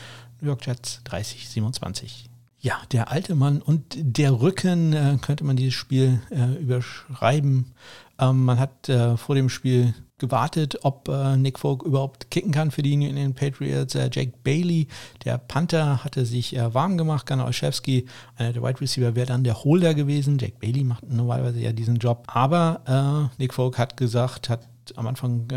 New 0.46 0.52
York 0.52 0.68
Jets 0.68 1.02
30-27. 1.06 2.28
Ja, 2.60 2.80
der 2.92 3.12
alte 3.12 3.34
Mann 3.34 3.62
und 3.62 3.96
der 3.98 4.42
Rücken 4.42 4.94
äh, 4.94 5.18
könnte 5.20 5.44
man 5.44 5.56
dieses 5.56 5.74
Spiel 5.74 6.22
äh, 6.30 6.62
überschreiben. 6.62 7.74
Ähm, 8.20 8.46
man 8.46 8.60
hat 8.60 8.88
äh, 8.88 9.18
vor 9.18 9.34
dem 9.34 9.50
Spiel 9.50 9.96
gewartet, 10.20 10.78
ob 10.84 11.10
äh, 11.10 11.36
Nick 11.36 11.58
Folk 11.58 11.82
überhaupt 11.82 12.30
kicken 12.30 12.52
kann 12.52 12.70
für 12.70 12.84
die 12.84 12.96
New 12.96 13.08
England 13.08 13.36
Patriots. 13.36 13.96
Äh, 13.96 14.10
Jake 14.12 14.34
Bailey, 14.44 14.88
der 15.24 15.40
Panther, 15.40 16.04
hatte 16.04 16.28
sich 16.28 16.56
äh, 16.56 16.74
warm 16.76 16.98
gemacht. 16.98 17.26
Gunnar 17.26 17.48
Olszewski, 17.48 18.06
einer 18.36 18.54
der 18.54 18.62
Wide 18.62 18.82
Receiver, 18.82 19.16
wäre 19.16 19.28
dann 19.28 19.44
der 19.44 19.64
Holder 19.64 19.96
gewesen. 19.96 20.38
Jake 20.38 20.58
Bailey 20.60 20.84
macht 20.84 21.12
normalerweise 21.12 21.60
ja 21.60 21.72
diesen 21.72 21.98
Job. 21.98 22.24
Aber 22.28 23.32
Nick 23.40 23.54
Folk 23.54 23.80
hat 23.80 23.98
gesagt, 23.98 24.50
hat 24.50 24.68
am 24.96 25.08
Anfang 25.08 25.48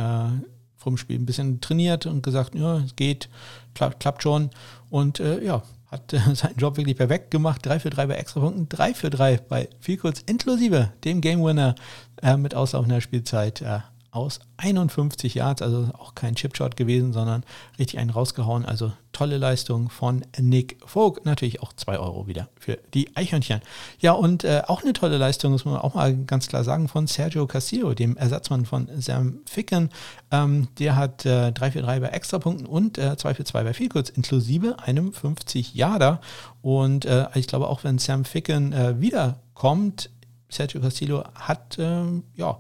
vom 0.78 0.96
Spiel 0.96 1.18
ein 1.18 1.26
bisschen 1.26 1.60
trainiert 1.60 2.06
und 2.06 2.22
gesagt, 2.22 2.54
ja, 2.54 2.78
es 2.78 2.96
geht, 2.96 3.28
klappt, 3.74 4.00
klappt 4.00 4.22
schon. 4.22 4.50
Und 4.90 5.20
äh, 5.20 5.44
ja, 5.44 5.62
hat 5.90 6.12
äh, 6.12 6.20
seinen 6.34 6.56
Job 6.56 6.76
wirklich 6.76 6.96
perfekt 6.96 7.30
gemacht. 7.30 7.64
3 7.64 7.80
für 7.80 7.90
3 7.90 8.06
bei 8.06 8.14
Extrapunkten, 8.14 8.68
3 8.68 8.94
für 8.94 9.10
3 9.10 9.38
bei 9.48 9.68
viel 9.80 9.96
kurz 9.96 10.20
inklusive 10.20 10.92
dem 11.04 11.20
Game 11.20 11.42
Winner 11.42 11.74
äh, 12.22 12.36
mit 12.36 12.54
auslaufender 12.54 13.00
Spielzeit. 13.00 13.62
Aus 14.10 14.40
51 14.56 15.34
Yards, 15.34 15.60
also 15.60 15.88
auch 15.98 16.14
kein 16.14 16.34
Chipshot 16.34 16.76
gewesen, 16.76 17.12
sondern 17.12 17.44
richtig 17.78 17.98
einen 17.98 18.10
rausgehauen. 18.10 18.64
Also 18.64 18.92
tolle 19.12 19.36
Leistung 19.36 19.90
von 19.90 20.24
Nick 20.38 20.78
Vogt. 20.84 21.26
Natürlich 21.26 21.60
auch 21.60 21.72
2 21.72 21.98
Euro 21.98 22.26
wieder 22.26 22.48
für 22.58 22.78
die 22.94 23.14
Eichhörnchen. 23.16 23.60
Ja, 24.00 24.12
und 24.12 24.44
äh, 24.44 24.62
auch 24.66 24.82
eine 24.82 24.92
tolle 24.92 25.18
Leistung, 25.18 25.52
muss 25.52 25.64
man 25.64 25.76
auch 25.76 25.94
mal 25.94 26.16
ganz 26.16 26.48
klar 26.48 26.64
sagen, 26.64 26.88
von 26.88 27.06
Sergio 27.06 27.46
Castillo, 27.46 27.94
dem 27.94 28.16
Ersatzmann 28.16 28.64
von 28.64 28.88
Sam 28.98 29.40
Ficken. 29.44 29.90
Ähm, 30.30 30.68
der 30.78 30.96
hat 30.96 31.26
äh, 31.26 31.52
3 31.52 31.72
für 31.72 31.82
3 31.82 32.00
bei 32.00 32.08
Extrapunkten 32.08 32.66
und 32.66 32.96
äh, 32.96 33.16
2 33.16 33.34
für 33.34 33.44
2 33.44 33.64
bei 33.64 33.74
Vielkurz, 33.74 34.08
inklusive 34.08 34.78
einem 34.78 35.12
50 35.12 35.74
Yarder. 35.74 36.20
Und 36.62 37.04
äh, 37.04 37.26
ich 37.34 37.46
glaube, 37.46 37.68
auch 37.68 37.84
wenn 37.84 37.98
Sam 37.98 38.24
Ficken 38.24 38.72
äh, 38.72 39.00
wiederkommt, 39.00 40.10
Sergio 40.48 40.80
Castillo 40.80 41.24
hat 41.34 41.76
ähm, 41.78 42.24
ja, 42.34 42.58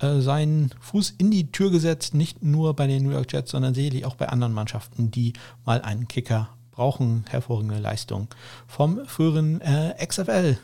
äh, 0.00 0.20
seinen 0.20 0.70
Fuß 0.80 1.14
in 1.18 1.30
die 1.30 1.50
Tür 1.52 1.70
gesetzt, 1.70 2.14
nicht 2.14 2.42
nur 2.42 2.74
bei 2.74 2.86
den 2.86 3.02
New 3.02 3.10
York 3.10 3.32
Jets, 3.32 3.50
sondern 3.50 3.74
sicherlich 3.74 4.04
auch 4.04 4.14
bei 4.14 4.28
anderen 4.28 4.52
Mannschaften, 4.52 5.10
die 5.10 5.32
mal 5.64 5.80
einen 5.80 6.08
Kicker 6.08 6.50
brauchen. 6.70 7.24
Hervorragende 7.28 7.78
Leistung 7.78 8.28
vom 8.66 9.04
früheren 9.06 9.60
äh, 9.60 9.94
XFL. 10.06 10.58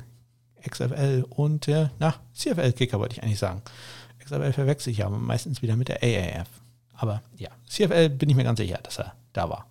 XFL 0.69 1.25
und 1.31 1.69
äh, 1.69 1.89
na, 1.99 2.15
CFL-Kicker 2.35 2.99
wollte 2.99 3.17
ich 3.17 3.23
eigentlich 3.23 3.39
sagen. 3.39 3.63
XFL 4.23 4.53
verwechsel 4.53 4.91
ich 4.91 4.99
ja 4.99 5.09
meistens 5.09 5.63
wieder 5.63 5.77
mit 5.77 5.89
der 5.89 6.03
AAF. 6.03 6.49
Aber 6.95 7.23
ja, 7.37 7.51
CFL 7.69 8.09
bin 8.11 8.31
ich 8.31 8.37
mir 8.37 8.45
ganz 8.45 8.59
sicher, 8.59 8.79
dass 8.83 8.99
er 8.99 9.15
da 9.33 9.49
war. 9.49 9.67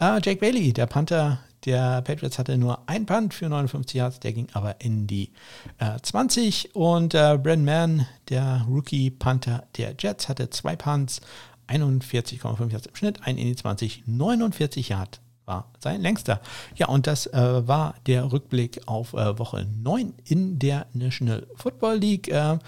Äh, 0.00 0.20
Jake 0.24 0.40
Bailey, 0.40 0.72
der 0.72 0.86
Panther 0.86 1.40
der 1.64 2.02
Patriots 2.02 2.38
hatte 2.38 2.58
nur 2.58 2.88
ein 2.88 3.06
Punt 3.06 3.34
für 3.34 3.48
59 3.48 3.94
Yards, 3.94 4.20
der 4.20 4.32
ging 4.32 4.48
aber 4.52 4.80
in 4.80 5.06
die 5.06 5.30
äh, 5.78 5.98
20. 6.00 6.74
Und 6.74 7.14
äh, 7.14 7.38
Brandon 7.38 7.64
Mann, 7.64 8.06
der 8.28 8.66
Rookie-Panther 8.68 9.64
der 9.76 9.94
Jets, 9.98 10.28
hatte 10.28 10.50
zwei 10.50 10.76
Punts, 10.76 11.20
41,5 11.68 12.70
Yards 12.70 12.86
im 12.86 12.96
Schnitt, 12.96 13.20
ein 13.22 13.38
in 13.38 13.46
die 13.46 13.56
20, 13.56 14.04
49 14.06 14.88
Yards 14.88 15.20
war 15.44 15.70
sein 15.80 16.00
längster. 16.00 16.40
Ja, 16.76 16.88
und 16.88 17.06
das 17.06 17.26
äh, 17.26 17.66
war 17.66 17.94
der 18.06 18.32
Rückblick 18.32 18.82
auf 18.86 19.12
äh, 19.14 19.38
Woche 19.38 19.66
9 19.82 20.14
in 20.24 20.58
der 20.58 20.86
National 20.92 21.46
Football 21.56 21.96
League. 21.96 22.28
Äh, 22.28 22.58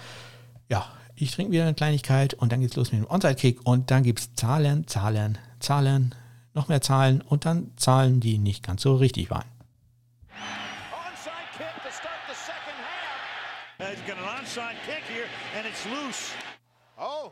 ja, 0.69 0.85
ich 1.15 1.31
trinke 1.31 1.53
wieder 1.53 1.63
eine 1.63 1.73
Kleinigkeit 1.73 2.33
und 2.33 2.51
dann 2.51 2.61
geht's 2.61 2.75
los 2.75 2.91
mit 2.91 3.01
dem 3.01 3.09
Onside-Kick 3.09 3.65
und 3.65 3.91
dann 3.91 4.03
gibt 4.03 4.19
es 4.19 4.33
Zahlen, 4.35 4.87
Zahlen, 4.87 5.37
Zahlen, 5.59 6.13
noch 6.55 6.67
mehr 6.67 6.81
Zahlen 6.81 7.21
und 7.21 7.45
dann 7.45 7.71
Zahlen, 7.77 8.19
die 8.19 8.37
nicht 8.37 8.63
ganz 8.63 8.81
so 8.81 8.95
richtig 8.95 9.29
waren. 9.29 9.45
Oh, 16.97 17.29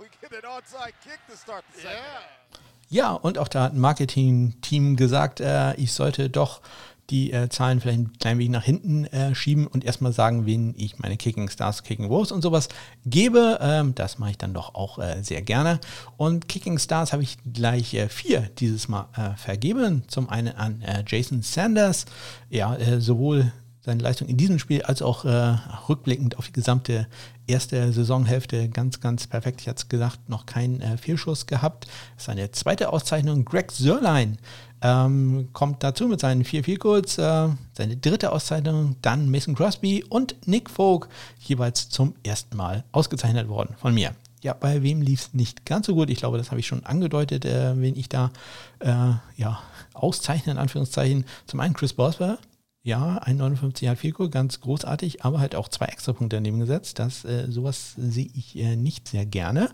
ja, 2.89 3.11
und 3.11 3.38
auch 3.38 3.47
da 3.47 3.63
hat 3.63 3.74
ein 3.74 3.80
Marketing-Team 3.80 4.97
gesagt, 4.97 5.39
äh, 5.39 5.74
ich 5.76 5.93
sollte 5.93 6.30
doch 6.30 6.61
die 7.10 7.32
äh, 7.34 7.49
Zahlen 7.49 7.82
vielleicht 7.82 7.99
ein 7.99 8.14
klein 8.18 8.38
wenig 8.38 8.51
nach 8.51 8.64
hinten 8.64 9.06
äh, 9.06 9.36
schieben 9.36 9.68
und 9.68 9.84
erstmal 9.84 10.14
sagen, 10.14 10.45
wen 10.45 10.74
ich 10.78 10.99
meine 10.99 11.18
Kicking 11.18 11.49
Stars, 11.49 11.84
Kicking 11.84 12.10
Woes 12.10 12.32
und 12.32 12.41
sowas 12.41 12.70
gebe. 13.06 13.60
Ähm, 13.62 13.93
das 13.95 14.20
mache 14.20 14.32
ich 14.32 14.38
dann 14.38 14.54
doch 14.54 14.76
auch 14.76 14.99
äh, 14.99 15.22
sehr 15.22 15.41
gerne. 15.41 15.80
Und 16.18 16.47
Kicking 16.47 16.80
Stars 16.80 17.14
habe 17.14 17.24
ich 17.24 17.38
gleich 17.51 17.93
äh, 17.93 18.08
vier 18.08 18.49
dieses 18.60 18.88
Mal 18.88 19.08
äh, 19.16 19.38
vergeben. 19.38 20.04
Zum 20.08 20.30
einen 20.30 20.56
an 20.56 20.82
äh, 20.82 21.04
Jason 21.06 21.41
Sanders. 21.41 22.06
Ja, 22.49 22.78
sowohl 22.99 23.51
seine 23.86 24.01
Leistung 24.01 24.30
in 24.30 24.38
diesem 24.38 24.60
Spiel 24.60 24.84
als 24.84 25.01
auch 25.01 25.26
äh, 25.26 25.58
rückblickend 25.89 26.38
auf 26.38 26.47
die 26.47 26.54
gesamte 26.54 27.08
erste 27.47 27.91
Saisonhälfte 27.91 28.70
ganz, 28.70 29.01
ganz 29.01 29.28
perfekt. 29.28 29.60
Ich 29.62 29.68
hatte 29.68 29.82
es 29.84 29.89
gesagt, 29.89 30.30
noch 30.30 30.45
keinen 30.45 30.80
äh, 30.82 30.97
Fehlschuss 30.97 31.47
gehabt. 31.47 31.88
Seine 32.16 32.51
zweite 32.51 32.93
Auszeichnung, 32.93 33.43
Greg 33.43 33.72
Sörlein, 33.74 34.38
ähm, 34.84 35.47
kommt 35.53 35.81
dazu 35.81 36.07
mit 36.07 36.19
seinen 36.19 36.43
vier 36.43 36.63
Vielcodes. 36.63 37.17
Äh, 37.17 37.49
seine 37.71 37.97
dritte 37.97 38.31
Auszeichnung, 38.34 38.97
dann 39.01 39.31
Mason 39.31 39.55
Crosby 39.55 40.03
und 40.07 40.36
Nick 40.45 40.69
Folk, 40.69 41.07
jeweils 41.39 41.89
zum 41.89 42.13
ersten 42.23 42.57
Mal 42.57 42.84
ausgezeichnet 42.91 43.47
worden 43.47 43.75
von 43.79 43.93
mir. 43.93 44.11
Ja, 44.41 44.53
bei 44.53 44.84
wem 44.84 45.01
lief 45.01 45.21
es 45.21 45.34
nicht 45.34 45.65
ganz 45.65 45.88
so 45.88 45.95
gut? 45.95 46.09
Ich 46.09 46.17
glaube, 46.17 46.38
das 46.38 46.51
habe 46.51 46.59
ich 46.59 46.67
schon 46.67 46.86
angedeutet, 46.86 47.45
äh, 47.45 47.79
wen 47.79 47.95
ich 47.95 48.09
da 48.09 48.31
äh, 48.79 49.13
ja, 49.38 49.61
auszeichne, 49.93 50.51
in 50.51 50.57
Anführungszeichen. 50.57 51.23
Zum 51.47 51.61
einen 51.61 51.73
Chris 51.73 51.93
Boswell, 51.93 52.38
ja, 52.84 53.19
ein 53.19 53.38
59 53.38 53.86
Yard 53.86 53.97
Field 53.97 54.15
Goal, 54.15 54.29
ganz 54.29 54.59
großartig, 54.59 55.23
aber 55.23 55.39
halt 55.39 55.55
auch 55.55 55.69
zwei 55.69 55.86
Extrapunkte 55.86 56.36
daneben 56.36 56.59
gesetzt. 56.59 56.99
Das, 56.99 57.23
äh, 57.23 57.49
sowas 57.49 57.93
sehe 57.95 58.27
ich 58.34 58.57
äh, 58.57 58.75
nicht 58.75 59.07
sehr 59.07 59.25
gerne. 59.25 59.69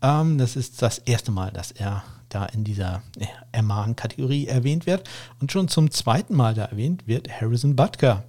Ähm, 0.00 0.38
das 0.38 0.56
ist 0.56 0.80
das 0.80 0.96
erste 0.96 1.30
Mal, 1.30 1.50
dass 1.50 1.72
er 1.72 2.02
da 2.36 2.46
in 2.46 2.64
dieser 2.64 3.02
äh, 3.18 3.26
Ermahn-Kategorie 3.52 4.46
erwähnt 4.46 4.86
wird. 4.86 5.08
Und 5.40 5.50
schon 5.50 5.68
zum 5.68 5.90
zweiten 5.90 6.34
Mal 6.34 6.54
da 6.54 6.66
erwähnt 6.66 7.06
wird 7.06 7.28
Harrison 7.28 7.76
Butker. 7.76 8.24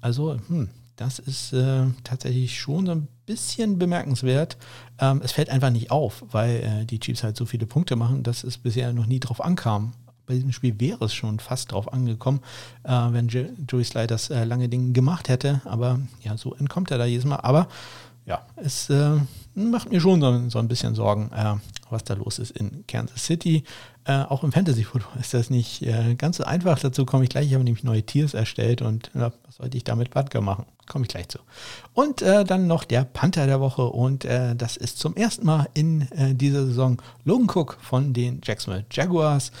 Also, 0.00 0.36
hm, 0.48 0.68
das 0.96 1.18
ist 1.18 1.52
äh, 1.52 1.84
tatsächlich 2.02 2.58
schon 2.58 2.86
so 2.86 2.92
ein 2.92 3.08
bisschen 3.26 3.78
bemerkenswert. 3.78 4.56
Ähm, 4.98 5.20
es 5.24 5.32
fällt 5.32 5.50
einfach 5.50 5.70
nicht 5.70 5.90
auf, 5.90 6.24
weil 6.30 6.56
äh, 6.56 6.84
die 6.84 6.98
Chiefs 6.98 7.22
halt 7.22 7.36
so 7.36 7.46
viele 7.46 7.66
Punkte 7.66 7.96
machen, 7.96 8.22
dass 8.22 8.44
es 8.44 8.58
bisher 8.58 8.92
noch 8.92 9.06
nie 9.06 9.20
drauf 9.20 9.42
ankam 9.42 9.92
bei 10.26 10.34
diesem 10.34 10.52
Spiel 10.52 10.80
wäre 10.80 11.04
es 11.04 11.12
schon 11.12 11.38
fast 11.38 11.72
drauf 11.72 11.92
angekommen, 11.92 12.40
äh, 12.84 12.90
wenn 12.90 13.28
Joey 13.28 13.84
Sly 13.84 14.06
das 14.06 14.30
äh, 14.30 14.44
lange 14.44 14.70
Ding 14.70 14.94
gemacht 14.94 15.28
hätte. 15.28 15.60
Aber 15.66 16.00
ja, 16.22 16.38
so 16.38 16.54
entkommt 16.54 16.90
er 16.90 16.96
da 16.96 17.04
jedes 17.04 17.26
Mal. 17.26 17.36
Aber 17.36 17.68
ja, 18.24 18.46
es 18.56 18.88
äh, 18.88 19.18
macht 19.54 19.90
mir 19.90 20.00
schon 20.00 20.20
so, 20.20 20.48
so 20.48 20.58
ein 20.58 20.68
bisschen 20.68 20.94
Sorgen, 20.94 21.30
äh, 21.32 21.54
was 21.90 22.04
da 22.04 22.14
los 22.14 22.38
ist 22.38 22.50
in 22.52 22.84
Kansas 22.86 23.24
City. 23.24 23.64
Äh, 24.06 24.22
auch 24.22 24.44
im 24.44 24.52
Fantasy-Football 24.52 25.12
ist 25.20 25.32
das 25.32 25.48
nicht 25.50 25.82
äh, 25.82 26.14
ganz 26.16 26.36
so 26.36 26.44
einfach. 26.44 26.78
Dazu 26.78 27.06
komme 27.06 27.24
ich 27.24 27.30
gleich. 27.30 27.46
Ich 27.46 27.54
habe 27.54 27.64
nämlich 27.64 27.84
neue 27.84 28.02
Tiers 28.02 28.34
erstellt 28.34 28.82
und 28.82 29.10
was 29.14 29.32
sollte 29.50 29.76
ich 29.76 29.84
damit 29.84 30.14
Wodka 30.14 30.40
machen? 30.40 30.66
Komme 30.86 31.04
ich 31.04 31.08
gleich 31.08 31.28
zu. 31.28 31.38
Und 31.94 32.20
äh, 32.20 32.44
dann 32.44 32.66
noch 32.66 32.84
der 32.84 33.04
Panther 33.04 33.46
der 33.46 33.60
Woche 33.60 33.84
und 33.84 34.26
äh, 34.26 34.54
das 34.54 34.76
ist 34.76 34.98
zum 34.98 35.16
ersten 35.16 35.46
Mal 35.46 35.68
in 35.72 36.02
äh, 36.12 36.34
dieser 36.34 36.66
Saison 36.66 37.00
Logan 37.24 37.48
Cook 37.48 37.78
von 37.80 38.12
den 38.12 38.40
Jacksonville 38.44 38.84
Jaguars 38.90 39.52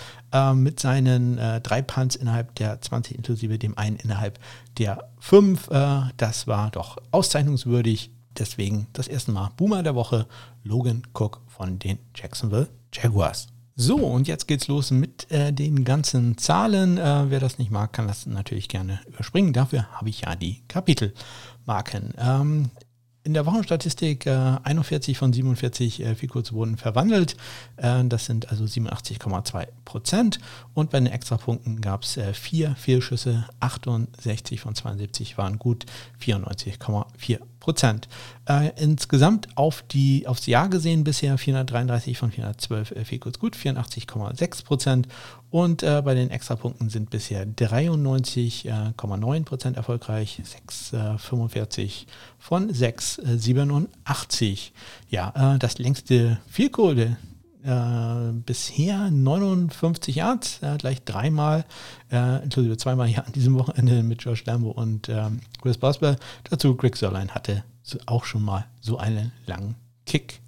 mit 0.56 0.80
seinen 0.80 1.36
drei 1.62 1.80
Punts 1.80 2.16
innerhalb 2.16 2.56
der 2.56 2.80
20 2.80 3.18
inklusive 3.18 3.56
dem 3.56 3.78
einen 3.78 3.94
innerhalb 3.94 4.40
der 4.78 5.08
5. 5.20 5.70
Äh, 5.70 6.00
das 6.16 6.46
war 6.46 6.70
doch 6.70 6.98
auszeichnungswürdig. 7.10 8.10
Deswegen 8.38 8.86
das 8.92 9.08
erste 9.08 9.32
Mal 9.32 9.50
Boomer 9.56 9.82
der 9.82 9.94
Woche 9.94 10.26
Logan 10.62 11.02
Cook 11.12 11.40
von 11.46 11.78
den 11.78 11.98
Jacksonville 12.14 12.68
Jaguars. 12.92 13.48
So, 13.76 13.96
und 13.96 14.28
jetzt 14.28 14.46
geht's 14.46 14.68
los 14.68 14.92
mit 14.92 15.30
äh, 15.32 15.52
den 15.52 15.84
ganzen 15.84 16.38
Zahlen. 16.38 16.96
Äh, 16.96 17.24
wer 17.28 17.40
das 17.40 17.58
nicht 17.58 17.72
mag, 17.72 17.92
kann 17.92 18.06
das 18.06 18.24
natürlich 18.24 18.68
gerne 18.68 19.00
überspringen. 19.08 19.52
Dafür 19.52 19.90
habe 19.92 20.10
ich 20.10 20.20
ja 20.20 20.36
die 20.36 20.62
Kapitelmarken. 20.68 22.14
Ähm, 22.16 22.70
in 23.24 23.32
der 23.32 23.46
Wochenstatistik 23.46 24.26
äh, 24.26 24.58
41 24.62 25.16
von 25.16 25.32
47 25.32 26.00
äh, 26.00 26.14
Fields 26.14 26.52
wurden 26.52 26.76
verwandelt. 26.76 27.36
Äh, 27.76 28.04
das 28.04 28.26
sind 28.26 28.50
also 28.50 28.64
87,2 28.64 29.66
Prozent. 29.86 30.38
Und 30.74 30.90
bei 30.90 31.00
den 31.00 31.06
Extrapunkten 31.06 31.80
gab 31.80 32.02
es 32.02 32.18
äh, 32.18 32.34
vier 32.34 32.76
Fehlschüsse. 32.76 33.46
68 33.60 34.60
von 34.60 34.74
72 34.74 35.38
waren 35.38 35.58
gut. 35.58 35.86
94,4 36.22 37.40
Prozent. 37.60 38.08
Äh, 38.46 38.72
insgesamt 38.76 39.48
auf 39.56 39.82
die, 39.90 40.26
aufs 40.26 40.44
Jahr 40.44 40.68
gesehen 40.68 41.02
bisher 41.02 41.38
433 41.38 42.18
von 42.18 42.30
412 42.30 42.90
äh, 42.90 43.04
Fields 43.06 43.38
gut. 43.38 43.56
84,6 43.56 44.64
Prozent. 44.64 45.08
Und 45.54 45.84
äh, 45.84 46.02
bei 46.04 46.14
den 46.14 46.30
Extrapunkten 46.30 46.88
sind 46.88 47.10
bisher 47.10 47.46
93,9 47.46 49.36
äh, 49.36 49.40
Prozent 49.42 49.76
erfolgreich, 49.76 50.42
6,45 50.92 51.84
äh, 51.84 52.06
von 52.40 52.72
6,87. 52.72 54.50
Äh, 54.50 54.56
ja, 55.10 55.56
das 55.60 55.78
längste 55.78 56.40
Vielkohle 56.50 57.18
äh, 57.62 58.32
bisher 58.32 59.12
59 59.12 60.16
Yards, 60.16 60.58
äh, 60.60 60.76
gleich 60.76 61.04
dreimal, 61.04 61.64
äh, 62.10 62.42
inklusive 62.42 62.76
zweimal 62.76 63.06
hier 63.06 63.24
an 63.24 63.32
diesem 63.32 63.54
Wochenende 63.54 64.02
mit 64.02 64.24
Josh 64.24 64.44
Lambo 64.46 64.72
und 64.72 65.08
ähm, 65.08 65.38
Chris 65.62 65.78
Boswell. 65.78 66.16
Dazu 66.50 66.74
Greg 66.74 66.96
Sörlein 66.96 67.30
hatte 67.30 67.62
auch 68.06 68.24
schon 68.24 68.42
mal 68.42 68.66
so 68.80 68.98
einen 68.98 69.30
langen 69.46 69.76
Kick. 70.04 70.40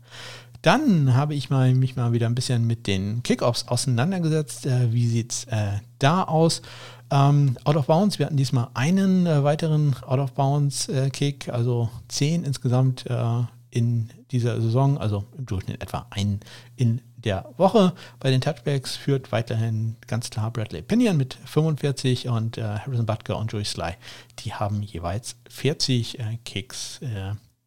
Dann 0.66 1.14
habe 1.14 1.36
ich 1.36 1.48
mal, 1.48 1.72
mich 1.74 1.94
mal 1.94 2.10
wieder 2.10 2.26
ein 2.26 2.34
bisschen 2.34 2.66
mit 2.66 2.88
den 2.88 3.22
Kickoffs 3.22 3.68
auseinandergesetzt. 3.68 4.66
Äh, 4.66 4.92
wie 4.92 5.06
sieht 5.06 5.30
es 5.30 5.44
äh, 5.44 5.78
da 6.00 6.24
aus? 6.24 6.60
Ähm, 7.08 7.56
out 7.62 7.76
of 7.76 7.86
Bounds, 7.86 8.18
wir 8.18 8.26
hatten 8.26 8.36
diesmal 8.36 8.70
einen 8.74 9.26
äh, 9.26 9.44
weiteren 9.44 9.94
Out 10.02 10.18
of 10.18 10.32
Bounds 10.32 10.88
äh, 10.88 11.08
Kick, 11.10 11.48
also 11.50 11.88
zehn 12.08 12.42
insgesamt 12.42 13.06
äh, 13.08 13.42
in 13.70 14.10
dieser 14.32 14.60
Saison, 14.60 14.98
also 14.98 15.24
im 15.38 15.46
Durchschnitt 15.46 15.80
etwa 15.80 16.08
einen 16.10 16.40
in 16.74 17.00
der 17.16 17.48
Woche. 17.58 17.92
Bei 18.18 18.32
den 18.32 18.40
Touchbacks 18.40 18.96
führt 18.96 19.30
weiterhin 19.30 19.94
ganz 20.08 20.30
klar 20.30 20.50
Bradley 20.50 20.82
Pinion 20.82 21.16
mit 21.16 21.38
45 21.44 22.26
und 22.26 22.58
äh, 22.58 22.62
Harrison 22.62 23.06
Butker 23.06 23.38
und 23.38 23.52
Joey 23.52 23.64
Sly, 23.64 23.92
die 24.40 24.52
haben 24.52 24.82
jeweils 24.82 25.36
40 25.48 26.18
Kicks 26.44 26.98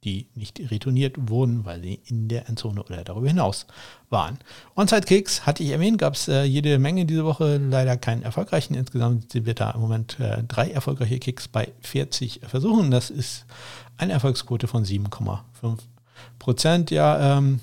die 0.03 0.27
nicht 0.33 0.59
retourniert 0.71 1.29
wurden, 1.29 1.65
weil 1.65 1.81
sie 1.81 1.99
in 2.05 2.29
der 2.29 2.47
Endzone 2.47 2.81
oder 2.83 3.03
darüber 3.03 3.27
hinaus 3.27 3.67
waren. 4.09 4.37
Onside-Kicks 4.75 5.45
hatte 5.45 5.63
ich 5.63 5.69
erwähnt, 5.69 5.97
gab 5.97 6.13
es 6.13 6.27
äh, 6.27 6.43
jede 6.43 6.79
Menge 6.79 7.05
diese 7.05 7.25
Woche, 7.25 7.57
leider 7.57 7.97
keinen 7.97 8.23
erfolgreichen. 8.23 8.75
Insgesamt 8.75 9.31
sind 9.31 9.45
wir 9.45 9.55
da 9.55 9.71
im 9.71 9.81
Moment 9.81 10.19
äh, 10.19 10.43
drei 10.47 10.71
erfolgreiche 10.71 11.19
Kicks 11.19 11.47
bei 11.47 11.73
40 11.81 12.41
Versuchen. 12.47 12.91
Das 12.91 13.09
ist 13.09 13.45
eine 13.97 14.13
Erfolgsquote 14.13 14.67
von 14.67 14.85
7,5 14.85 15.77
Prozent. 16.39 16.91
Ja, 16.91 17.37
ähm, 17.37 17.59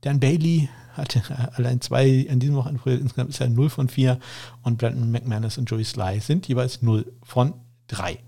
Dan 0.00 0.18
Bailey 0.18 0.68
hatte 0.94 1.22
allein 1.54 1.80
zwei 1.80 2.08
in 2.08 2.40
diesem 2.40 2.56
Wochenende, 2.56 2.94
insgesamt 2.94 3.30
ist 3.30 3.40
er 3.40 3.48
0 3.48 3.70
von 3.70 3.88
4 3.88 4.18
und 4.62 4.78
Brandon 4.78 5.10
McManus 5.10 5.58
und 5.58 5.70
Joey 5.70 5.84
Sly 5.84 6.20
sind 6.20 6.48
jeweils 6.48 6.82
0 6.82 7.12
von 7.22 7.54
3. 7.88 8.18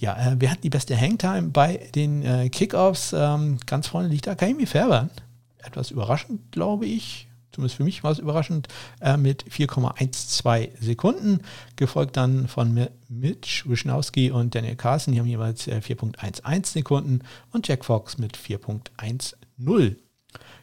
Ja, 0.00 0.16
äh, 0.16 0.36
wer 0.38 0.50
hat 0.50 0.64
die 0.64 0.70
beste 0.70 0.98
Hangtime 0.98 1.50
bei 1.50 1.90
den 1.94 2.22
äh, 2.22 2.48
Kickoffs? 2.48 3.12
Ähm, 3.12 3.58
ganz 3.66 3.86
vorne 3.86 4.08
liegt 4.08 4.26
da 4.26 4.34
Kaimi 4.34 4.64
Färber. 4.64 5.10
Etwas 5.58 5.90
überraschend, 5.90 6.50
glaube 6.52 6.86
ich. 6.86 7.28
Zumindest 7.52 7.76
für 7.76 7.84
mich 7.84 8.02
war 8.02 8.10
es 8.10 8.18
überraschend, 8.18 8.68
äh, 9.02 9.18
mit 9.18 9.44
4,12 9.44 10.70
Sekunden, 10.80 11.40
gefolgt 11.76 12.16
dann 12.16 12.48
von 12.48 12.88
Mitch 13.08 13.68
Wischnowski 13.68 14.30
und 14.30 14.54
Daniel 14.54 14.76
Carson, 14.76 15.12
die 15.12 15.20
haben 15.20 15.26
jeweils 15.26 15.66
äh, 15.66 15.82
4,11 15.84 16.66
Sekunden 16.66 17.20
und 17.52 17.68
Jack 17.68 17.84
Fox 17.84 18.16
mit 18.16 18.38
4,10. 18.38 19.96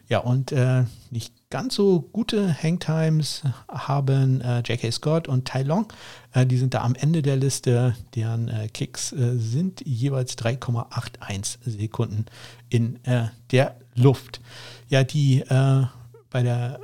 Ja, 0.07 0.19
und 0.19 0.51
äh, 0.51 0.85
nicht 1.11 1.33
ganz 1.49 1.75
so 1.75 2.01
gute 2.01 2.53
Hangtimes 2.61 3.43
haben 3.69 4.41
äh, 4.41 4.59
J.K. 4.59 4.91
Scott 4.91 5.27
und 5.27 5.47
Tai 5.47 5.63
Long. 5.63 5.87
Äh, 6.33 6.45
die 6.45 6.57
sind 6.57 6.73
da 6.73 6.81
am 6.81 6.95
Ende 6.95 7.21
der 7.21 7.37
Liste. 7.37 7.95
Deren 8.15 8.49
äh, 8.49 8.67
Kicks 8.67 9.13
äh, 9.13 9.37
sind 9.37 9.81
jeweils 9.85 10.37
3,81 10.37 11.57
Sekunden 11.65 12.25
in 12.69 13.03
äh, 13.05 13.27
der 13.51 13.77
Luft. 13.95 14.41
Ja, 14.89 15.03
die 15.03 15.41
äh, 15.41 15.85
bei 16.29 16.43
der 16.43 16.81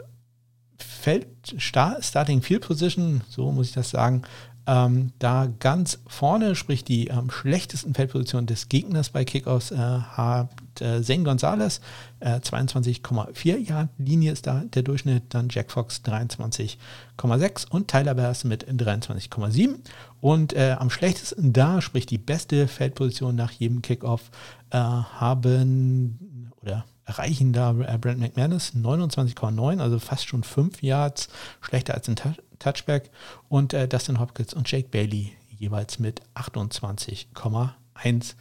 Feld 0.77 1.27
Starting 1.57 2.41
Field 2.41 2.65
Position, 2.65 3.21
so 3.29 3.51
muss 3.51 3.67
ich 3.67 3.73
das 3.73 3.89
sagen, 3.89 4.21
ähm, 4.65 5.11
da 5.19 5.47
ganz 5.59 5.99
vorne, 6.07 6.55
sprich 6.55 6.83
die 6.83 7.07
ähm, 7.07 7.29
schlechtesten 7.29 7.93
Feldposition 7.93 8.45
des 8.45 8.69
Gegners 8.69 9.09
bei 9.09 9.25
Kickoffs, 9.25 9.71
äh, 9.71 9.77
hat 9.77 10.49
äh, 10.79 11.01
Zane 11.01 11.23
Gonzalez, 11.23 11.81
äh, 12.19 12.35
22,4 12.35 13.57
Yard 13.57 13.89
Linie 13.97 14.31
ist 14.31 14.47
da 14.47 14.63
der 14.73 14.83
Durchschnitt, 14.83 15.23
dann 15.29 15.49
Jack 15.49 15.71
Fox 15.71 16.01
23,6 16.05 17.69
und 17.69 17.89
Tyler 17.89 18.15
Bass 18.15 18.43
mit 18.45 18.65
23,7. 18.67 19.75
Und 20.21 20.53
äh, 20.53 20.75
am 20.79 20.89
schlechtesten 20.89 21.51
da, 21.51 21.81
sprich 21.81 22.05
die 22.05 22.17
beste 22.17 22.67
Feldposition 22.67 23.35
nach 23.35 23.51
jedem 23.51 23.81
Kickoff, 23.81 24.31
äh, 24.69 24.77
haben 24.77 26.53
oder 26.61 26.85
erreichen 27.05 27.53
da 27.53 27.71
äh, 27.71 27.97
Brent 27.97 28.19
McManus 28.19 28.73
29,9, 28.73 29.79
also 29.79 29.99
fast 29.99 30.27
schon 30.27 30.43
5 30.43 30.81
Yards 30.81 31.29
schlechter 31.61 31.93
als 31.93 32.07
ein 32.07 32.15
Touchback 32.59 33.11
und 33.49 33.73
äh, 33.73 33.87
Dustin 33.87 34.19
Hopkins 34.19 34.53
und 34.53 34.69
Jake 34.71 34.89
Bailey 34.89 35.33
jeweils 35.49 35.99
mit 35.99 36.21
28,1 36.35 38.35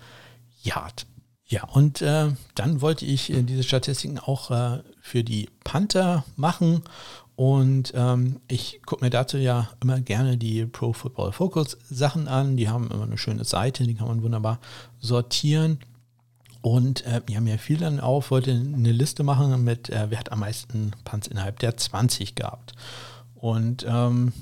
Yard. 0.63 1.07
Ja, 1.47 1.65
und 1.65 2.01
äh, 2.01 2.31
dann 2.55 2.81
wollte 2.81 3.05
ich 3.05 3.31
äh, 3.31 3.43
diese 3.43 3.63
Statistiken 3.63 4.19
auch 4.19 4.51
äh, 4.51 4.83
für 5.03 5.23
die 5.23 5.51
Panther 5.65 6.25
machen 6.37 6.83
Und 7.35 7.93
ähm, 7.97 8.41
ich 8.47 8.81
gucke 8.85 9.05
mir 9.05 9.11
dazu 9.11 9.39
ja 9.39 9.71
immer 9.83 10.01
gerne 10.01 10.37
die 10.37 10.67
Pro 10.67 10.93
Football 10.93 11.33
Focus 11.33 11.79
Sachen 11.91 12.29
an. 12.29 12.57
Die 12.57 12.69
haben 12.69 12.91
immer 12.91 13.05
eine 13.05 13.19
schöne 13.19 13.45
Seite, 13.45 13.85
die 13.85 13.95
kann 13.95 14.09
man 14.09 14.23
wunderbar 14.23 14.59
sortieren. 15.01 15.79
Und 16.63 17.05
äh, 17.07 17.21
ja 17.29 17.59
viel 17.59 17.79
dann 17.79 18.01
auf, 18.01 18.31
wollte 18.31 18.53
eine 18.53 18.93
Liste 18.93 19.25
machen 19.25 19.65
mit, 19.65 19.91
äh, 19.91 20.07
wer 20.09 20.19
hat 20.19 20.33
am 20.33 20.41
meisten 20.41 20.93
Punts 21.05 21.27
innerhalb 21.27 21.59
der 21.59 21.77
20 21.77 22.37
gehabt. 22.37 22.73
Und 23.35 23.85
ähm, 23.87 24.33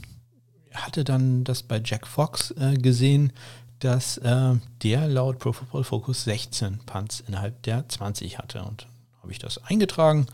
hatte 0.74 1.02
dann 1.02 1.44
das 1.44 1.62
bei 1.62 1.80
Jack 1.82 2.06
Fox 2.06 2.52
äh, 2.52 2.74
gesehen, 2.74 3.32
dass 3.78 4.18
äh, 4.18 4.54
der 4.82 5.08
laut 5.08 5.38
Pro 5.38 5.52
Football 5.52 5.84
Focus 5.84 6.24
16 6.24 6.80
Punts 6.84 7.20
innerhalb 7.26 7.62
der 7.62 7.88
20 7.88 8.38
hatte. 8.38 8.62
Und 8.64 8.86
habe 9.22 9.32
ich 9.32 9.38
das 9.38 9.56
eingetragen 9.64 10.26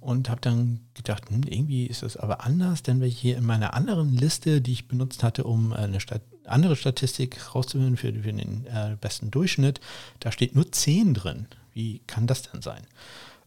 und 0.00 0.28
habe 0.28 0.40
dann 0.40 0.80
gedacht, 0.94 1.30
hm, 1.30 1.42
irgendwie 1.44 1.86
ist 1.86 2.02
das 2.02 2.16
aber 2.16 2.44
anders, 2.44 2.82
denn 2.82 3.00
wenn 3.00 3.08
ich 3.08 3.18
hier 3.18 3.36
in 3.36 3.44
meiner 3.44 3.74
anderen 3.74 4.14
Liste, 4.16 4.60
die 4.60 4.72
ich 4.72 4.88
benutzt 4.88 5.22
hatte, 5.22 5.44
um 5.44 5.72
eine 5.72 6.00
Stat 6.00 6.22
andere 6.48 6.76
Statistik 6.76 7.54
rauszuholen 7.54 7.96
für, 7.96 8.12
für 8.12 8.32
den 8.32 8.66
äh, 8.66 8.96
besten 9.00 9.30
Durchschnitt, 9.30 9.80
da 10.20 10.32
steht 10.32 10.54
nur 10.54 10.70
10 10.70 11.14
drin. 11.14 11.46
Wie 11.72 12.00
kann 12.06 12.26
das 12.26 12.42
denn 12.42 12.62
sein? 12.62 12.82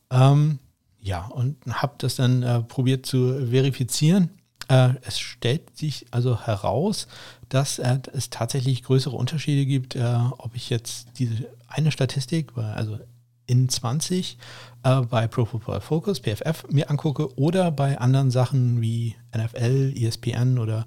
Ähm, 0.09 0.59
ja, 1.01 1.25
und 1.25 1.57
habe 1.67 1.95
das 1.97 2.15
dann 2.15 2.43
äh, 2.43 2.61
probiert 2.61 3.05
zu 3.05 3.47
verifizieren. 3.49 4.29
Äh, 4.67 4.93
es 5.01 5.19
stellt 5.19 5.77
sich 5.77 6.05
also 6.11 6.45
heraus, 6.45 7.07
dass 7.49 7.79
äh, 7.79 7.99
es 8.13 8.29
tatsächlich 8.29 8.83
größere 8.83 9.15
Unterschiede 9.15 9.65
gibt, 9.65 9.95
äh, 9.95 10.17
ob 10.37 10.55
ich 10.55 10.69
jetzt 10.69 11.07
diese 11.17 11.47
eine 11.67 11.91
Statistik, 11.91 12.55
also 12.57 12.99
in 13.47 13.69
20 13.69 14.37
äh, 14.83 15.01
bei 15.01 15.27
Pro 15.27 15.45
Football 15.45 15.81
Focus, 15.81 16.19
PFF, 16.19 16.65
mir 16.69 16.89
angucke 16.89 17.37
oder 17.37 17.71
bei 17.71 17.97
anderen 17.97 18.31
Sachen 18.31 18.81
wie 18.81 19.15
NFL, 19.35 19.93
ESPN 19.95 20.57
oder 20.57 20.85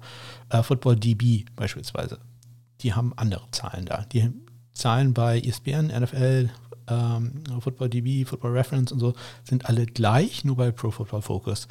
äh, 0.49 0.63
Football 0.63 0.95
DB 0.95 1.45
beispielsweise. 1.55 2.19
Die 2.81 2.93
haben 2.93 3.13
andere 3.15 3.43
Zahlen 3.51 3.85
da. 3.85 4.05
Die 4.11 4.29
Zahlen 4.73 5.13
bei 5.13 5.39
ESPN, 5.39 5.87
NFL, 5.87 6.49
ähm, 6.87 7.43
Football 7.59 7.89
DB, 7.89 8.25
Football 8.25 8.51
Reference 8.51 8.91
und 8.91 8.99
so 8.99 9.13
sind 9.43 9.65
alle 9.65 9.85
gleich, 9.85 10.43
nur 10.43 10.57
bei 10.57 10.71
Pro 10.71 10.91
Football 10.91 11.21
Focus 11.21 11.67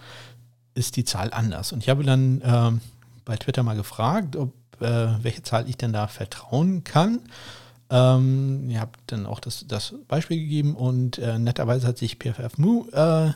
ist 0.75 0.97
die 0.97 1.05
Zahl 1.05 1.33
anders. 1.33 1.73
Und 1.73 1.83
ich 1.83 1.89
habe 1.89 2.03
dann 2.03 2.43
ähm, 2.45 2.81
bei 3.25 3.37
Twitter 3.37 3.63
mal 3.63 3.77
gefragt, 3.77 4.37
ob 4.37 4.53
äh, 4.81 5.23
welche 5.23 5.43
Zahl 5.43 5.69
ich 5.69 5.77
denn 5.77 5.93
da 5.93 6.09
vertrauen 6.09 6.85
kann. 6.85 7.21
Ähm, 7.95 8.69
ihr 8.71 8.81
habt 8.81 8.99
dann 9.07 9.25
auch 9.25 9.39
das, 9.39 9.67
das 9.69 9.95
Beispiel 10.09 10.41
gegeben 10.41 10.75
und 10.75 11.19
äh, 11.19 11.39
netterweise 11.39 11.87
hat 11.87 11.97
sich 11.97 12.19
PFF 12.19 12.59
Mu 12.59 12.87
äh, 12.91 13.31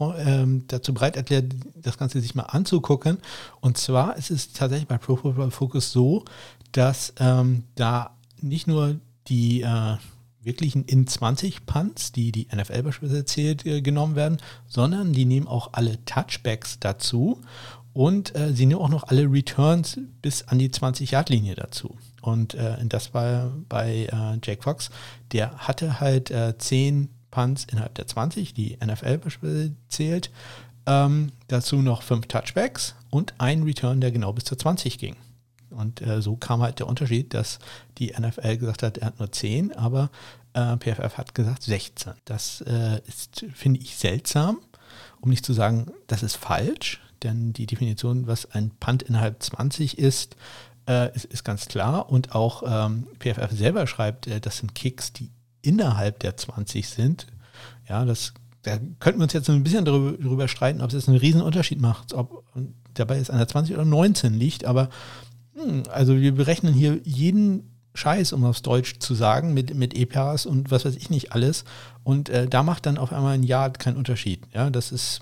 ähm, 0.00 0.64
dazu 0.68 0.94
bereit 0.94 1.16
erklärt, 1.16 1.52
das 1.74 1.98
Ganze 1.98 2.20
sich 2.20 2.36
mal 2.36 2.44
anzugucken. 2.44 3.18
Und 3.60 3.78
zwar 3.78 4.16
ist 4.16 4.30
es 4.30 4.52
tatsächlich 4.52 4.86
bei 4.86 4.98
Pro 4.98 5.16
Football 5.16 5.50
Focus 5.50 5.90
so, 5.90 6.24
dass 6.70 7.14
ähm, 7.18 7.64
da 7.74 8.16
nicht 8.40 8.68
nur 8.68 9.00
die 9.26 9.62
äh, 9.62 9.96
wirklichen 10.40 10.84
in 10.84 11.08
20 11.08 11.66
Punts, 11.66 12.12
die 12.12 12.30
die 12.30 12.46
NFL 12.54 12.84
beispielsweise 12.84 13.24
zählt, 13.24 13.66
äh, 13.66 13.82
genommen 13.82 14.14
werden, 14.14 14.38
sondern 14.68 15.14
die 15.14 15.24
nehmen 15.24 15.48
auch 15.48 15.72
alle 15.72 16.04
Touchbacks 16.04 16.78
dazu 16.78 17.40
und 17.96 18.36
äh, 18.36 18.52
sie 18.52 18.66
nehmen 18.66 18.82
auch 18.82 18.90
noch 18.90 19.04
alle 19.04 19.22
Returns 19.22 19.98
bis 20.20 20.42
an 20.42 20.58
die 20.58 20.68
20-Yard-Linie 20.68 21.54
dazu. 21.54 21.96
Und 22.20 22.52
äh, 22.52 22.76
das 22.84 23.14
war 23.14 23.54
bei 23.70 24.06
äh, 24.12 24.38
Jake 24.44 24.62
Fox, 24.62 24.90
der 25.32 25.56
hatte 25.56 25.98
halt 25.98 26.30
äh, 26.30 26.58
10 26.58 27.08
Punts 27.30 27.64
innerhalb 27.64 27.94
der 27.94 28.06
20, 28.06 28.52
die 28.52 28.76
NFL 28.84 29.16
beispielsweise 29.16 29.74
zählt. 29.88 30.30
Ähm, 30.84 31.32
dazu 31.48 31.76
noch 31.76 32.02
5 32.02 32.26
Touchbacks 32.26 32.96
und 33.08 33.32
ein 33.38 33.62
Return, 33.62 34.02
der 34.02 34.12
genau 34.12 34.34
bis 34.34 34.44
zur 34.44 34.58
20 34.58 34.98
ging. 34.98 35.16
Und 35.70 36.02
äh, 36.02 36.20
so 36.20 36.36
kam 36.36 36.60
halt 36.60 36.80
der 36.80 36.88
Unterschied, 36.88 37.32
dass 37.32 37.60
die 37.96 38.12
NFL 38.12 38.58
gesagt 38.58 38.82
hat, 38.82 38.98
er 38.98 39.06
hat 39.06 39.18
nur 39.20 39.32
10, 39.32 39.74
aber 39.74 40.10
äh, 40.52 40.76
PFF 40.76 41.16
hat 41.16 41.34
gesagt 41.34 41.62
16. 41.62 42.12
Das 42.26 42.60
äh, 42.60 43.00
ist, 43.08 43.46
finde 43.54 43.80
ich, 43.80 43.96
seltsam, 43.96 44.58
um 45.22 45.30
nicht 45.30 45.46
zu 45.46 45.54
sagen, 45.54 45.90
das 46.08 46.22
ist 46.22 46.36
falsch, 46.36 47.00
denn 47.22 47.52
die 47.52 47.66
Definition, 47.66 48.26
was 48.26 48.50
ein 48.52 48.70
Punt 48.80 49.02
innerhalb 49.02 49.42
20 49.42 49.98
ist, 49.98 50.36
äh, 50.88 51.14
ist, 51.14 51.24
ist, 51.26 51.44
ganz 51.44 51.66
klar. 51.66 52.10
Und 52.10 52.34
auch 52.34 52.62
ähm, 52.66 53.06
PFF 53.18 53.50
selber 53.50 53.86
schreibt, 53.86 54.26
äh, 54.26 54.40
das 54.40 54.58
sind 54.58 54.74
Kicks, 54.74 55.12
die 55.12 55.30
innerhalb 55.62 56.20
der 56.20 56.36
20 56.36 56.88
sind. 56.88 57.26
Ja, 57.88 58.04
das, 58.04 58.34
da 58.62 58.78
könnten 59.00 59.20
wir 59.20 59.24
uns 59.24 59.32
jetzt 59.32 59.50
ein 59.50 59.64
bisschen 59.64 59.84
darüber, 59.84 60.16
darüber 60.22 60.48
streiten, 60.48 60.80
ob 60.80 60.88
es 60.88 60.94
jetzt 60.94 61.08
einen 61.08 61.18
riesen 61.18 61.42
Unterschied 61.42 61.80
macht, 61.80 62.12
ob 62.14 62.44
dabei 62.94 63.18
ist 63.18 63.30
einer 63.30 63.48
20 63.48 63.74
oder 63.74 63.84
19 63.84 64.34
liegt. 64.34 64.64
Aber 64.64 64.88
hm, 65.54 65.84
also 65.90 66.16
wir 66.16 66.34
berechnen 66.34 66.74
hier 66.74 67.00
jeden 67.04 67.76
Scheiß, 67.94 68.32
um 68.32 68.44
aufs 68.44 68.62
Deutsch 68.62 68.98
zu 68.98 69.14
sagen, 69.14 69.54
mit, 69.54 69.74
mit 69.74 69.94
EPAs 69.94 70.46
und 70.46 70.70
was 70.70 70.84
weiß 70.84 70.96
ich 70.96 71.10
nicht 71.10 71.32
alles. 71.32 71.64
Und 72.04 72.28
äh, 72.28 72.46
da 72.46 72.62
macht 72.62 72.86
dann 72.86 72.98
auf 72.98 73.12
einmal 73.12 73.34
ein 73.34 73.42
Jahr 73.42 73.70
keinen 73.70 73.96
Unterschied. 73.96 74.42
Ja, 74.52 74.70
das 74.70 74.92
ist, 74.92 75.20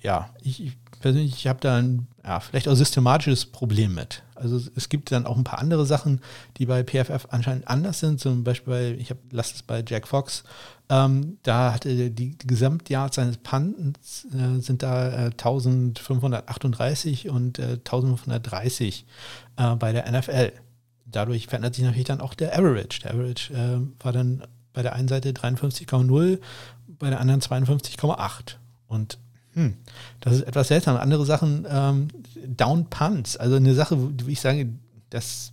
ja, 0.00 0.30
ich 0.42 0.76
persönlich, 1.04 1.34
ich 1.34 1.46
habe 1.48 1.60
da 1.60 1.76
ein, 1.76 2.06
ja, 2.24 2.40
vielleicht 2.40 2.66
auch 2.66 2.74
systematisches 2.74 3.44
Problem 3.44 3.94
mit. 3.94 4.22
Also 4.34 4.58
es 4.74 4.88
gibt 4.88 5.12
dann 5.12 5.26
auch 5.26 5.36
ein 5.36 5.44
paar 5.44 5.58
andere 5.58 5.84
Sachen, 5.84 6.22
die 6.56 6.64
bei 6.64 6.82
PFF 6.82 7.26
anscheinend 7.28 7.68
anders 7.68 8.00
sind. 8.00 8.20
Zum 8.20 8.42
Beispiel, 8.42 8.72
bei, 8.72 8.90
ich 8.98 9.10
habe, 9.10 9.20
lass 9.30 9.52
es 9.52 9.62
bei 9.62 9.84
Jack 9.86 10.08
Fox, 10.08 10.44
ähm, 10.88 11.36
da 11.42 11.74
hatte 11.74 11.94
die, 11.94 12.08
die 12.10 12.38
Gesamtjahr 12.38 13.12
seines 13.12 13.36
Pantens 13.36 14.26
äh, 14.32 14.60
sind 14.60 14.82
da 14.82 15.26
äh, 15.26 15.30
1538 15.32 17.28
und 17.28 17.58
äh, 17.58 17.72
1530 17.72 19.04
äh, 19.58 19.76
bei 19.76 19.92
der 19.92 20.10
NFL. 20.10 20.52
Dadurch 21.04 21.48
verändert 21.48 21.74
sich 21.74 21.84
natürlich 21.84 22.06
dann 22.06 22.22
auch 22.22 22.32
der 22.32 22.58
Average. 22.58 23.00
Der 23.02 23.12
Average 23.12 23.52
äh, 23.52 24.02
war 24.02 24.12
dann 24.12 24.42
bei 24.72 24.80
der 24.80 24.94
einen 24.94 25.08
Seite 25.08 25.32
53,0, 25.32 26.38
bei 26.98 27.10
der 27.10 27.20
anderen 27.20 27.42
52,8. 27.42 28.56
Und 28.86 29.18
hm, 29.54 29.74
das 30.20 30.34
ist 30.34 30.42
etwas 30.42 30.68
seltsam. 30.68 30.96
Andere 30.96 31.24
Sachen, 31.24 31.66
ähm, 31.68 32.08
Down 32.46 32.86
Punts, 32.90 33.36
also 33.36 33.56
eine 33.56 33.74
Sache, 33.74 33.96
wo 33.98 34.28
ich 34.28 34.40
sage, 34.40 34.68
das 35.10 35.52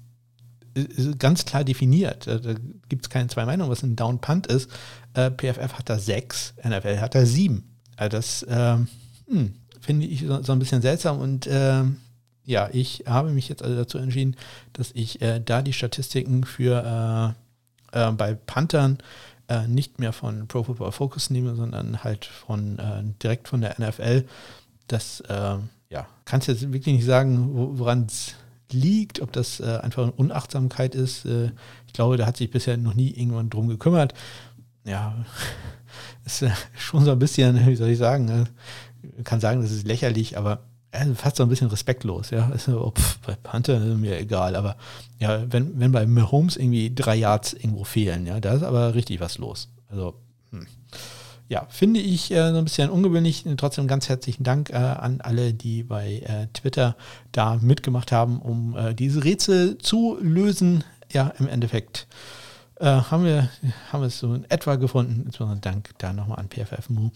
ist 0.74 1.20
ganz 1.20 1.46
klar 1.46 1.64
definiert. 1.64 2.28
Da, 2.28 2.38
da 2.38 2.54
gibt 2.90 3.06
es 3.06 3.10
keine 3.10 3.28
zwei 3.28 3.46
Meinungen, 3.46 3.70
was 3.70 3.84
ein 3.84 3.96
Down 3.96 4.20
Punt 4.20 4.48
ist. 4.48 4.70
Äh, 5.14 5.32
PFF 5.32 5.74
hat 5.74 5.90
da 5.90 6.00
sechs, 6.00 6.54
NFL 6.64 7.00
hat 7.00 7.16
da 7.16 7.26
sieben. 7.26 7.64
Also 7.98 8.18
das 8.18 8.46
ähm, 8.50 8.88
hm, 9.28 9.54
finde 9.80 10.08
ich 10.08 10.22
so, 10.22 10.42
so, 10.42 10.52
ein 10.52 10.60
bisschen 10.60 10.82
seltsam 10.82 11.20
und 11.20 11.48
ähm, 11.50 11.98
ja, 12.46 12.70
ich 12.72 13.04
habe 13.06 13.32
mich 13.32 13.50
jetzt 13.50 13.62
also 13.62 13.76
dazu 13.76 13.98
entschieden, 13.98 14.36
dass 14.74 14.92
ich 14.94 15.22
äh, 15.22 15.40
da 15.44 15.62
die 15.62 15.74
Statistiken 15.74 16.44
für 16.44 17.36
äh, 17.94 18.08
äh 18.08 18.12
bei 18.14 18.34
Panthern 18.34 18.98
äh, 19.52 19.68
nicht 19.68 20.00
mehr 20.00 20.14
von 20.14 20.48
Pro 20.48 20.64
Football 20.64 20.94
Focus 20.94 21.30
nehme, 21.30 21.56
sondern 21.56 22.04
halt 22.04 22.26
von 22.26 22.80
äh, 22.80 23.04
direkt 23.22 23.50
von 23.50 23.60
der 23.60 23.76
NFL. 23.80 24.26
Das 24.88 25.20
äh, 25.22 25.58
ja, 25.90 26.08
kannst 26.24 26.48
jetzt 26.48 26.62
wirklich 26.72 26.96
nicht 26.96 27.06
sagen, 27.06 27.50
woran 27.78 28.06
es 28.08 28.36
liegt, 28.72 29.22
ob 29.22 29.34
das 29.34 29.60
äh, 29.60 29.80
einfach 29.82 30.04
eine 30.04 30.14
Unachtsamkeit 30.14 30.96
ist. 30.96 31.26
Äh, 31.26 31.52
ich 31.86 31.94
glaube, 31.94 32.16
da 32.16 32.26
hat 32.26 32.38
sich 32.38 32.50
bisher 32.50 32.78
noch 32.78 32.94
nie 32.94 33.10
irgendwann 33.10 33.50
drum 33.50 33.68
gekümmert. 33.68 34.14
Ja, 34.86 35.16
ist 36.26 36.46
schon 36.78 37.04
so 37.04 37.12
ein 37.12 37.20
bisschen, 37.20 37.68
wie 37.68 37.76
soll 37.76 37.90
ich 37.90 37.98
sagen, 37.98 38.26
ne? 38.26 38.46
kann 39.26 39.42
sagen, 39.42 39.62
das 39.62 39.72
ist 39.72 39.86
lächerlich, 39.86 40.38
aber 40.38 40.64
also 40.92 41.14
fast 41.16 41.38
so 41.38 41.44
ein 41.44 41.50
bisschen 41.50 41.70
respektlos, 41.70 42.32
ja. 42.32 42.50
Also, 42.52 42.86
oh, 42.86 42.92
pf, 42.92 43.20
bei 43.20 43.36
Panther 43.36 43.78
ist 43.78 43.98
mir 43.98 44.20
egal, 44.20 44.56
aber 44.56 44.76
ja, 45.20 45.42
wenn, 45.52 45.80
wenn 45.80 45.92
bei 45.92 46.06
Mahomes 46.06 46.58
irgendwie 46.58 46.94
drei 46.94 47.16
Yards 47.16 47.54
irgendwo 47.54 47.84
fehlen, 47.84 48.26
ja, 48.28 48.40
da 48.40 48.54
ist 48.54 48.64
aber 48.64 48.94
richtig 48.94 49.20
was 49.20 49.38
los. 49.38 49.70
Also, 49.90 50.16
hm. 50.52 50.68
ja, 51.48 51.66
finde 51.70 52.00
ich 52.00 52.32
äh, 52.32 52.52
so 52.52 52.58
ein 52.58 52.66
bisschen 52.66 52.90
ungewöhnlich. 52.90 53.46
Trotzdem 53.58 53.88
ganz 53.88 54.10
herzlichen 54.10 54.44
Dank 54.44 54.70
äh, 54.70 54.76
an 54.76 55.22
alle, 55.22 55.54
die 55.54 55.84
bei 55.84 56.20
äh, 56.20 56.48
Twitter 56.54 56.96
da 57.32 57.58
mitgemacht 57.62 58.12
haben, 58.12 58.42
um 58.42 58.76
äh, 58.76 58.94
diese 58.94 59.24
Rätsel 59.24 59.78
zu 59.78 60.18
lösen. 60.22 60.84
Ja, 61.14 61.34
im 61.40 61.48
Endeffekt 61.48 62.08
äh, 62.80 62.86
haben 62.86 63.24
wir, 63.26 63.50
haben 63.92 64.02
wir 64.02 64.08
es 64.08 64.20
so 64.20 64.34
in 64.34 64.50
etwa 64.50 64.76
gefunden. 64.76 65.24
Insbesondere 65.26 65.60
Dank 65.60 65.92
da 66.00 66.14
nochmal 66.14 66.40
an 66.40 66.50
PFF-Mu 66.50 67.12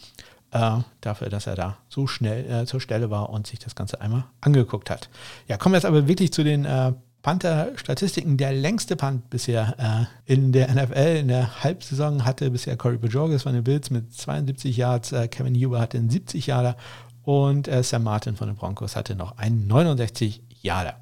äh, 0.56 0.84
dafür, 1.02 1.30
dass 1.30 1.48
er 1.48 1.56
da 1.56 1.78
so 1.90 2.08
schnell 2.08 2.50
äh, 2.50 2.66
zur 2.66 2.80
Stelle 2.80 3.10
war 3.10 3.30
und 3.30 3.46
sich 3.46 3.60
das 3.60 3.76
Ganze 3.76 4.00
einmal 4.00 4.24
angeguckt 4.42 4.90
hat. 4.90 5.10
Ja, 5.48 5.58
kommen 5.58 5.74
wir 5.74 5.78
jetzt 5.78 5.86
aber 5.86 6.08
wirklich 6.08 6.32
zu 6.32 6.44
den 6.44 6.64
äh, 6.66 6.94
Panther-Statistiken. 7.22 8.38
Der 8.38 8.54
längste 8.54 8.96
Punt 8.96 9.30
bisher 9.30 10.08
äh, 10.26 10.34
in 10.34 10.52
der 10.52 10.74
NFL 10.74 11.18
in 11.18 11.28
der 11.28 11.64
Halbsaison 11.64 12.24
hatte 12.24 12.52
bisher 12.52 12.78
Corey 12.78 12.98
Bajorges 12.98 13.44
von 13.44 13.54
den 13.54 13.64
Bills 13.64 13.90
mit 13.90 14.14
72 14.14 14.78
Yards, 14.78 15.12
äh, 15.12 15.28
Kevin 15.28 15.56
Huber 15.56 15.80
hatte 15.80 15.98
einen 15.98 16.10
70 16.10 16.48
Yarder 16.48 16.78
und 17.24 17.68
äh, 17.68 17.84
Sam 17.84 18.04
Martin 18.04 18.36
von 18.36 18.48
den 18.48 18.56
Broncos 18.56 18.96
hatte 18.96 19.16
noch 19.16 19.38
einen 19.38 19.68
69 19.68 20.42
Yarder. 20.62 21.02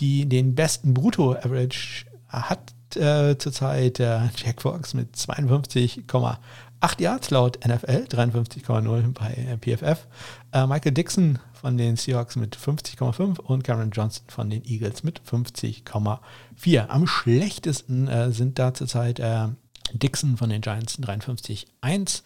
Die, 0.00 0.28
den 0.28 0.54
besten 0.54 0.92
Brutto-Average 0.92 2.06
hat 2.28 2.74
äh, 2.96 3.36
zurzeit 3.38 4.00
äh, 4.00 4.20
Jack 4.36 4.62
Fox 4.62 4.94
mit 4.94 5.14
52,8 5.14 6.36
8 6.82 7.00
Yards 7.00 7.30
laut 7.30 7.60
NFL, 7.64 8.06
53,0 8.10 9.12
bei 9.12 9.56
PFF. 9.60 10.08
Äh, 10.52 10.66
Michael 10.66 10.90
Dixon 10.90 11.38
von 11.52 11.78
den 11.78 11.94
Seahawks 11.94 12.34
mit 12.34 12.56
50,5 12.56 13.38
und 13.38 13.62
Cameron 13.62 13.92
Johnson 13.92 14.24
von 14.26 14.50
den 14.50 14.64
Eagles 14.64 15.04
mit 15.04 15.20
50,4. 15.22 16.86
Am 16.88 17.06
schlechtesten 17.06 18.08
äh, 18.08 18.32
sind 18.32 18.58
da 18.58 18.74
zurzeit 18.74 19.20
äh, 19.20 19.46
Dixon 19.92 20.36
von 20.36 20.50
den 20.50 20.60
Giants 20.60 20.98
53,1 20.98 22.22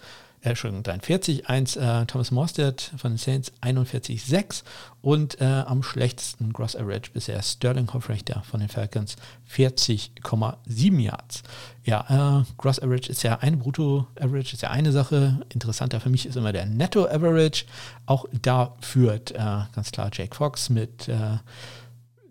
äh, 0.46 0.50
Entschuldigung, 0.50 0.84
43, 0.84 1.48
1 1.48 1.76
äh, 1.76 2.06
Thomas 2.06 2.30
Morstead 2.30 2.92
von 2.96 3.12
den 3.12 3.18
Saints 3.18 3.52
41, 3.60 4.24
6 4.24 4.64
und 5.02 5.40
äh, 5.40 5.44
am 5.44 5.82
schlechtesten 5.82 6.52
Gross 6.52 6.76
Average 6.76 7.10
bisher 7.12 7.42
Sterling 7.42 7.92
Hofrechter 7.92 8.42
von 8.48 8.60
den 8.60 8.68
Falcons 8.68 9.16
40,7 9.50 11.00
Yards. 11.00 11.42
Ja, 11.84 12.40
äh, 12.40 12.44
Gross 12.56 12.80
Average 12.80 13.10
ist 13.10 13.22
ja 13.22 13.38
eine 13.38 13.56
Brutto 13.56 14.06
Average, 14.18 14.54
ist 14.54 14.62
ja 14.62 14.70
eine 14.70 14.92
Sache. 14.92 15.40
Interessanter 15.52 16.00
für 16.00 16.10
mich 16.10 16.26
ist 16.26 16.36
immer 16.36 16.52
der 16.52 16.66
Netto 16.66 17.06
Average. 17.06 17.64
Auch 18.06 18.26
da 18.42 18.76
führt 18.80 19.32
äh, 19.32 19.36
ganz 19.74 19.90
klar 19.92 20.10
Jake 20.12 20.34
Fox 20.34 20.70
mit 20.70 21.10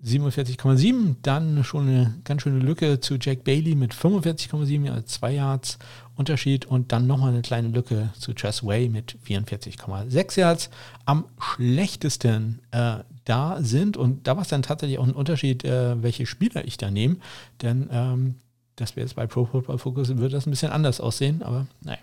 47,7, 0.06 1.12
äh, 1.12 1.16
dann 1.22 1.64
schon 1.64 1.88
eine 1.88 2.16
ganz 2.24 2.44
schöne 2.44 2.60
Lücke 2.60 3.00
zu 3.00 3.16
Jack 3.20 3.44
Bailey 3.44 3.76
mit 3.76 3.94
45,7, 3.94 4.90
also 4.90 5.02
2 5.02 5.32
Yards 5.32 5.80
Unterschied 6.16 6.66
und 6.66 6.92
dann 6.92 7.08
nochmal 7.08 7.30
eine 7.30 7.42
kleine 7.42 7.70
Lücke 7.70 8.10
zu 8.18 8.34
Chess 8.34 8.66
Way 8.66 8.90
mit 8.90 9.18
44,6 9.28 10.40
Yards. 10.40 10.70
Am 11.06 11.26
schlechtesten 11.40 12.62
äh, 12.72 12.98
da 13.26 13.58
sind, 13.62 13.98
und 13.98 14.28
da 14.28 14.36
war 14.36 14.44
es 14.44 14.50
dann 14.50 14.62
tatsächlich 14.62 15.00
auch 15.00 15.08
ein 15.08 15.14
Unterschied, 15.14 15.64
äh, 15.66 16.02
welche 16.02 16.26
Spieler 16.26 16.66
ich 16.66 16.78
da 16.78 16.92
nehme, 16.92 17.18
denn 17.62 17.90
ähm, 17.92 18.36
das 18.76 18.96
wäre 18.96 19.06
jetzt 19.06 19.16
bei 19.16 19.28
Pro 19.28 19.46
Football 19.46 19.78
Focus, 19.78 20.10
würde 20.10 20.30
das 20.30 20.46
ein 20.46 20.52
bisschen 20.52 20.72
anders 20.72 21.00
aussehen, 21.00 21.44
aber 21.44 21.68
naja. 21.82 22.00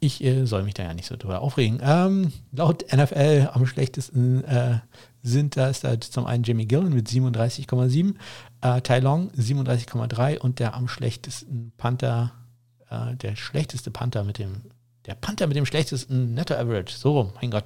Ich 0.00 0.22
äh, 0.22 0.44
soll 0.46 0.62
mich 0.62 0.74
da 0.74 0.84
ja 0.84 0.94
nicht 0.94 1.06
so 1.06 1.16
drüber 1.16 1.40
aufregen. 1.40 1.80
Ähm, 1.82 2.32
laut 2.52 2.84
NFL 2.92 3.50
am 3.52 3.66
schlechtesten 3.66 4.44
äh, 4.44 4.78
sind 5.22 5.56
das 5.56 5.80
da 5.80 6.00
zum 6.00 6.26
einen 6.26 6.44
Jimmy 6.44 6.66
Gillen 6.66 6.92
mit 6.92 7.08
37,7, 7.08 8.14
äh, 8.60 8.80
Tai 8.80 9.00
Long 9.00 9.30
37,3 9.30 10.38
und 10.38 10.60
der 10.60 10.74
am 10.74 10.86
schlechtesten 10.86 11.72
Panther 11.76 12.32
äh, 12.90 13.16
der 13.16 13.36
schlechteste 13.36 13.90
Panther 13.90 14.24
mit 14.24 14.38
dem, 14.38 14.62
der 15.06 15.14
Panther 15.14 15.46
mit 15.46 15.56
dem 15.56 15.66
schlechtesten 15.66 16.34
Netto 16.34 16.54
Average, 16.54 16.94
so 16.96 17.12
rum, 17.12 17.32
mein 17.40 17.50
Gott, 17.50 17.64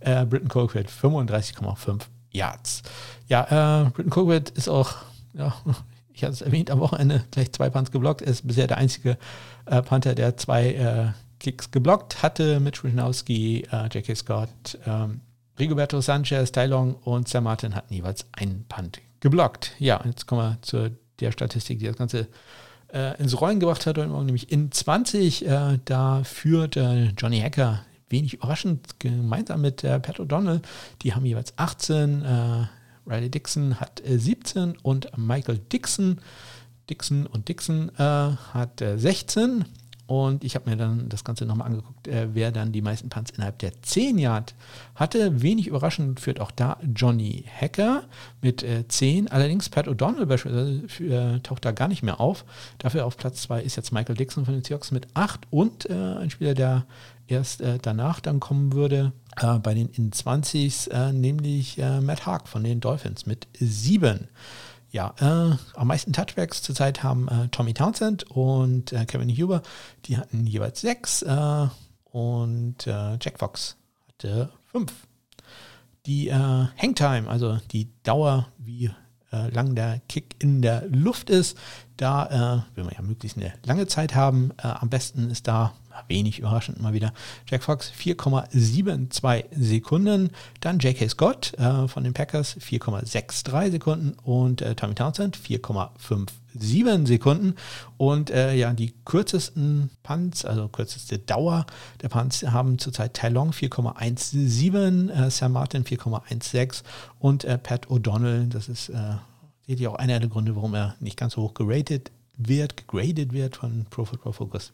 äh, 0.00 0.24
Britton 0.24 0.48
Colquitt 0.48 0.88
35,5 0.88 2.02
Yards. 2.30 2.82
Ja, 3.26 3.82
äh, 3.84 3.90
Britton 3.90 4.10
Colquitt 4.10 4.50
ist 4.50 4.68
auch, 4.68 4.94
ja, 5.34 5.54
ich 6.12 6.22
hatte 6.22 6.32
es 6.34 6.42
erwähnt, 6.42 6.70
am 6.70 6.80
Wochenende 6.80 7.24
gleich 7.30 7.52
zwei 7.52 7.70
Punts 7.70 7.90
geblockt. 7.90 8.22
Er 8.22 8.28
ist 8.28 8.46
bisher 8.46 8.66
der 8.66 8.78
einzige 8.78 9.18
äh, 9.66 9.82
Panther, 9.82 10.14
der 10.14 10.36
zwei 10.36 10.74
äh, 10.74 11.12
Kicks 11.38 11.70
geblockt 11.70 12.22
hatte. 12.22 12.60
Mitch 12.60 12.84
Winowski, 12.84 13.66
äh, 13.72 13.86
J.K. 13.86 14.14
Scott, 14.14 14.78
ähm, 14.86 15.20
Rigoberto 15.58 16.00
Sanchez, 16.00 16.52
Tai 16.52 16.66
Long 16.66 16.94
und 16.94 17.28
Sam 17.28 17.44
Martin 17.44 17.74
hatten 17.74 17.92
jeweils 17.92 18.26
einen 18.32 18.64
Punt 18.68 19.00
geblockt. 19.20 19.72
Ja, 19.78 20.00
jetzt 20.04 20.26
kommen 20.26 20.42
wir 20.42 20.62
zu 20.62 20.90
der 21.20 21.32
Statistik, 21.32 21.78
die 21.78 21.86
das 21.86 21.96
Ganze 21.96 22.28
äh, 22.92 23.20
ins 23.20 23.40
Rollen 23.40 23.60
gebracht 23.60 23.86
hat 23.86 23.98
heute 23.98 24.08
Morgen, 24.08 24.26
nämlich 24.26 24.50
in 24.50 24.70
20. 24.70 25.46
Äh, 25.46 25.78
da 25.84 26.24
führt 26.24 26.76
äh, 26.76 27.06
Johnny 27.16 27.40
Hacker 27.40 27.84
wenig 28.08 28.34
überraschend 28.34 28.98
gemeinsam 28.98 29.60
mit 29.60 29.84
äh, 29.84 29.98
Pat 30.00 30.20
O'Donnell. 30.20 30.60
Die 31.02 31.14
haben 31.14 31.24
jeweils 31.24 31.54
18. 31.56 32.22
Äh, 32.22 32.66
Riley 33.06 33.30
Dixon 33.30 33.80
hat 33.80 34.02
17 34.04 34.70
äh, 34.70 34.74
und 34.82 35.16
Michael 35.16 35.58
Dixon, 35.58 36.20
Dixon 36.88 37.26
und 37.26 37.48
Dixon 37.48 37.90
hat 37.96 38.80
16. 38.80 39.64
Und 40.10 40.42
ich 40.42 40.56
habe 40.56 40.68
mir 40.68 40.76
dann 40.76 41.08
das 41.08 41.22
Ganze 41.22 41.46
nochmal 41.46 41.68
angeguckt, 41.68 42.08
äh, 42.08 42.26
wer 42.32 42.50
dann 42.50 42.72
die 42.72 42.82
meisten 42.82 43.10
Punts 43.10 43.30
innerhalb 43.30 43.60
der 43.60 43.80
10 43.80 44.18
Yard 44.18 44.56
hatte. 44.96 45.40
Wenig 45.40 45.68
überraschend 45.68 46.18
führt 46.18 46.40
auch 46.40 46.50
da 46.50 46.78
Johnny 46.96 47.44
Hacker 47.60 48.02
mit 48.42 48.64
äh, 48.64 48.88
10. 48.88 49.28
Allerdings 49.28 49.68
Pat 49.68 49.86
O'Donnell 49.86 50.26
beispielsweise 50.26 51.04
äh, 51.04 51.38
taucht 51.42 51.64
da 51.64 51.70
gar 51.70 51.86
nicht 51.86 52.02
mehr 52.02 52.18
auf. 52.18 52.44
Dafür 52.78 53.06
auf 53.06 53.16
Platz 53.18 53.42
2 53.42 53.62
ist 53.62 53.76
jetzt 53.76 53.92
Michael 53.92 54.16
Dixon 54.16 54.44
von 54.44 54.54
den 54.54 54.64
Seahawks 54.64 54.90
mit 54.90 55.06
8 55.14 55.46
und 55.50 55.88
äh, 55.88 55.94
ein 55.94 56.30
Spieler, 56.30 56.54
der 56.54 56.86
erst 57.28 57.60
äh, 57.60 57.78
danach 57.80 58.18
dann 58.18 58.40
kommen 58.40 58.72
würde, 58.72 59.12
äh, 59.36 59.60
bei 59.60 59.74
den 59.74 59.90
in 59.90 60.10
20s, 60.10 61.12
nämlich 61.12 61.80
Matt 62.00 62.26
Haag 62.26 62.48
von 62.48 62.64
den 62.64 62.80
Dolphins 62.80 63.26
mit 63.26 63.46
7. 63.60 64.26
Ja, 64.92 65.14
äh, 65.20 65.56
am 65.74 65.86
meisten 65.86 66.12
Touchbacks 66.12 66.62
zurzeit 66.62 67.04
haben 67.04 67.28
äh, 67.28 67.48
Tommy 67.48 67.74
Townsend 67.74 68.28
und 68.30 68.92
äh, 68.92 69.06
Kevin 69.06 69.28
Huber. 69.30 69.62
Die 70.06 70.16
hatten 70.16 70.46
jeweils 70.46 70.80
sechs 70.80 71.22
äh, 71.22 71.68
und 72.04 72.86
äh, 72.88 73.16
Jack 73.20 73.38
Fox 73.38 73.76
hatte 74.08 74.50
fünf. 74.66 74.92
Die 76.06 76.28
äh, 76.28 76.34
Hangtime, 76.34 77.28
also 77.28 77.58
die 77.70 77.90
Dauer, 78.02 78.48
wie 78.58 78.90
lang 79.52 79.76
der 79.76 80.00
Kick 80.08 80.34
in 80.40 80.60
der 80.60 80.88
Luft 80.88 81.30
ist, 81.30 81.56
da 81.96 82.64
will 82.74 82.82
man 82.82 82.92
ja 82.96 83.00
möglichst 83.00 83.38
eine 83.38 83.52
lange 83.64 83.86
Zeit 83.86 84.16
haben. 84.16 84.50
am 84.56 84.90
besten 84.90 85.30
ist 85.30 85.46
da 85.46 85.72
wenig 86.08 86.38
überraschend 86.38 86.80
mal 86.80 86.92
wieder. 86.92 87.12
Jack 87.48 87.62
Fox 87.62 87.92
4,72 87.92 89.44
Sekunden. 89.52 90.30
Dann 90.60 90.78
J.K. 90.78 91.08
Scott 91.08 91.54
äh, 91.58 91.88
von 91.88 92.04
den 92.04 92.14
Packers 92.14 92.56
4,63 92.58 93.70
Sekunden 93.70 94.12
und 94.22 94.62
äh, 94.62 94.74
Tommy 94.74 94.94
Townsend 94.94 95.36
4,57 95.36 97.06
Sekunden. 97.06 97.54
Und 97.96 98.30
äh, 98.30 98.54
ja, 98.54 98.72
die 98.72 98.92
kürzesten 99.04 99.90
Punts, 100.02 100.44
also 100.44 100.68
kürzeste 100.68 101.18
Dauer 101.18 101.66
der 102.02 102.08
Punts 102.08 102.42
haben 102.42 102.78
zurzeit 102.78 103.14
Tai 103.14 103.28
Long 103.28 103.50
4,17, 103.50 105.10
äh, 105.10 105.30
Sam 105.30 105.52
Martin 105.52 105.84
4,16 105.84 106.82
und 107.18 107.44
äh, 107.44 107.58
Pat 107.58 107.86
O'Donnell, 107.88 108.48
das 108.48 108.68
ist 108.68 108.88
äh, 108.88 109.14
seht 109.70 109.78
ihr 109.78 109.92
auch 109.92 109.96
einer 109.96 110.18
der 110.18 110.28
Gründe, 110.28 110.56
warum 110.56 110.74
er 110.74 110.96
nicht 110.98 111.16
ganz 111.16 111.34
so 111.34 111.42
hoch 111.42 111.54
geratet 111.54 112.10
wird, 112.36 112.76
gegradet 112.76 113.32
wird 113.32 113.54
von 113.54 113.86
Pro 113.88 114.04
Football 114.04 114.32
Focus 114.32 114.72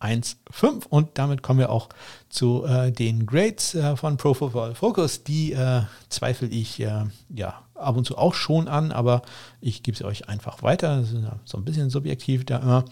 4,15. 0.00 0.86
Und 0.88 1.10
damit 1.14 1.42
kommen 1.42 1.58
wir 1.58 1.70
auch 1.70 1.88
zu 2.28 2.64
äh, 2.64 2.92
den 2.92 3.26
Grades 3.26 3.74
äh, 3.74 3.96
von 3.96 4.16
Pro 4.16 4.34
Football 4.34 4.74
Focus. 4.74 5.24
Die 5.24 5.52
äh, 5.52 5.82
zweifle 6.08 6.48
ich 6.48 6.80
äh, 6.80 7.04
ja 7.28 7.62
ab 7.74 7.96
und 7.96 8.04
zu 8.04 8.18
auch 8.18 8.34
schon 8.34 8.68
an, 8.68 8.92
aber 8.92 9.22
ich 9.60 9.82
gebe 9.82 9.96
sie 9.96 10.04
euch 10.04 10.28
einfach 10.28 10.62
weiter. 10.62 11.00
Das 11.00 11.12
ist 11.12 11.24
so 11.44 11.58
ein 11.58 11.64
bisschen 11.64 11.90
subjektiv 11.90 12.44
da 12.44 12.58
immer. 12.58 12.84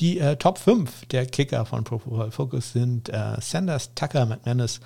Die 0.00 0.18
äh, 0.18 0.36
Top 0.36 0.58
5 0.58 1.06
der 1.06 1.26
Kicker 1.26 1.64
von 1.64 1.84
Pro 1.84 1.98
Football 1.98 2.30
Focus 2.30 2.72
sind 2.72 3.08
äh, 3.08 3.40
Sanders, 3.40 3.94
Tucker, 3.94 4.26
McManus, 4.26 4.80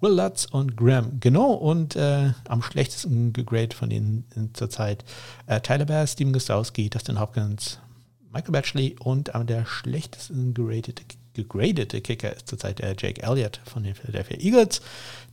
Will 0.00 0.12
Lutz 0.12 0.46
und 0.46 0.76
Graham. 0.76 1.18
Genau, 1.20 1.52
und 1.52 1.96
äh, 1.96 2.32
am 2.48 2.62
schlechtesten 2.62 3.32
gegradet 3.32 3.74
von 3.74 3.90
denen 3.90 4.24
zurzeit 4.52 5.04
äh, 5.46 5.60
Tyler 5.60 5.86
Bass, 5.86 6.12
Steven 6.12 6.32
Gostowski, 6.32 6.88
Dustin 6.88 7.20
Hopkins, 7.20 7.78
Michael 8.32 8.52
Batchley 8.52 8.96
und 9.00 9.30
der 9.34 9.66
schlechtesten 9.66 10.54
geratete, 10.54 11.02
gegradete 11.34 12.00
Kicker 12.00 12.34
ist 12.34 12.48
zurzeit 12.48 12.78
der 12.78 12.94
Jake 12.98 13.22
Elliott 13.22 13.60
von 13.64 13.82
den 13.82 13.94
Philadelphia 13.94 14.38
Eagles. 14.38 14.80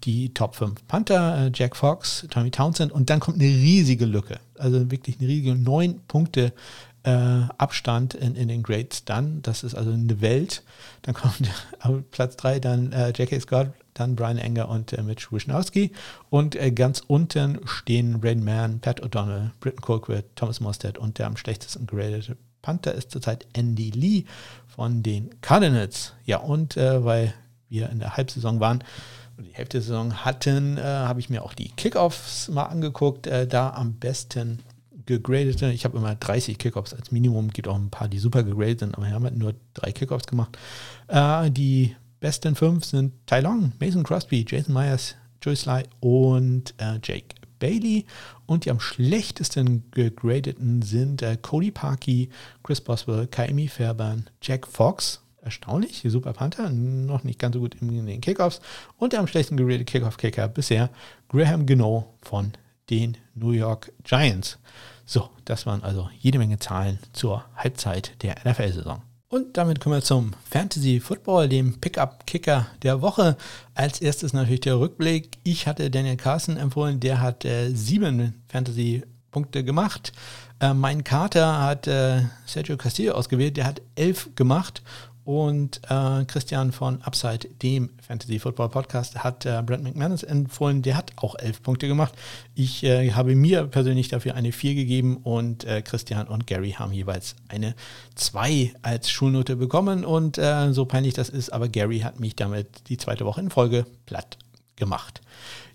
Die 0.03 0.33
Top 0.33 0.55
5 0.55 0.87
Panther, 0.87 1.47
äh, 1.47 1.51
Jack 1.53 1.75
Fox, 1.75 2.27
Tommy 2.29 2.51
Townsend 2.51 2.91
und 2.91 3.09
dann 3.09 3.19
kommt 3.19 3.39
eine 3.41 3.49
riesige 3.49 4.05
Lücke. 4.05 4.39
Also 4.57 4.91
wirklich 4.91 5.19
eine 5.19 5.27
riesige 5.27 5.55
9 5.55 6.01
Punkte 6.07 6.53
äh, 7.03 7.09
Abstand 7.57 8.13
in, 8.13 8.35
in 8.35 8.47
den 8.47 8.63
Grades 8.63 9.05
dann. 9.05 9.41
Das 9.41 9.63
ist 9.63 9.75
also 9.75 9.91
eine 9.91 10.21
Welt. 10.21 10.63
Dann 11.03 11.15
kommt 11.15 11.49
Platz 12.11 12.35
3 12.35 12.59
dann 12.59 12.91
äh, 12.91 13.09
J.K. 13.09 13.39
Scott, 13.39 13.69
dann 13.93 14.15
Brian 14.15 14.37
Enger 14.37 14.69
und 14.69 14.93
äh, 14.93 15.01
Mitch 15.01 15.31
Wisnowski. 15.31 15.91
Und 16.29 16.55
äh, 16.55 16.71
ganz 16.71 17.01
unten 17.07 17.59
stehen 17.65 18.19
Rain 18.21 18.43
Mann, 18.43 18.79
Pat 18.81 19.01
O'Donnell, 19.01 19.51
Britton 19.61 19.81
Colquitt, 19.81 20.25
Thomas 20.35 20.59
Mostert 20.59 20.97
und 20.97 21.17
der 21.17 21.27
am 21.27 21.37
schlechtesten 21.37 21.87
gradete 21.87 22.37
Panther 22.61 22.93
ist 22.93 23.11
zurzeit 23.11 23.47
Andy 23.53 23.91
Lee 23.91 24.25
von 24.77 25.01
den 25.01 25.41
Cardinals. 25.41 26.13
Ja, 26.23 26.37
und 26.37 26.77
äh, 26.77 27.03
weil 27.03 27.33
wir 27.67 27.89
in 27.89 27.97
der 27.97 28.15
Halbsaison 28.15 28.59
waren 28.59 28.83
und 29.37 29.47
die 29.47 29.53
Hälfte 29.53 29.77
der 29.77 29.81
Saison 29.81 30.13
hatten, 30.23 30.77
äh, 30.77 30.81
habe 30.81 31.19
ich 31.19 31.31
mir 31.31 31.43
auch 31.43 31.55
die 31.55 31.69
Kickoffs 31.69 32.47
mal 32.47 32.65
angeguckt. 32.65 33.25
Äh, 33.25 33.47
da 33.47 33.71
am 33.71 33.95
besten 33.95 34.59
gegradete. 35.07 35.71
Ich 35.71 35.83
habe 35.83 35.97
immer 35.97 36.13
30 36.13 36.59
Kickoffs 36.59 36.93
als 36.93 37.11
Minimum. 37.11 37.49
Gibt 37.49 37.67
auch 37.67 37.75
ein 37.75 37.89
paar, 37.89 38.07
die 38.07 38.19
super 38.19 38.43
gegradet 38.43 38.81
sind, 38.81 38.95
aber 38.95 39.07
wir 39.07 39.13
haben 39.13 39.23
halt 39.23 39.37
nur 39.37 39.55
drei 39.73 39.91
Kickoffs 39.91 40.27
gemacht. 40.27 40.55
Äh, 41.07 41.49
die 41.49 41.95
besten 42.19 42.55
fünf 42.55 42.85
sind 42.85 43.13
Tai 43.25 43.41
Long, 43.41 43.71
Mason 43.79 44.03
Crosby, 44.03 44.45
Jason 44.47 44.75
Myers, 44.75 45.15
Joey 45.41 45.55
Sly 45.55 45.83
und 46.01 46.75
äh, 46.77 46.99
Jake 47.03 47.35
Bailey. 47.59 48.05
Und 48.45 48.65
die 48.65 48.71
am 48.71 48.79
schlechtesten 48.79 49.89
gegradeten 49.91 50.81
sind 50.81 51.21
äh, 51.21 51.37
Cody 51.41 51.71
Parkey, 51.71 52.29
Chris 52.63 52.81
Boswell, 52.81 53.27
Kaimi 53.27 53.67
Fairbairn, 53.67 54.29
Jack 54.41 54.67
Fox. 54.67 55.21
Erstaunlich, 55.41 56.03
Super 56.05 56.33
Panther, 56.33 56.69
noch 56.69 57.23
nicht 57.23 57.39
ganz 57.39 57.53
so 57.53 57.61
gut 57.61 57.75
in 57.75 58.05
den 58.05 58.19
Kickoffs. 58.19 58.59
Und 58.97 59.13
der 59.13 59.21
am 59.21 59.27
schlechtesten 59.27 59.55
geradete 59.55 59.85
Kickoff-Kicker 59.85 60.49
bisher, 60.49 60.89
Graham 61.29 61.65
Gino 61.65 62.15
von 62.21 62.51
den 62.89 63.17
New 63.33 63.51
York 63.51 63.93
Giants. 64.03 64.57
So, 65.05 65.29
das 65.45 65.65
waren 65.65 65.83
also 65.83 66.09
jede 66.19 66.37
Menge 66.37 66.59
Zahlen 66.59 66.99
zur 67.13 67.45
Halbzeit 67.55 68.21
der 68.23 68.35
NFL-Saison. 68.43 69.01
Und 69.29 69.57
damit 69.57 69.81
kommen 69.81 69.95
wir 69.95 70.01
zum 70.01 70.31
Fantasy 70.49 71.01
Football, 71.01 71.49
dem 71.49 71.81
Pickup-Kicker 71.81 72.67
der 72.81 73.01
Woche. 73.01 73.35
Als 73.75 73.99
erstes 73.99 74.31
natürlich 74.31 74.61
der 74.61 74.79
Rückblick. 74.79 75.37
Ich 75.43 75.67
hatte 75.67 75.91
Daniel 75.91 76.15
Carson 76.15 76.55
empfohlen, 76.55 77.01
der 77.01 77.19
hat 77.19 77.43
äh, 77.43 77.69
sieben 77.71 78.41
Fantasy-Punkte 78.47 79.65
gemacht. 79.65 80.13
Äh, 80.61 80.73
mein 80.73 81.03
Kater 81.03 81.61
hat 81.61 81.87
äh, 81.87 82.21
Sergio 82.45 82.77
Castillo 82.77 83.15
ausgewählt, 83.15 83.57
der 83.57 83.65
hat 83.65 83.81
elf 83.95 84.29
gemacht. 84.35 84.81
Und 85.27 85.81
äh, 85.89 86.23
Christian 86.23 86.71
von 86.71 87.01
Upside, 87.01 87.49
dem 87.61 87.89
Fantasy 88.01 88.39
Football 88.39 88.69
Podcast, 88.69 89.25
hat 89.25 89.45
äh, 89.45 89.61
Brent 89.61 89.83
McManus 89.83 90.23
empfohlen. 90.23 90.83
Der 90.83 90.95
hat 90.95 91.11
auch 91.17 91.35
elf 91.37 91.61
Punkte 91.61 91.89
gemacht. 91.89 92.13
Ich 92.55 92.81
äh, 92.85 93.11
habe 93.11 93.35
mir 93.35 93.65
persönlich 93.65 94.07
dafür 94.07 94.35
eine 94.35 94.53
vier 94.53 94.73
gegeben 94.73 95.17
und 95.17 95.65
äh, 95.65 95.81
Christian 95.81 96.29
und 96.29 96.47
Gary 96.47 96.71
haben 96.71 96.93
jeweils 96.93 97.35
eine 97.49 97.75
zwei 98.15 98.73
als 98.83 99.09
Schulnote 99.09 99.57
bekommen. 99.57 100.05
Und 100.05 100.37
äh, 100.37 100.71
so 100.71 100.85
peinlich 100.85 101.13
das 101.13 101.27
ist, 101.27 101.51
aber 101.51 101.67
Gary 101.67 101.99
hat 101.99 102.21
mich 102.21 102.37
damit 102.37 102.87
die 102.87 102.95
zweite 102.95 103.25
Woche 103.25 103.41
in 103.41 103.49
Folge 103.49 103.85
platt 104.05 104.37
gemacht. 104.77 105.19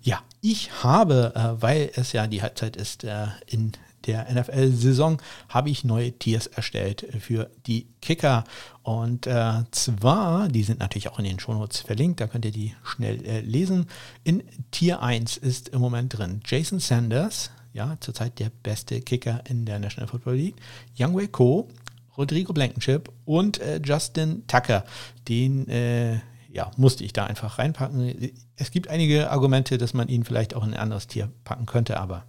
Ja, 0.01 0.23
ich 0.41 0.83
habe, 0.83 1.31
äh, 1.35 1.61
weil 1.61 1.91
es 1.93 2.11
ja 2.11 2.25
die 2.25 2.41
Halbzeit 2.41 2.75
ist, 2.75 3.05
in 3.45 3.73
der 4.05 4.31
NFL-Saison 4.31 5.21
habe 5.49 5.69
ich 5.69 5.83
neue 5.83 6.11
Tiers 6.11 6.47
erstellt 6.47 7.07
für 7.19 7.49
die 7.65 7.87
Kicker. 8.01 8.43
Und 8.81 9.27
äh, 9.27 9.63
zwar, 9.71 10.47
die 10.49 10.63
sind 10.63 10.79
natürlich 10.79 11.09
auch 11.09 11.19
in 11.19 11.25
den 11.25 11.39
Shownotes 11.39 11.81
verlinkt, 11.81 12.19
da 12.19 12.27
könnt 12.27 12.45
ihr 12.45 12.51
die 12.51 12.75
schnell 12.83 13.25
äh, 13.25 13.41
lesen. 13.41 13.87
In 14.23 14.43
Tier 14.71 15.01
1 15.01 15.37
ist 15.37 15.69
im 15.69 15.81
Moment 15.81 16.17
drin 16.17 16.41
Jason 16.45 16.79
Sanders, 16.79 17.51
ja, 17.73 17.97
zurzeit 17.99 18.39
der 18.39 18.51
beste 18.61 19.01
Kicker 19.01 19.41
in 19.49 19.65
der 19.65 19.79
National 19.79 20.07
Football 20.07 20.35
League, 20.35 20.55
Youngway 20.97 21.27
Co., 21.27 21.69
Rodrigo 22.17 22.53
Blankenship 22.53 23.11
und 23.25 23.59
äh, 23.59 23.81
Justin 23.83 24.45
Tucker. 24.47 24.85
Den 25.27 25.67
äh, 25.67 26.19
ja, 26.51 26.69
musste 26.77 27.03
ich 27.03 27.13
da 27.13 27.25
einfach 27.25 27.57
reinpacken. 27.57 28.31
Es 28.55 28.69
gibt 28.69 28.87
einige 28.87 29.31
Argumente, 29.31 29.79
dass 29.79 29.95
man 29.95 30.07
ihn 30.07 30.23
vielleicht 30.23 30.53
auch 30.53 30.63
in 30.63 30.73
ein 30.73 30.79
anderes 30.79 31.07
Tier 31.07 31.31
packen 31.43 31.65
könnte, 31.65 31.99
aber 31.99 32.25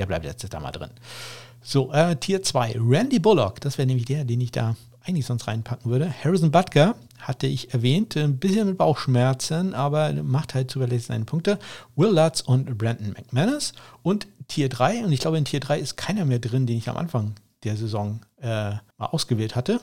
der 0.00 0.06
bleibt 0.06 0.24
jetzt 0.24 0.52
da 0.52 0.60
mal 0.60 0.72
drin. 0.72 0.90
So, 1.62 1.92
äh, 1.92 2.16
Tier 2.16 2.42
2, 2.42 2.76
Randy 2.80 3.18
Bullock, 3.18 3.60
das 3.60 3.76
wäre 3.76 3.86
nämlich 3.86 4.06
der, 4.06 4.24
den 4.24 4.40
ich 4.40 4.50
da 4.50 4.76
eigentlich 5.04 5.26
sonst 5.26 5.46
reinpacken 5.46 5.90
würde. 5.90 6.10
Harrison 6.24 6.50
Butker 6.50 6.94
hatte 7.18 7.46
ich 7.46 7.74
erwähnt, 7.74 8.16
ein 8.16 8.38
bisschen 8.38 8.66
mit 8.66 8.78
Bauchschmerzen, 8.78 9.74
aber 9.74 10.12
macht 10.22 10.54
halt 10.54 10.70
zuverlässig 10.70 11.08
seine 11.08 11.26
Punkte. 11.26 11.58
Will 11.96 12.10
Lutz 12.10 12.40
und 12.40 12.78
Brandon 12.78 13.12
McManus. 13.12 13.74
Und 14.02 14.26
Tier 14.48 14.70
3, 14.70 15.04
und 15.04 15.12
ich 15.12 15.20
glaube 15.20 15.36
in 15.36 15.44
Tier 15.44 15.60
3 15.60 15.78
ist 15.78 15.96
keiner 15.96 16.24
mehr 16.24 16.38
drin, 16.38 16.66
den 16.66 16.78
ich 16.78 16.88
am 16.88 16.96
Anfang 16.96 17.34
der 17.62 17.76
Saison 17.76 18.20
äh, 18.40 18.70
mal 18.96 19.06
ausgewählt 19.10 19.54
hatte. 19.54 19.80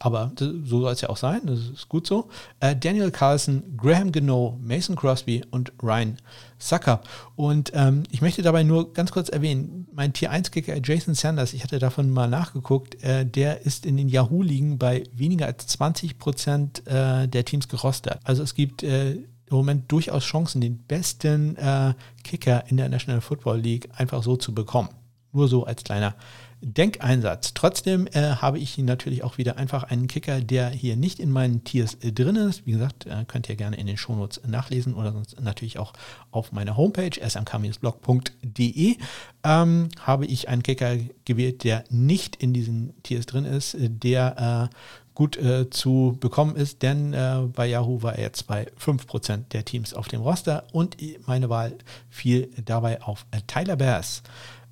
Aber 0.00 0.30
so 0.36 0.80
soll 0.80 0.92
es 0.92 1.00
ja 1.00 1.08
auch 1.08 1.16
sein, 1.16 1.42
das 1.44 1.58
ist 1.58 1.88
gut 1.88 2.06
so. 2.06 2.28
Äh, 2.60 2.76
Daniel 2.76 3.10
Carlson, 3.10 3.76
Graham 3.76 4.12
Gano, 4.12 4.58
Mason 4.62 4.94
Crosby 4.94 5.44
und 5.50 5.72
Ryan 5.82 6.18
Sucker. 6.58 7.00
Und 7.34 7.72
ähm, 7.74 8.04
ich 8.10 8.22
möchte 8.22 8.42
dabei 8.42 8.62
nur 8.62 8.92
ganz 8.92 9.10
kurz 9.10 9.28
erwähnen, 9.28 9.88
mein 9.92 10.12
Tier 10.12 10.32
1-Kicker 10.32 10.76
Jason 10.82 11.14
Sanders, 11.14 11.52
ich 11.52 11.64
hatte 11.64 11.80
davon 11.80 12.10
mal 12.10 12.28
nachgeguckt, 12.28 13.02
äh, 13.02 13.26
der 13.26 13.66
ist 13.66 13.86
in 13.86 13.96
den 13.96 14.08
Yahoo-Ligen 14.08 14.78
bei 14.78 15.02
weniger 15.12 15.46
als 15.46 15.66
20 15.66 16.18
Prozent 16.18 16.86
äh, 16.86 17.26
der 17.26 17.44
Teams 17.44 17.68
gerostet. 17.68 18.18
Also 18.22 18.44
es 18.44 18.54
gibt 18.54 18.84
äh, 18.84 19.12
im 19.50 19.56
Moment 19.56 19.90
durchaus 19.90 20.24
Chancen, 20.24 20.60
den 20.60 20.78
besten 20.78 21.56
äh, 21.56 21.94
Kicker 22.22 22.64
in 22.68 22.76
der 22.76 22.88
National 22.88 23.20
Football 23.20 23.60
League 23.60 23.88
einfach 23.96 24.22
so 24.22 24.36
zu 24.36 24.54
bekommen. 24.54 24.90
Nur 25.32 25.48
so 25.48 25.64
als 25.64 25.84
kleiner 25.84 26.14
Denkeinsatz. 26.60 27.54
Trotzdem 27.54 28.06
äh, 28.08 28.36
habe 28.36 28.58
ich 28.58 28.76
natürlich 28.78 29.22
auch 29.22 29.38
wieder 29.38 29.56
einfach 29.56 29.84
einen 29.84 30.08
Kicker, 30.08 30.40
der 30.40 30.70
hier 30.70 30.96
nicht 30.96 31.20
in 31.20 31.30
meinen 31.30 31.64
Tiers 31.64 31.94
äh, 32.02 32.12
drin 32.12 32.36
ist. 32.36 32.66
Wie 32.66 32.72
gesagt, 32.72 33.06
äh, 33.06 33.24
könnt 33.26 33.48
ihr 33.48 33.56
gerne 33.56 33.76
in 33.76 33.86
den 33.86 33.96
Shownotes 33.96 34.40
nachlesen 34.46 34.94
oder 34.94 35.12
sonst 35.12 35.40
natürlich 35.40 35.78
auch 35.78 35.92
auf 36.30 36.52
meiner 36.52 36.76
Homepage 36.76 37.20
smk-blog.de 37.20 38.96
ähm, 39.44 39.88
habe 40.00 40.26
ich 40.26 40.48
einen 40.48 40.62
Kicker 40.62 40.96
gewählt, 41.24 41.64
der 41.64 41.84
nicht 41.90 42.36
in 42.36 42.52
diesen 42.52 42.94
Tiers 43.02 43.26
drin 43.26 43.44
ist, 43.44 43.76
der 43.78 44.70
äh, 44.70 44.74
gut 45.18 45.36
äh, 45.36 45.68
zu 45.68 46.16
bekommen 46.20 46.54
ist, 46.54 46.82
denn 46.82 47.12
äh, 47.12 47.40
bei 47.52 47.66
Yahoo 47.66 48.04
war 48.04 48.14
er 48.14 48.22
jetzt 48.22 48.46
bei 48.46 48.68
5% 48.80 49.48
der 49.50 49.64
Teams 49.64 49.92
auf 49.92 50.06
dem 50.06 50.20
Roster 50.20 50.62
und 50.70 50.96
meine 51.26 51.50
Wahl 51.50 51.74
fiel 52.08 52.48
dabei 52.64 53.02
auf 53.02 53.26
äh, 53.32 53.40
Tyler 53.48 53.74
Bass 53.74 54.22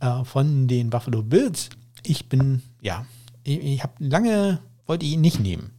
äh, 0.01 0.25
von 0.25 0.69
den 0.69 0.91
Buffalo 0.91 1.23
Bills. 1.23 1.71
Ich 2.03 2.29
bin, 2.29 2.63
ja, 2.81 3.07
ich, 3.45 3.63
ich 3.63 3.83
habe 3.83 3.93
lange, 3.99 4.61
wollte 4.87 5.07
ich 5.07 5.13
ihn 5.13 5.21
nicht 5.21 5.41
nehmen. 5.41 5.71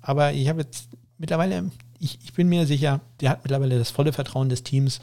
Aber 0.00 0.32
ich 0.32 0.48
habe 0.48 0.62
jetzt 0.62 0.88
mittlerweile, 1.18 1.70
ich, 1.98 2.18
ich 2.22 2.32
bin 2.32 2.48
mir 2.48 2.66
sicher, 2.66 3.00
der 3.20 3.30
hat 3.30 3.44
mittlerweile 3.44 3.78
das 3.78 3.90
volle 3.90 4.12
Vertrauen 4.12 4.48
des 4.48 4.62
Teams. 4.62 5.00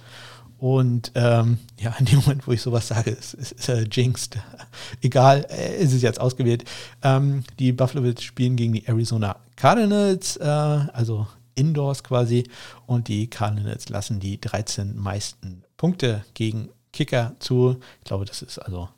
Und 0.58 1.14
ähm, 1.16 1.58
ja, 1.80 1.96
in 2.00 2.06
dem 2.06 2.20
Moment, 2.20 2.46
wo 2.46 2.52
ich 2.52 2.62
sowas 2.62 2.90
sage, 2.90 3.12
ist, 3.12 3.34
ist, 3.34 3.54
ist 3.54 3.70
er 3.70 3.84
jinxed. 3.84 4.38
Egal, 5.02 5.48
ist 5.80 5.94
es 5.94 6.02
jetzt 6.02 6.20
ausgewählt. 6.20 6.66
Ähm, 7.02 7.44
die 7.60 7.72
Buffalo 7.72 8.02
Bills 8.02 8.22
spielen 8.22 8.58
gegen 8.58 8.74
die 8.74 8.86
Arizona 8.86 9.38
Cardinals, 9.56 10.36
äh, 10.36 10.44
also 10.44 11.28
Indoors 11.56 12.04
quasi. 12.04 12.44
Und 12.86 13.08
die 13.08 13.30
Cardinals 13.30 13.88
lassen 13.88 14.20
die 14.20 14.40
13 14.40 14.98
meisten 14.98 15.64
Punkte 15.78 16.26
gegen 16.34 16.70
Kicker 17.00 17.34
zu. 17.40 17.78
Ich 18.00 18.04
glaube, 18.04 18.26
das 18.26 18.42
ist 18.42 18.60
also, 18.60 18.90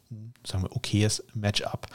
sagen 0.43 0.63
wir, 0.63 0.75
okayes 0.75 1.23
Matchup. 1.35 1.85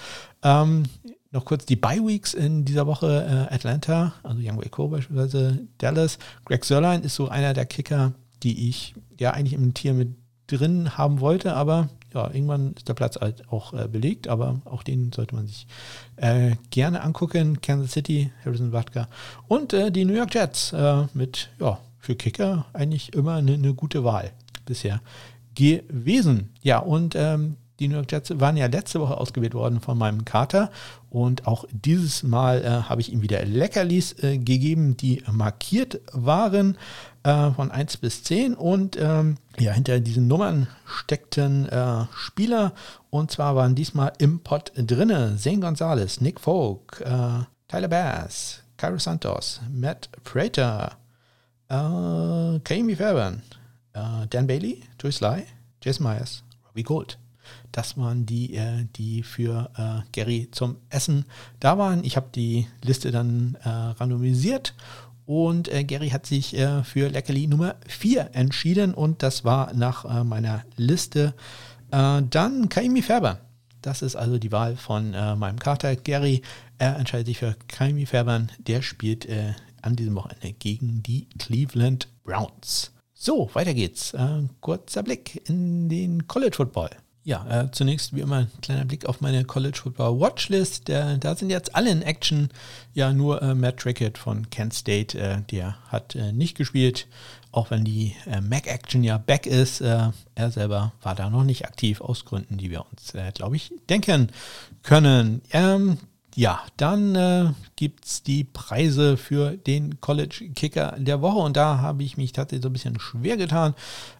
Ähm, 0.44 0.84
noch 1.32 1.44
kurz 1.44 1.66
die 1.66 1.74
Bye-Weeks 1.74 2.32
in 2.32 2.64
dieser 2.64 2.86
Woche. 2.86 3.48
Äh, 3.50 3.52
Atlanta, 3.52 4.12
also 4.22 4.38
Young 4.40 4.58
Waco 4.58 4.86
beispielsweise, 4.86 5.66
Dallas. 5.78 6.20
Greg 6.44 6.64
Sörlein 6.64 7.02
ist 7.02 7.16
so 7.16 7.28
einer 7.28 7.54
der 7.54 7.66
Kicker, 7.66 8.12
die 8.44 8.68
ich 8.68 8.94
ja 9.18 9.32
eigentlich 9.32 9.54
im 9.54 9.74
Tier 9.74 9.94
mit 9.94 10.14
drin 10.46 10.96
haben 10.96 11.18
wollte, 11.18 11.54
aber 11.56 11.88
ja, 12.14 12.30
irgendwann 12.32 12.74
ist 12.74 12.88
der 12.88 12.94
Platz 12.94 13.16
halt 13.16 13.48
auch 13.50 13.72
äh, 13.72 13.88
belegt, 13.88 14.28
aber 14.28 14.60
auch 14.64 14.84
den 14.84 15.10
sollte 15.10 15.34
man 15.34 15.48
sich 15.48 15.66
äh, 16.14 16.54
gerne 16.70 17.02
angucken. 17.02 17.60
Kansas 17.60 17.90
City, 17.90 18.30
Harrison 18.44 18.70
Watka 18.70 19.08
und 19.48 19.72
äh, 19.72 19.90
die 19.90 20.04
New 20.04 20.14
York 20.14 20.32
Jets 20.32 20.72
äh, 20.72 21.06
mit, 21.14 21.50
ja, 21.58 21.80
für 21.98 22.14
Kicker 22.14 22.66
eigentlich 22.72 23.12
immer 23.12 23.34
eine, 23.34 23.54
eine 23.54 23.74
gute 23.74 24.04
Wahl 24.04 24.30
bisher 24.66 25.00
gewesen. 25.56 26.52
Ja, 26.62 26.78
und 26.78 27.16
ähm, 27.16 27.56
die 27.78 27.88
New 27.88 27.96
York 27.96 28.10
Jets 28.10 28.38
waren 28.40 28.56
ja 28.56 28.66
letzte 28.66 29.00
Woche 29.00 29.18
ausgewählt 29.18 29.54
worden 29.54 29.80
von 29.80 29.98
meinem 29.98 30.24
Kater. 30.24 30.70
Und 31.10 31.46
auch 31.46 31.64
dieses 31.70 32.22
Mal 32.22 32.62
äh, 32.62 32.68
habe 32.88 33.00
ich 33.00 33.12
ihm 33.12 33.22
wieder 33.22 33.44
Leckerlis 33.44 34.12
äh, 34.22 34.38
gegeben, 34.38 34.96
die 34.96 35.22
markiert 35.30 36.00
waren 36.12 36.78
äh, 37.22 37.50
von 37.50 37.70
1 37.70 37.98
bis 37.98 38.22
10 38.22 38.54
und 38.54 38.96
ähm, 38.98 39.36
ja, 39.58 39.72
hinter 39.72 40.00
diesen 40.00 40.26
Nummern 40.26 40.68
steckten 40.86 41.68
äh, 41.68 42.04
Spieler. 42.14 42.72
Und 43.10 43.30
zwar 43.30 43.56
waren 43.56 43.74
diesmal 43.74 44.12
im 44.18 44.40
Pot 44.40 44.72
drinne 44.76 45.36
Zane 45.36 45.60
Gonzalez, 45.60 46.20
Nick 46.20 46.40
Folk, 46.40 47.02
äh, 47.04 47.44
Tyler 47.68 47.88
Bass, 47.88 48.62
Cairo 48.76 48.98
Santos, 48.98 49.60
Matt 49.70 50.08
Prater, 50.24 50.92
äh, 51.68 52.58
Kami 52.60 52.96
Fairbairn, 52.96 53.42
äh, 53.96 54.26
Dan 54.28 54.46
Bailey, 54.46 54.82
Joey 55.00 55.12
Sly, 55.12 55.42
Jason 55.82 56.06
Myers, 56.06 56.44
Robbie 56.68 56.82
Gold. 56.82 57.18
Das 57.72 57.96
waren 57.96 58.26
die, 58.26 58.54
äh, 58.54 58.86
die 58.96 59.22
für 59.22 59.70
äh, 59.76 60.08
Gary 60.12 60.48
zum 60.50 60.76
Essen 60.90 61.24
da 61.60 61.78
waren. 61.78 62.04
Ich 62.04 62.16
habe 62.16 62.28
die 62.34 62.66
Liste 62.82 63.10
dann 63.10 63.56
äh, 63.62 63.68
randomisiert 63.68 64.74
und 65.24 65.72
äh, 65.72 65.84
Gary 65.84 66.10
hat 66.10 66.26
sich 66.26 66.56
äh, 66.56 66.82
für 66.84 67.08
Leckerli 67.08 67.46
Nummer 67.46 67.76
4 67.86 68.30
entschieden 68.34 68.94
und 68.94 69.22
das 69.22 69.44
war 69.44 69.72
nach 69.74 70.24
meiner 70.24 70.64
Liste 70.76 71.34
dann 71.88 72.68
Kaimi 72.68 73.00
Färber. 73.00 73.38
Das 73.80 74.02
ist 74.02 74.16
also 74.16 74.38
die 74.38 74.50
Wahl 74.50 74.74
von 74.74 75.12
meinem 75.12 75.60
Kater. 75.60 75.94
Gary 75.94 76.42
er 76.78 76.96
entscheidet 76.96 77.28
sich 77.28 77.38
für 77.38 77.54
Kaimi 77.68 78.06
Färbern. 78.06 78.50
Der 78.58 78.82
spielt 78.82 79.28
an 79.82 79.94
diesem 79.94 80.16
Wochenende 80.16 80.52
gegen 80.52 81.04
die 81.04 81.28
Cleveland 81.38 82.08
Browns. 82.24 82.90
So, 83.18 83.48
weiter 83.54 83.72
geht's. 83.72 84.12
Äh, 84.12 84.42
kurzer 84.60 85.02
Blick 85.02 85.48
in 85.48 85.88
den 85.88 86.28
College 86.28 86.56
Football. 86.56 86.90
Ja, 87.24 87.62
äh, 87.62 87.70
zunächst 87.72 88.14
wie 88.14 88.20
immer 88.20 88.40
ein 88.40 88.50
kleiner 88.60 88.84
Blick 88.84 89.06
auf 89.06 89.22
meine 89.22 89.42
College 89.46 89.78
Football 89.82 90.20
Watchlist. 90.20 90.86
Der, 90.88 91.16
da 91.16 91.34
sind 91.34 91.48
jetzt 91.48 91.74
alle 91.74 91.90
in 91.90 92.02
Action. 92.02 92.50
Ja, 92.92 93.14
nur 93.14 93.40
äh, 93.40 93.54
Matt 93.54 93.78
Trickett 93.78 94.18
von 94.18 94.50
Kent 94.50 94.74
State, 94.74 95.18
äh, 95.18 95.40
der 95.50 95.78
hat 95.88 96.14
äh, 96.14 96.32
nicht 96.32 96.58
gespielt, 96.58 97.08
auch 97.52 97.70
wenn 97.70 97.86
die 97.86 98.14
äh, 98.26 98.42
Mac 98.42 98.66
Action 98.66 99.02
ja 99.02 99.16
back 99.16 99.46
ist. 99.46 99.80
er 99.80 100.12
selber 100.50 100.92
war 101.00 101.14
da 101.14 101.30
noch 101.30 101.44
nicht 101.44 101.64
aktiv 101.64 102.02
aus 102.02 102.26
Gründen, 102.26 102.58
die 102.58 102.70
wir 102.70 102.84
uns, 102.90 103.14
glaube 103.32 103.56
ich, 103.56 103.72
denken 103.88 104.30
können. 104.82 105.40
Ähm, 105.52 105.96
ja, 106.36 106.60
dann 106.76 107.14
äh, 107.14 107.52
gibt 107.76 108.04
es 108.04 108.22
die 108.22 108.44
Preise 108.44 109.16
für 109.16 109.56
den 109.56 110.02
College 110.02 110.50
Kicker 110.54 110.94
der 110.98 111.22
Woche 111.22 111.38
und 111.38 111.56
da 111.56 111.78
habe 111.78 112.02
ich 112.02 112.18
mich 112.18 112.32
tatsächlich 112.32 112.62
so 112.62 112.68
ein 112.68 112.74
bisschen 112.74 113.00
schwer 113.00 113.38
getan. 113.38 113.74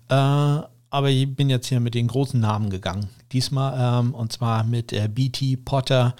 Äh, 0.09 0.15
aber 0.15 1.11
ich 1.11 1.37
bin 1.37 1.51
jetzt 1.51 1.67
hier 1.67 1.79
mit 1.79 1.95
den 1.95 2.09
großen 2.09 2.41
Namen 2.41 2.71
gegangen. 2.71 3.11
Diesmal 3.33 4.01
ähm, 4.01 4.15
und 4.15 4.33
zwar 4.33 4.65
mit 4.65 4.95
äh, 4.95 5.09
BT 5.09 5.63
Potter. 5.67 6.17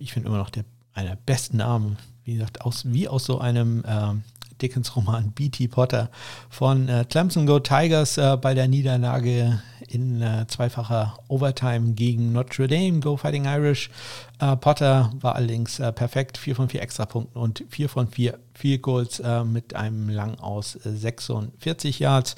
Ich 0.00 0.12
finde 0.12 0.28
immer 0.28 0.38
noch 0.38 0.50
der, 0.50 0.64
einer 0.94 1.10
der 1.10 1.18
besten 1.24 1.58
Namen, 1.58 1.96
wie 2.24 2.34
gesagt, 2.34 2.62
aus, 2.62 2.82
wie 2.86 3.06
aus 3.06 3.24
so 3.24 3.38
einem 3.38 3.84
äh, 4.60 4.66
Dickens-Roman 4.66 5.32
B.T. 5.32 5.68
Potter 5.68 6.10
von 6.48 6.88
äh, 6.88 7.04
Clemson 7.08 7.46
Go 7.46 7.58
Tigers 7.58 8.18
äh, 8.18 8.36
bei 8.40 8.54
der 8.54 8.68
Niederlage 8.68 9.60
in 9.88 10.22
äh, 10.22 10.46
zweifacher 10.46 11.18
Overtime 11.28 11.92
gegen 11.92 12.32
Notre 12.32 12.68
Dame, 12.68 13.00
Go 13.00 13.16
Fighting 13.16 13.46
Irish. 13.46 13.90
Äh, 14.38 14.56
Potter 14.56 15.12
war 15.20 15.34
allerdings 15.34 15.78
äh, 15.80 15.92
perfekt, 15.92 16.38
4 16.38 16.56
von 16.56 16.68
4 16.68 16.82
Extrapunkten 16.82 17.40
und 17.40 17.64
4 17.68 17.88
von 17.88 18.08
4 18.08 18.38
Field 18.54 18.82
Goals 18.82 19.20
äh, 19.20 19.44
mit 19.44 19.74
einem 19.74 20.08
Lang 20.08 20.38
aus 20.38 20.72
46 20.72 21.98
Yards. 21.98 22.36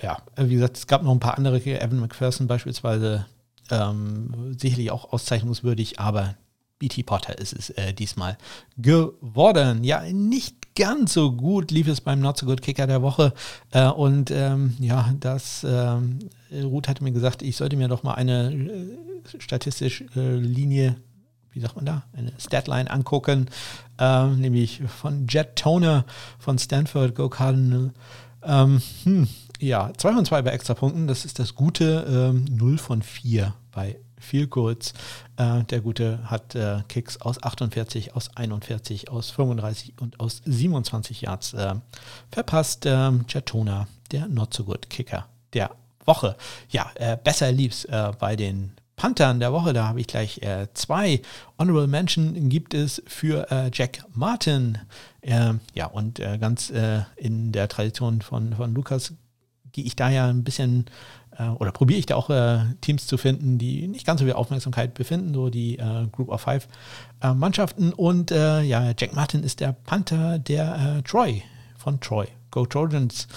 Ja, 0.00 0.18
wie 0.36 0.54
gesagt, 0.54 0.76
es 0.76 0.86
gab 0.86 1.02
noch 1.02 1.12
ein 1.12 1.20
paar 1.20 1.36
andere, 1.36 1.58
Evan 1.58 1.98
McPherson 1.98 2.46
beispielsweise, 2.46 3.26
ähm, 3.70 4.56
sicherlich 4.56 4.90
auch 4.92 5.12
auszeichnungswürdig, 5.12 5.98
aber 5.98 6.36
BT 6.78 7.04
Potter 7.04 7.38
ist 7.38 7.52
es 7.52 7.70
äh, 7.70 7.92
diesmal 7.92 8.38
geworden. 8.76 9.84
Ja, 9.84 10.02
nicht 10.02 10.57
ganz 10.78 11.12
so 11.12 11.32
gut 11.32 11.72
lief 11.72 11.88
es 11.88 12.00
beim 12.00 12.20
Not 12.20 12.38
So 12.38 12.46
Good 12.46 12.62
Kicker 12.62 12.86
der 12.86 13.02
Woche. 13.02 13.34
Äh, 13.72 13.88
und 13.88 14.30
ähm, 14.30 14.76
ja, 14.78 15.12
das, 15.18 15.66
ähm, 15.68 16.20
Ruth 16.52 16.88
hatte 16.88 17.02
mir 17.02 17.10
gesagt, 17.10 17.42
ich 17.42 17.56
sollte 17.56 17.76
mir 17.76 17.88
doch 17.88 18.04
mal 18.04 18.14
eine 18.14 18.52
äh, 18.52 19.40
statistische 19.40 20.04
äh, 20.14 20.36
Linie, 20.36 20.96
wie 21.50 21.60
sagt 21.60 21.74
man 21.74 21.84
da, 21.84 22.04
eine 22.16 22.32
Statline 22.38 22.90
angucken, 22.90 23.50
ähm, 23.98 24.40
nämlich 24.40 24.80
von 24.86 25.26
Jet 25.26 25.56
Toner 25.56 26.04
von 26.38 26.58
Stanford 26.58 27.16
Go 27.16 27.28
Cardinal. 27.28 27.92
Ähm, 28.44 28.80
hm, 29.02 29.28
ja, 29.58 29.90
2 29.96 30.12
von 30.12 30.24
2 30.24 30.42
bei 30.42 30.50
Extrapunkten, 30.50 31.08
das 31.08 31.24
ist 31.24 31.40
das 31.40 31.56
Gute, 31.56 32.32
0 32.48 32.70
ähm, 32.70 32.78
von 32.78 33.02
4 33.02 33.52
bei 33.72 33.98
viel 34.20 34.46
kurz. 34.46 34.92
Äh, 35.36 35.64
der 35.64 35.80
Gute 35.80 36.20
hat 36.24 36.54
äh, 36.54 36.82
Kicks 36.88 37.20
aus 37.20 37.42
48, 37.42 38.14
aus 38.14 38.30
41, 38.36 39.10
aus 39.10 39.30
35 39.30 39.94
und 40.00 40.20
aus 40.20 40.42
27 40.44 41.22
Yards 41.22 41.54
äh, 41.54 41.74
verpasst. 42.30 42.84
Ähm, 42.86 43.26
Chatona, 43.26 43.86
der 44.10 44.28
Not 44.28 44.54
So 44.54 44.64
Good 44.64 44.90
Kicker 44.90 45.26
der 45.52 45.70
Woche. 46.04 46.36
Ja, 46.70 46.90
äh, 46.94 47.16
besser 47.22 47.52
lief's 47.52 47.84
äh, 47.84 48.12
bei 48.18 48.36
den 48.36 48.72
Panthern 48.96 49.38
der 49.38 49.52
Woche. 49.52 49.72
Da 49.72 49.86
habe 49.86 50.00
ich 50.00 50.06
gleich 50.08 50.42
äh, 50.42 50.66
zwei 50.74 51.22
Honorable 51.58 51.86
Mention 51.86 52.48
gibt 52.48 52.74
es 52.74 53.02
für 53.06 53.46
Jack 53.72 54.04
Martin. 54.12 54.78
Ähm, 55.22 55.60
ja, 55.74 55.86
und 55.86 56.20
ganz 56.40 56.72
in 57.16 57.52
der 57.52 57.68
Tradition 57.68 58.22
von, 58.22 58.54
von 58.54 58.74
Lukas 58.74 59.12
gehe 59.72 59.84
ich 59.84 59.94
da 59.94 60.08
ja 60.08 60.26
ein 60.26 60.44
bisschen 60.44 60.86
oder 61.44 61.70
probiere 61.70 61.98
ich 61.98 62.06
da 62.06 62.16
auch 62.16 62.30
äh, 62.30 62.60
Teams 62.80 63.06
zu 63.06 63.16
finden, 63.16 63.58
die 63.58 63.86
nicht 63.86 64.06
ganz 64.06 64.20
so 64.20 64.26
viel 64.26 64.34
Aufmerksamkeit 64.34 64.94
befinden, 64.94 65.34
so 65.34 65.50
die 65.50 65.78
äh, 65.78 66.06
Group 66.10 66.28
of 66.30 66.40
Five 66.40 66.68
äh, 67.22 67.32
Mannschaften. 67.32 67.92
Und 67.92 68.30
äh, 68.30 68.62
ja, 68.62 68.92
Jack 68.98 69.14
Martin 69.14 69.42
ist 69.42 69.60
der 69.60 69.72
Panther 69.72 70.38
der 70.38 70.98
äh, 70.98 71.02
Troy, 71.02 71.42
von 71.76 72.00
Troy. 72.00 72.26
Go 72.50 72.66
Trojans. 72.66 73.28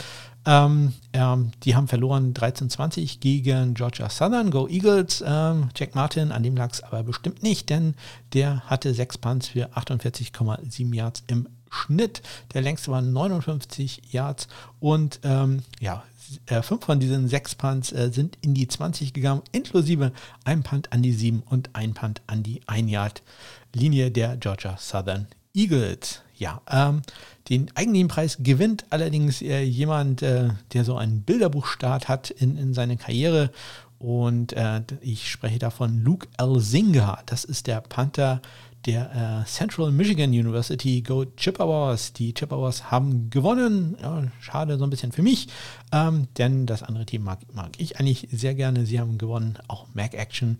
Ähm, 0.45 0.93
ähm, 1.13 1.51
die 1.63 1.75
haben 1.75 1.87
verloren 1.87 2.33
13-20 2.33 3.19
gegen 3.19 3.75
Georgia 3.75 4.09
Southern, 4.09 4.49
Go 4.49 4.67
Eagles. 4.67 5.23
Ähm, 5.25 5.69
Jack 5.75 5.93
Martin, 5.93 6.31
an 6.31 6.41
dem 6.43 6.55
lag 6.55 6.71
es 6.71 6.81
aber 6.81 7.03
bestimmt 7.03 7.43
nicht, 7.43 7.69
denn 7.69 7.95
der 8.33 8.61
hatte 8.61 8.93
sechs 8.93 9.17
Punts 9.17 9.49
für 9.49 9.69
48,7 9.77 10.95
Yards 10.95 11.23
im 11.27 11.47
Schnitt. 11.69 12.21
Der 12.53 12.61
längste 12.61 12.91
war 12.91 13.01
59 13.01 14.11
Yards 14.11 14.47
und 14.79 15.19
ähm, 15.23 15.63
ja, 15.79 16.03
äh, 16.45 16.61
fünf 16.61 16.85
von 16.85 16.99
diesen 16.99 17.27
sechs 17.27 17.55
Punts 17.55 17.91
äh, 17.91 18.11
sind 18.11 18.37
in 18.41 18.53
die 18.53 18.67
20 18.67 19.13
gegangen, 19.13 19.41
inklusive 19.51 20.11
ein 20.43 20.63
Punt 20.63 20.91
an 20.91 21.01
die 21.01 21.13
7 21.13 21.43
und 21.49 21.69
ein 21.73 21.93
Punt 21.93 22.21
an 22.27 22.43
die 22.43 22.61
1-Yard-Linie 22.63 24.11
der 24.11 24.37
Georgia 24.37 24.77
Southern 24.77 25.27
Eagles. 25.53 26.21
Ja, 26.35 26.61
ähm, 26.69 27.01
den 27.49 27.69
eigentlichen 27.75 28.07
Preis 28.07 28.37
gewinnt 28.39 28.85
allerdings 28.89 29.41
äh, 29.41 29.61
jemand, 29.61 30.21
äh, 30.21 30.49
der 30.73 30.85
so 30.85 30.95
einen 30.95 31.21
Bilderbuchstart 31.21 32.07
hat 32.07 32.31
in, 32.31 32.57
in 32.57 32.73
seine 32.73 32.97
Karriere. 32.97 33.51
Und 33.99 34.53
äh, 34.53 34.81
ich 35.01 35.29
spreche 35.29 35.59
davon 35.59 36.03
Luke 36.03 36.27
Elzinga. 36.37 37.21
Das 37.27 37.43
ist 37.43 37.67
der 37.67 37.81
Panther 37.81 38.41
der 38.85 39.43
äh, 39.43 39.45
Central 39.45 39.91
Michigan 39.91 40.29
University 40.29 41.01
Go 41.01 41.25
Chippewas. 41.25 42.13
Die 42.13 42.33
Chippewas 42.33 42.91
haben 42.91 43.29
gewonnen. 43.29 43.97
Ja, 44.01 44.23
schade 44.39 44.77
so 44.77 44.83
ein 44.83 44.89
bisschen 44.89 45.11
für 45.11 45.21
mich, 45.21 45.47
ähm, 45.91 46.27
denn 46.37 46.65
das 46.65 46.83
andere 46.83 47.05
Team 47.05 47.23
mag, 47.23 47.39
mag, 47.53 47.71
ich 47.77 47.99
eigentlich 47.99 48.27
sehr 48.31 48.55
gerne. 48.55 48.85
Sie 48.85 48.99
haben 48.99 49.17
gewonnen, 49.17 49.57
auch 49.67 49.87
Mac 49.93 50.13
Action. 50.13 50.57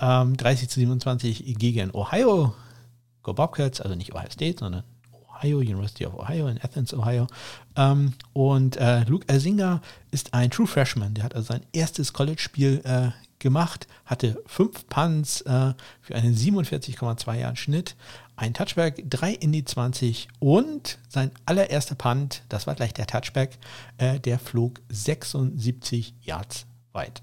Ähm, 0.00 0.36
30 0.36 0.68
zu 0.68 0.80
27 0.80 1.56
gegen 1.58 1.94
Ohio. 1.94 2.54
Go 3.22 3.34
Bobcats, 3.34 3.80
also 3.80 3.94
nicht 3.94 4.14
Ohio 4.14 4.30
State, 4.30 4.56
sondern 4.60 4.84
Ohio, 5.12 5.58
University 5.58 6.06
of 6.06 6.14
Ohio 6.14 6.48
in 6.48 6.58
Athens, 6.62 6.92
Ohio. 6.94 7.26
Ähm, 7.76 8.14
und 8.32 8.76
äh, 8.76 9.04
Luke 9.04 9.26
Elsinger 9.28 9.80
ist 10.10 10.34
ein 10.34 10.50
True 10.50 10.66
Freshman. 10.66 11.14
Der 11.14 11.24
hat 11.24 11.34
also 11.34 11.52
sein 11.52 11.62
erstes 11.72 12.12
College-Spiel 12.12 12.80
äh, 12.84 13.10
gemacht, 13.40 13.88
hatte 14.04 14.40
fünf 14.46 14.86
Punts 14.88 15.40
äh, 15.42 15.74
für 16.00 16.14
einen 16.14 16.34
47,2 16.34 17.34
Jahren 17.34 17.56
Schnitt, 17.56 17.96
ein 18.36 18.54
Touchback, 18.54 19.04
drei 19.10 19.32
in 19.32 19.52
die 19.52 19.64
20 19.64 20.28
und 20.38 20.98
sein 21.08 21.32
allererster 21.44 21.94
Punt, 21.94 22.42
das 22.48 22.66
war 22.66 22.74
gleich 22.74 22.94
der 22.94 23.06
Touchback, 23.06 23.58
äh, 23.98 24.20
der 24.20 24.38
flog 24.38 24.80
76 24.88 26.14
Yards 26.22 26.66
weit. 26.92 27.22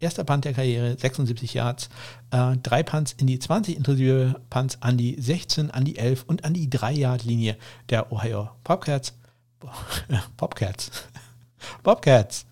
Erster 0.00 0.24
Punt 0.24 0.44
der 0.44 0.54
Karriere, 0.54 0.96
76 0.96 1.54
Yards, 1.54 1.88
äh, 2.30 2.56
drei 2.62 2.82
Punts 2.82 3.12
in 3.18 3.26
die 3.26 3.38
20, 3.38 3.76
inklusive 3.76 4.40
Punts 4.48 4.80
an 4.80 4.96
die 4.96 5.20
16, 5.20 5.70
an 5.72 5.84
die 5.84 5.98
11 5.98 6.24
und 6.24 6.44
an 6.44 6.54
die 6.54 6.70
3-Yard-Linie 6.70 7.56
der 7.90 8.12
Ohio 8.12 8.50
Bobcats. 8.62 9.14
Bobcats. 10.36 10.90
Bobcats. 11.82 12.46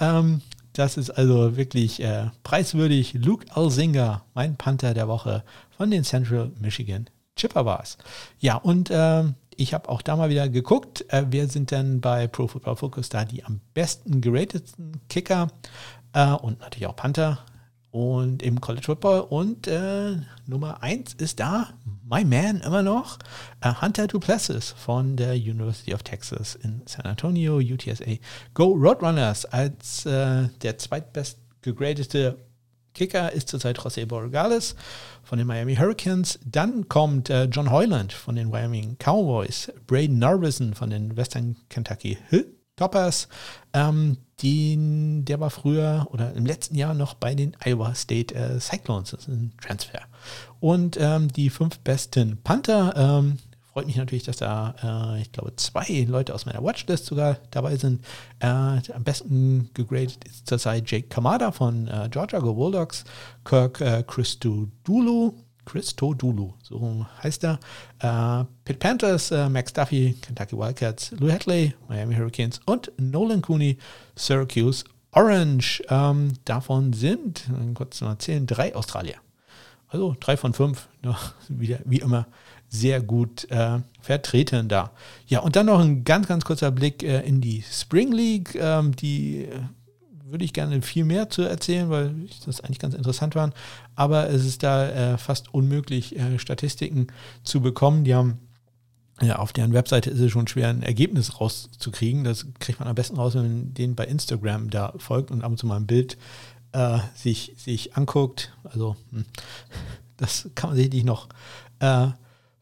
Ähm, 0.00 0.42
das 0.78 0.96
ist 0.96 1.10
also 1.10 1.56
wirklich 1.56 2.00
äh, 2.00 2.26
preiswürdig. 2.44 3.14
Luke 3.14 3.46
Alsinger, 3.50 4.22
mein 4.34 4.56
Panther 4.56 4.94
der 4.94 5.08
Woche 5.08 5.42
von 5.76 5.90
den 5.90 6.04
Central 6.04 6.52
Michigan 6.60 7.10
Chippewas. 7.34 7.98
Ja, 8.38 8.56
und 8.56 8.90
äh, 8.90 9.24
ich 9.56 9.74
habe 9.74 9.88
auch 9.88 10.02
da 10.02 10.14
mal 10.14 10.30
wieder 10.30 10.48
geguckt, 10.48 11.04
äh, 11.08 11.24
wer 11.30 11.48
sind 11.48 11.72
denn 11.72 12.00
bei 12.00 12.28
Pro 12.28 12.46
Football 12.46 12.76
Focus 12.76 13.08
da 13.08 13.24
die 13.24 13.44
am 13.44 13.60
besten 13.74 14.20
gerateten 14.20 15.00
Kicker 15.08 15.48
äh, 16.12 16.30
und 16.32 16.60
natürlich 16.60 16.86
auch 16.86 16.96
Panther 16.96 17.38
und 17.90 18.42
im 18.44 18.60
College 18.60 18.84
Football. 18.86 19.22
Und 19.22 19.66
äh, 19.66 20.16
Nummer 20.46 20.82
1 20.82 21.14
ist 21.14 21.40
da, 21.40 21.70
my 22.08 22.24
man 22.24 22.60
immer 22.60 22.82
noch, 22.82 23.18
uh, 23.64 23.80
Hunter 23.80 24.06
Duplessis 24.06 24.74
von 24.76 25.16
der 25.16 25.34
University 25.34 25.94
of 25.94 26.02
Texas 26.02 26.54
in 26.54 26.82
San 26.86 27.04
Antonio, 27.06 27.58
UTSA. 27.58 28.18
Go 28.54 28.72
Roadrunners 28.72 29.44
als 29.44 30.06
äh, 30.06 30.48
der 30.62 30.78
zweitbest 30.78 31.38
gegradete 31.62 32.38
Kicker 32.94 33.32
ist 33.32 33.48
zurzeit 33.48 33.78
José 33.78 34.06
Borregales 34.06 34.74
von 35.22 35.38
den 35.38 35.46
Miami 35.46 35.76
Hurricanes. 35.76 36.40
Dann 36.44 36.88
kommt 36.88 37.30
äh, 37.30 37.44
John 37.44 37.70
Hoyland 37.70 38.12
von 38.12 38.34
den 38.34 38.50
Wyoming 38.50 38.96
Cowboys, 38.98 39.70
Braden 39.86 40.18
Narvison 40.18 40.74
von 40.74 40.90
den 40.90 41.16
Western 41.16 41.56
Kentucky 41.68 42.18
Toppers. 42.78 43.28
Ähm, 43.72 44.16
den, 44.42 45.24
der 45.24 45.40
war 45.40 45.50
früher 45.50 46.06
oder 46.10 46.32
im 46.34 46.46
letzten 46.46 46.76
Jahr 46.76 46.94
noch 46.94 47.14
bei 47.14 47.34
den 47.34 47.56
Iowa 47.64 47.94
State 47.94 48.34
äh, 48.34 48.60
Cyclones. 48.60 49.10
Das 49.10 49.20
ist 49.22 49.28
ein 49.28 49.52
Transfer. 49.60 50.00
Und 50.60 50.96
ähm, 51.00 51.28
die 51.28 51.50
fünf 51.50 51.78
besten 51.80 52.38
Panther. 52.42 52.94
Ähm, 52.96 53.38
freut 53.72 53.86
mich 53.86 53.96
natürlich, 53.96 54.24
dass 54.24 54.38
da, 54.38 55.14
äh, 55.16 55.22
ich 55.22 55.30
glaube, 55.30 55.54
zwei 55.56 56.06
Leute 56.08 56.34
aus 56.34 56.46
meiner 56.46 56.62
Watchlist 56.64 57.06
sogar 57.06 57.38
dabei 57.50 57.76
sind. 57.76 58.04
Äh, 58.40 58.46
am 58.46 59.04
besten 59.04 59.70
gegradet 59.74 60.24
ist 60.24 60.48
zurzeit 60.48 60.90
Jake 60.90 61.08
Kamada 61.08 61.52
von 61.52 61.86
äh, 61.86 62.08
Georgia 62.10 62.38
Go 62.40 62.54
Bulldogs, 62.54 63.04
Kirk 63.44 63.80
äh, 63.80 64.02
Christodoulou 64.04 65.34
Christodoulou, 65.68 66.54
so 66.62 67.06
heißt 67.22 67.44
er. 67.44 67.60
Äh, 68.00 68.44
Pitt 68.64 68.78
Panthers, 68.78 69.30
äh, 69.30 69.48
Max 69.50 69.72
Duffy, 69.72 70.16
Kentucky 70.22 70.56
Wildcats, 70.56 71.10
Lou 71.18 71.30
Hadley, 71.30 71.74
Miami 71.88 72.14
Hurricanes 72.14 72.60
und 72.64 72.90
Nolan 72.96 73.42
Cooney, 73.42 73.76
Syracuse 74.16 74.84
Orange. 75.12 75.82
Ähm, 75.90 76.32
davon 76.46 76.94
sind, 76.94 77.44
kurz 77.74 77.98
zu 77.98 78.06
erzählen, 78.06 78.46
drei 78.46 78.74
Australier. 78.74 79.16
Also 79.88 80.16
drei 80.18 80.38
von 80.38 80.54
fünf, 80.54 80.88
ja, 81.04 81.18
wieder, 81.48 81.80
wie 81.84 81.98
immer 81.98 82.26
sehr 82.70 83.00
gut 83.00 83.50
äh, 83.50 83.80
vertreten 84.00 84.68
da. 84.68 84.90
Ja, 85.26 85.40
und 85.40 85.56
dann 85.56 85.66
noch 85.66 85.80
ein 85.80 86.04
ganz, 86.04 86.28
ganz 86.28 86.44
kurzer 86.44 86.70
Blick 86.70 87.02
äh, 87.02 87.20
in 87.20 87.42
die 87.42 87.62
Spring 87.62 88.12
League, 88.12 88.54
ähm, 88.54 88.96
die 88.96 89.48
würde 90.30 90.44
ich 90.44 90.52
gerne 90.52 90.82
viel 90.82 91.04
mehr 91.04 91.30
zu 91.30 91.42
erzählen, 91.42 91.90
weil 91.90 92.14
das 92.44 92.60
eigentlich 92.60 92.78
ganz 92.78 92.94
interessant 92.94 93.34
waren. 93.34 93.52
Aber 93.98 94.30
es 94.30 94.44
ist 94.44 94.62
da 94.62 94.88
äh, 94.88 95.18
fast 95.18 95.52
unmöglich, 95.52 96.16
äh, 96.16 96.38
Statistiken 96.38 97.08
zu 97.42 97.60
bekommen. 97.60 98.04
Die 98.04 98.14
haben 98.14 98.38
ja, 99.20 99.40
auf 99.40 99.52
deren 99.52 99.72
Webseite 99.72 100.08
ist 100.08 100.20
es 100.20 100.30
schon 100.30 100.46
schwer, 100.46 100.68
ein 100.68 100.84
Ergebnis 100.84 101.40
rauszukriegen. 101.40 102.22
Das 102.22 102.46
kriegt 102.60 102.78
man 102.78 102.88
am 102.88 102.94
besten 102.94 103.16
raus, 103.16 103.34
wenn 103.34 103.42
man 103.42 103.74
den 103.74 103.96
bei 103.96 104.04
Instagram 104.04 104.70
da 104.70 104.94
folgt 104.98 105.32
und 105.32 105.42
ab 105.42 105.50
und 105.50 105.56
zu 105.56 105.66
mal 105.66 105.78
ein 105.78 105.88
Bild 105.88 106.16
äh, 106.70 107.00
sich, 107.16 107.54
sich 107.56 107.96
anguckt. 107.96 108.56
Also, 108.62 108.94
hm, 109.10 109.24
das 110.16 110.48
kann 110.54 110.70
man 110.70 110.76
sicherlich 110.76 111.02
noch 111.02 111.28
äh, 111.80 112.06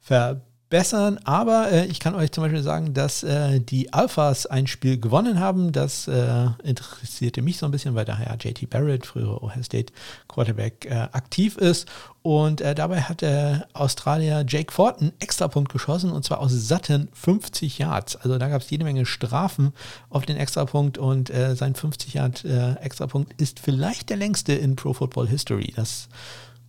ver 0.00 0.40
bessern, 0.68 1.20
aber 1.24 1.70
äh, 1.70 1.86
ich 1.86 2.00
kann 2.00 2.16
euch 2.16 2.32
zum 2.32 2.42
Beispiel 2.42 2.62
sagen, 2.62 2.92
dass 2.92 3.22
äh, 3.22 3.60
die 3.60 3.92
Alphas 3.92 4.46
ein 4.46 4.66
Spiel 4.66 4.98
gewonnen 4.98 5.38
haben. 5.38 5.70
Das 5.70 6.08
äh, 6.08 6.48
interessierte 6.64 7.40
mich 7.40 7.58
so 7.58 7.66
ein 7.66 7.72
bisschen, 7.72 7.94
weil 7.94 8.04
daher 8.04 8.36
JT 8.40 8.68
Barrett, 8.68 9.06
frühere 9.06 9.42
Ohio 9.42 9.62
State 9.62 9.92
Quarterback, 10.26 10.86
äh, 10.86 10.94
aktiv 11.12 11.56
ist. 11.56 11.86
Und 12.22 12.60
äh, 12.60 12.74
dabei 12.74 13.02
hat 13.02 13.20
der 13.20 13.68
Australier 13.74 14.44
Jake 14.46 14.72
Ford 14.72 15.00
einen 15.00 15.12
Extrapunkt 15.20 15.70
geschossen 15.70 16.10
und 16.10 16.24
zwar 16.24 16.40
aus 16.40 16.50
satten 16.50 17.08
50 17.12 17.78
Yards. 17.78 18.16
Also 18.16 18.36
da 18.36 18.48
gab 18.48 18.62
es 18.62 18.70
jede 18.70 18.82
Menge 18.82 19.06
Strafen 19.06 19.72
auf 20.10 20.26
den 20.26 20.36
Extrapunkt 20.36 20.98
und 20.98 21.30
äh, 21.30 21.54
sein 21.54 21.76
50 21.76 22.14
Yard 22.14 22.44
Extrapunkt 22.44 23.40
ist 23.40 23.60
vielleicht 23.60 24.10
der 24.10 24.16
längste 24.16 24.52
in 24.52 24.74
Pro 24.74 24.92
Football 24.92 25.28
History. 25.28 25.72
Das 25.76 26.08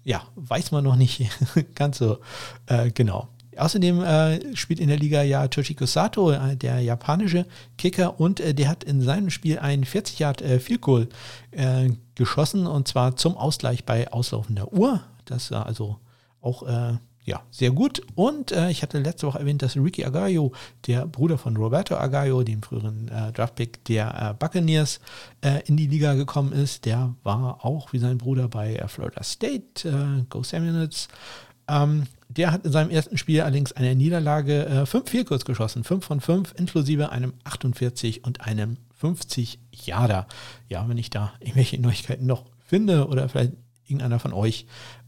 ja, 0.04 0.24
weiß 0.36 0.72
man 0.72 0.84
noch 0.84 0.96
nicht 0.96 1.30
ganz 1.76 1.98
so 1.98 2.20
genau. 2.94 3.30
Außerdem 3.58 4.04
äh, 4.04 4.56
spielt 4.56 4.80
in 4.80 4.88
der 4.88 4.98
Liga 4.98 5.22
ja 5.22 5.48
Toshiko 5.48 5.86
Sato, 5.86 6.32
äh, 6.32 6.56
der 6.56 6.80
japanische 6.80 7.46
Kicker, 7.78 8.20
und 8.20 8.40
äh, 8.40 8.54
der 8.54 8.70
hat 8.70 8.84
in 8.84 9.02
seinem 9.02 9.30
Spiel 9.30 9.60
ein 9.60 9.84
40 9.84 10.20
Yard 10.20 10.42
äh, 10.42 10.60
Field 10.60 10.82
Goal 10.82 11.10
äh, 11.52 11.90
geschossen 12.16 12.68
und 12.68 12.88
zwar 12.88 13.16
zum 13.16 13.38
Ausgleich 13.38 13.86
bei 13.86 14.12
auslaufender 14.12 14.72
Uhr. 14.74 15.02
Das 15.26 15.52
war 15.52 15.66
also 15.66 15.98
auch 16.42 16.64
äh, 16.64 16.98
ja, 17.24 17.42
sehr 17.52 17.72
gut. 17.72 18.02
Und 18.16 18.54
äh, 18.54 18.70
ich 18.70 18.84
hatte 18.84 19.00
letzte 19.00 19.28
Woche 19.28 19.40
erwähnt, 19.40 19.62
dass 19.62 19.76
Ricky 19.76 20.06
Agayo, 20.06 20.54
der 20.86 21.06
Bruder 21.06 21.38
von 21.38 21.58
Roberto 21.58 21.96
Agayo, 21.96 22.44
dem 22.44 22.64
früheren 22.64 23.12
Draftpick 23.34 23.84
der 23.84 24.34
Buccaneers, 24.40 25.02
in 25.66 25.76
die 25.76 25.88
Liga 25.88 26.14
gekommen 26.14 26.54
ist. 26.54 26.86
Der 26.86 27.14
war 27.24 27.66
auch 27.66 27.92
wie 27.92 28.00
sein 28.00 28.18
Bruder 28.18 28.48
bei 28.48 28.82
Florida 28.88 29.24
State, 29.24 30.26
Go 30.30 30.42
Seminoles. 30.42 31.10
Ähm, 31.68 32.08
der 32.30 32.52
hat 32.52 32.66
in 32.66 32.72
seinem 32.72 32.90
ersten 32.90 33.18
Spiel 33.18 33.42
allerdings 33.42 33.72
eine 33.72 33.96
Niederlage 33.96 34.66
äh, 34.66 34.86
5 34.86 35.10
4 35.10 35.26
kurz 35.26 35.46
geschossen, 35.46 35.84
5 35.84 36.06
von 36.06 36.22
5, 36.22 36.56
inklusive 36.58 37.12
einem 37.12 37.34
48 37.44 38.24
und 38.24 38.42
einem 38.42 38.78
50 39.00 39.60
Jahre. 39.72 40.26
Ja, 40.68 40.88
wenn 40.90 40.98
ich 40.98 41.10
da 41.10 41.34
irgendwelche 41.40 41.80
Neuigkeiten 41.80 42.26
noch 42.26 42.46
finde 42.66 43.08
oder 43.08 43.30
vielleicht 43.30 43.54
irgendeiner 43.86 44.20
von 44.20 44.34
euch 44.34 44.66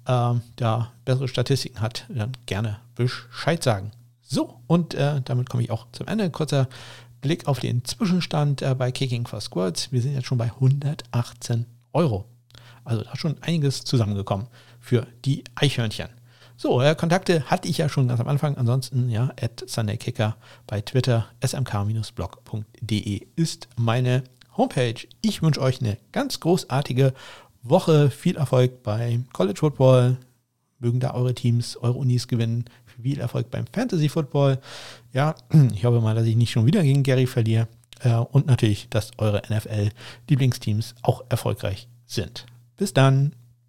ähm, 0.08 0.42
da 0.56 0.94
bessere 1.06 1.28
Statistiken 1.28 1.82
hat, 1.82 2.06
dann 2.10 2.32
gerne 2.46 2.80
Bescheid 2.96 3.64
sagen. 3.64 3.92
So, 4.22 4.60
und 4.68 4.94
äh, 4.94 5.22
damit 5.24 5.50
komme 5.50 5.64
ich 5.64 5.72
auch 5.72 5.88
zum 5.92 6.08
Ende. 6.08 6.30
Kurzer 6.30 6.70
Blick 7.22 7.48
auf 7.48 7.60
den 7.60 7.84
Zwischenstand 7.84 8.62
äh, 8.62 8.76
bei 8.76 8.92
Kicking 8.92 9.28
for 9.28 9.42
Squads. 9.42 9.92
Wir 9.92 10.02
sind 10.02 10.14
jetzt 10.14 10.28
schon 10.28 10.38
bei 10.38 10.46
118 10.46 11.66
Euro. 11.94 12.26
Also 12.84 13.04
da 13.04 13.12
ist 13.12 13.20
schon 13.20 13.42
einiges 13.42 13.84
zusammengekommen 13.84 14.48
für 14.80 15.06
die 15.26 15.44
Eichhörnchen. 15.56 16.10
So, 16.62 16.82
äh, 16.82 16.94
Kontakte 16.94 17.50
hatte 17.50 17.70
ich 17.70 17.78
ja 17.78 17.88
schon 17.88 18.10
ganz 18.10 18.20
am 18.20 18.28
Anfang. 18.28 18.58
Ansonsten, 18.58 19.10
ja, 19.10 19.32
at 19.42 19.64
SundayKicker 19.66 20.36
bei 20.68 20.82
Twitter, 20.82 21.30
smk-blog.de 21.42 23.28
ist 23.38 23.70
meine 23.78 24.26
Homepage. 24.58 25.08
Ich 25.22 25.42
wünsche 25.42 25.62
euch 25.62 25.80
eine 25.80 25.98
ganz 26.12 26.42
großartige 26.42 27.14
Woche. 27.64 28.10
Viel 28.10 28.36
Erfolg 28.36 28.84
beim 28.84 29.30
College 29.32 29.58
Football. 29.58 30.18
Mögen 30.80 31.00
da 31.00 31.14
eure 31.14 31.34
Teams, 31.34 31.78
eure 31.78 31.98
Unis 31.98 32.28
gewinnen. 32.28 32.66
Viel 33.02 33.22
Erfolg 33.22 33.50
beim 33.52 33.64
Fantasy 33.72 34.10
Football. 34.10 34.60
Ja, 35.14 35.36
ich 35.74 35.86
hoffe 35.86 36.02
mal, 36.02 36.14
dass 36.14 36.26
ich 36.26 36.36
nicht 36.36 36.52
schon 36.52 36.66
wieder 36.66 36.84
gegen 36.84 37.04
Gary 37.04 37.26
verliere. 37.26 37.70
Äh, 38.02 38.16
und 38.16 38.48
natürlich, 38.48 38.90
dass 38.90 39.12
eure 39.18 39.44
NFL-Lieblingsteams 39.50 40.96
auch 41.04 41.24
erfolgreich 41.30 41.88
sind. 42.06 42.48
Bis 42.76 42.94
dann. 42.94 43.32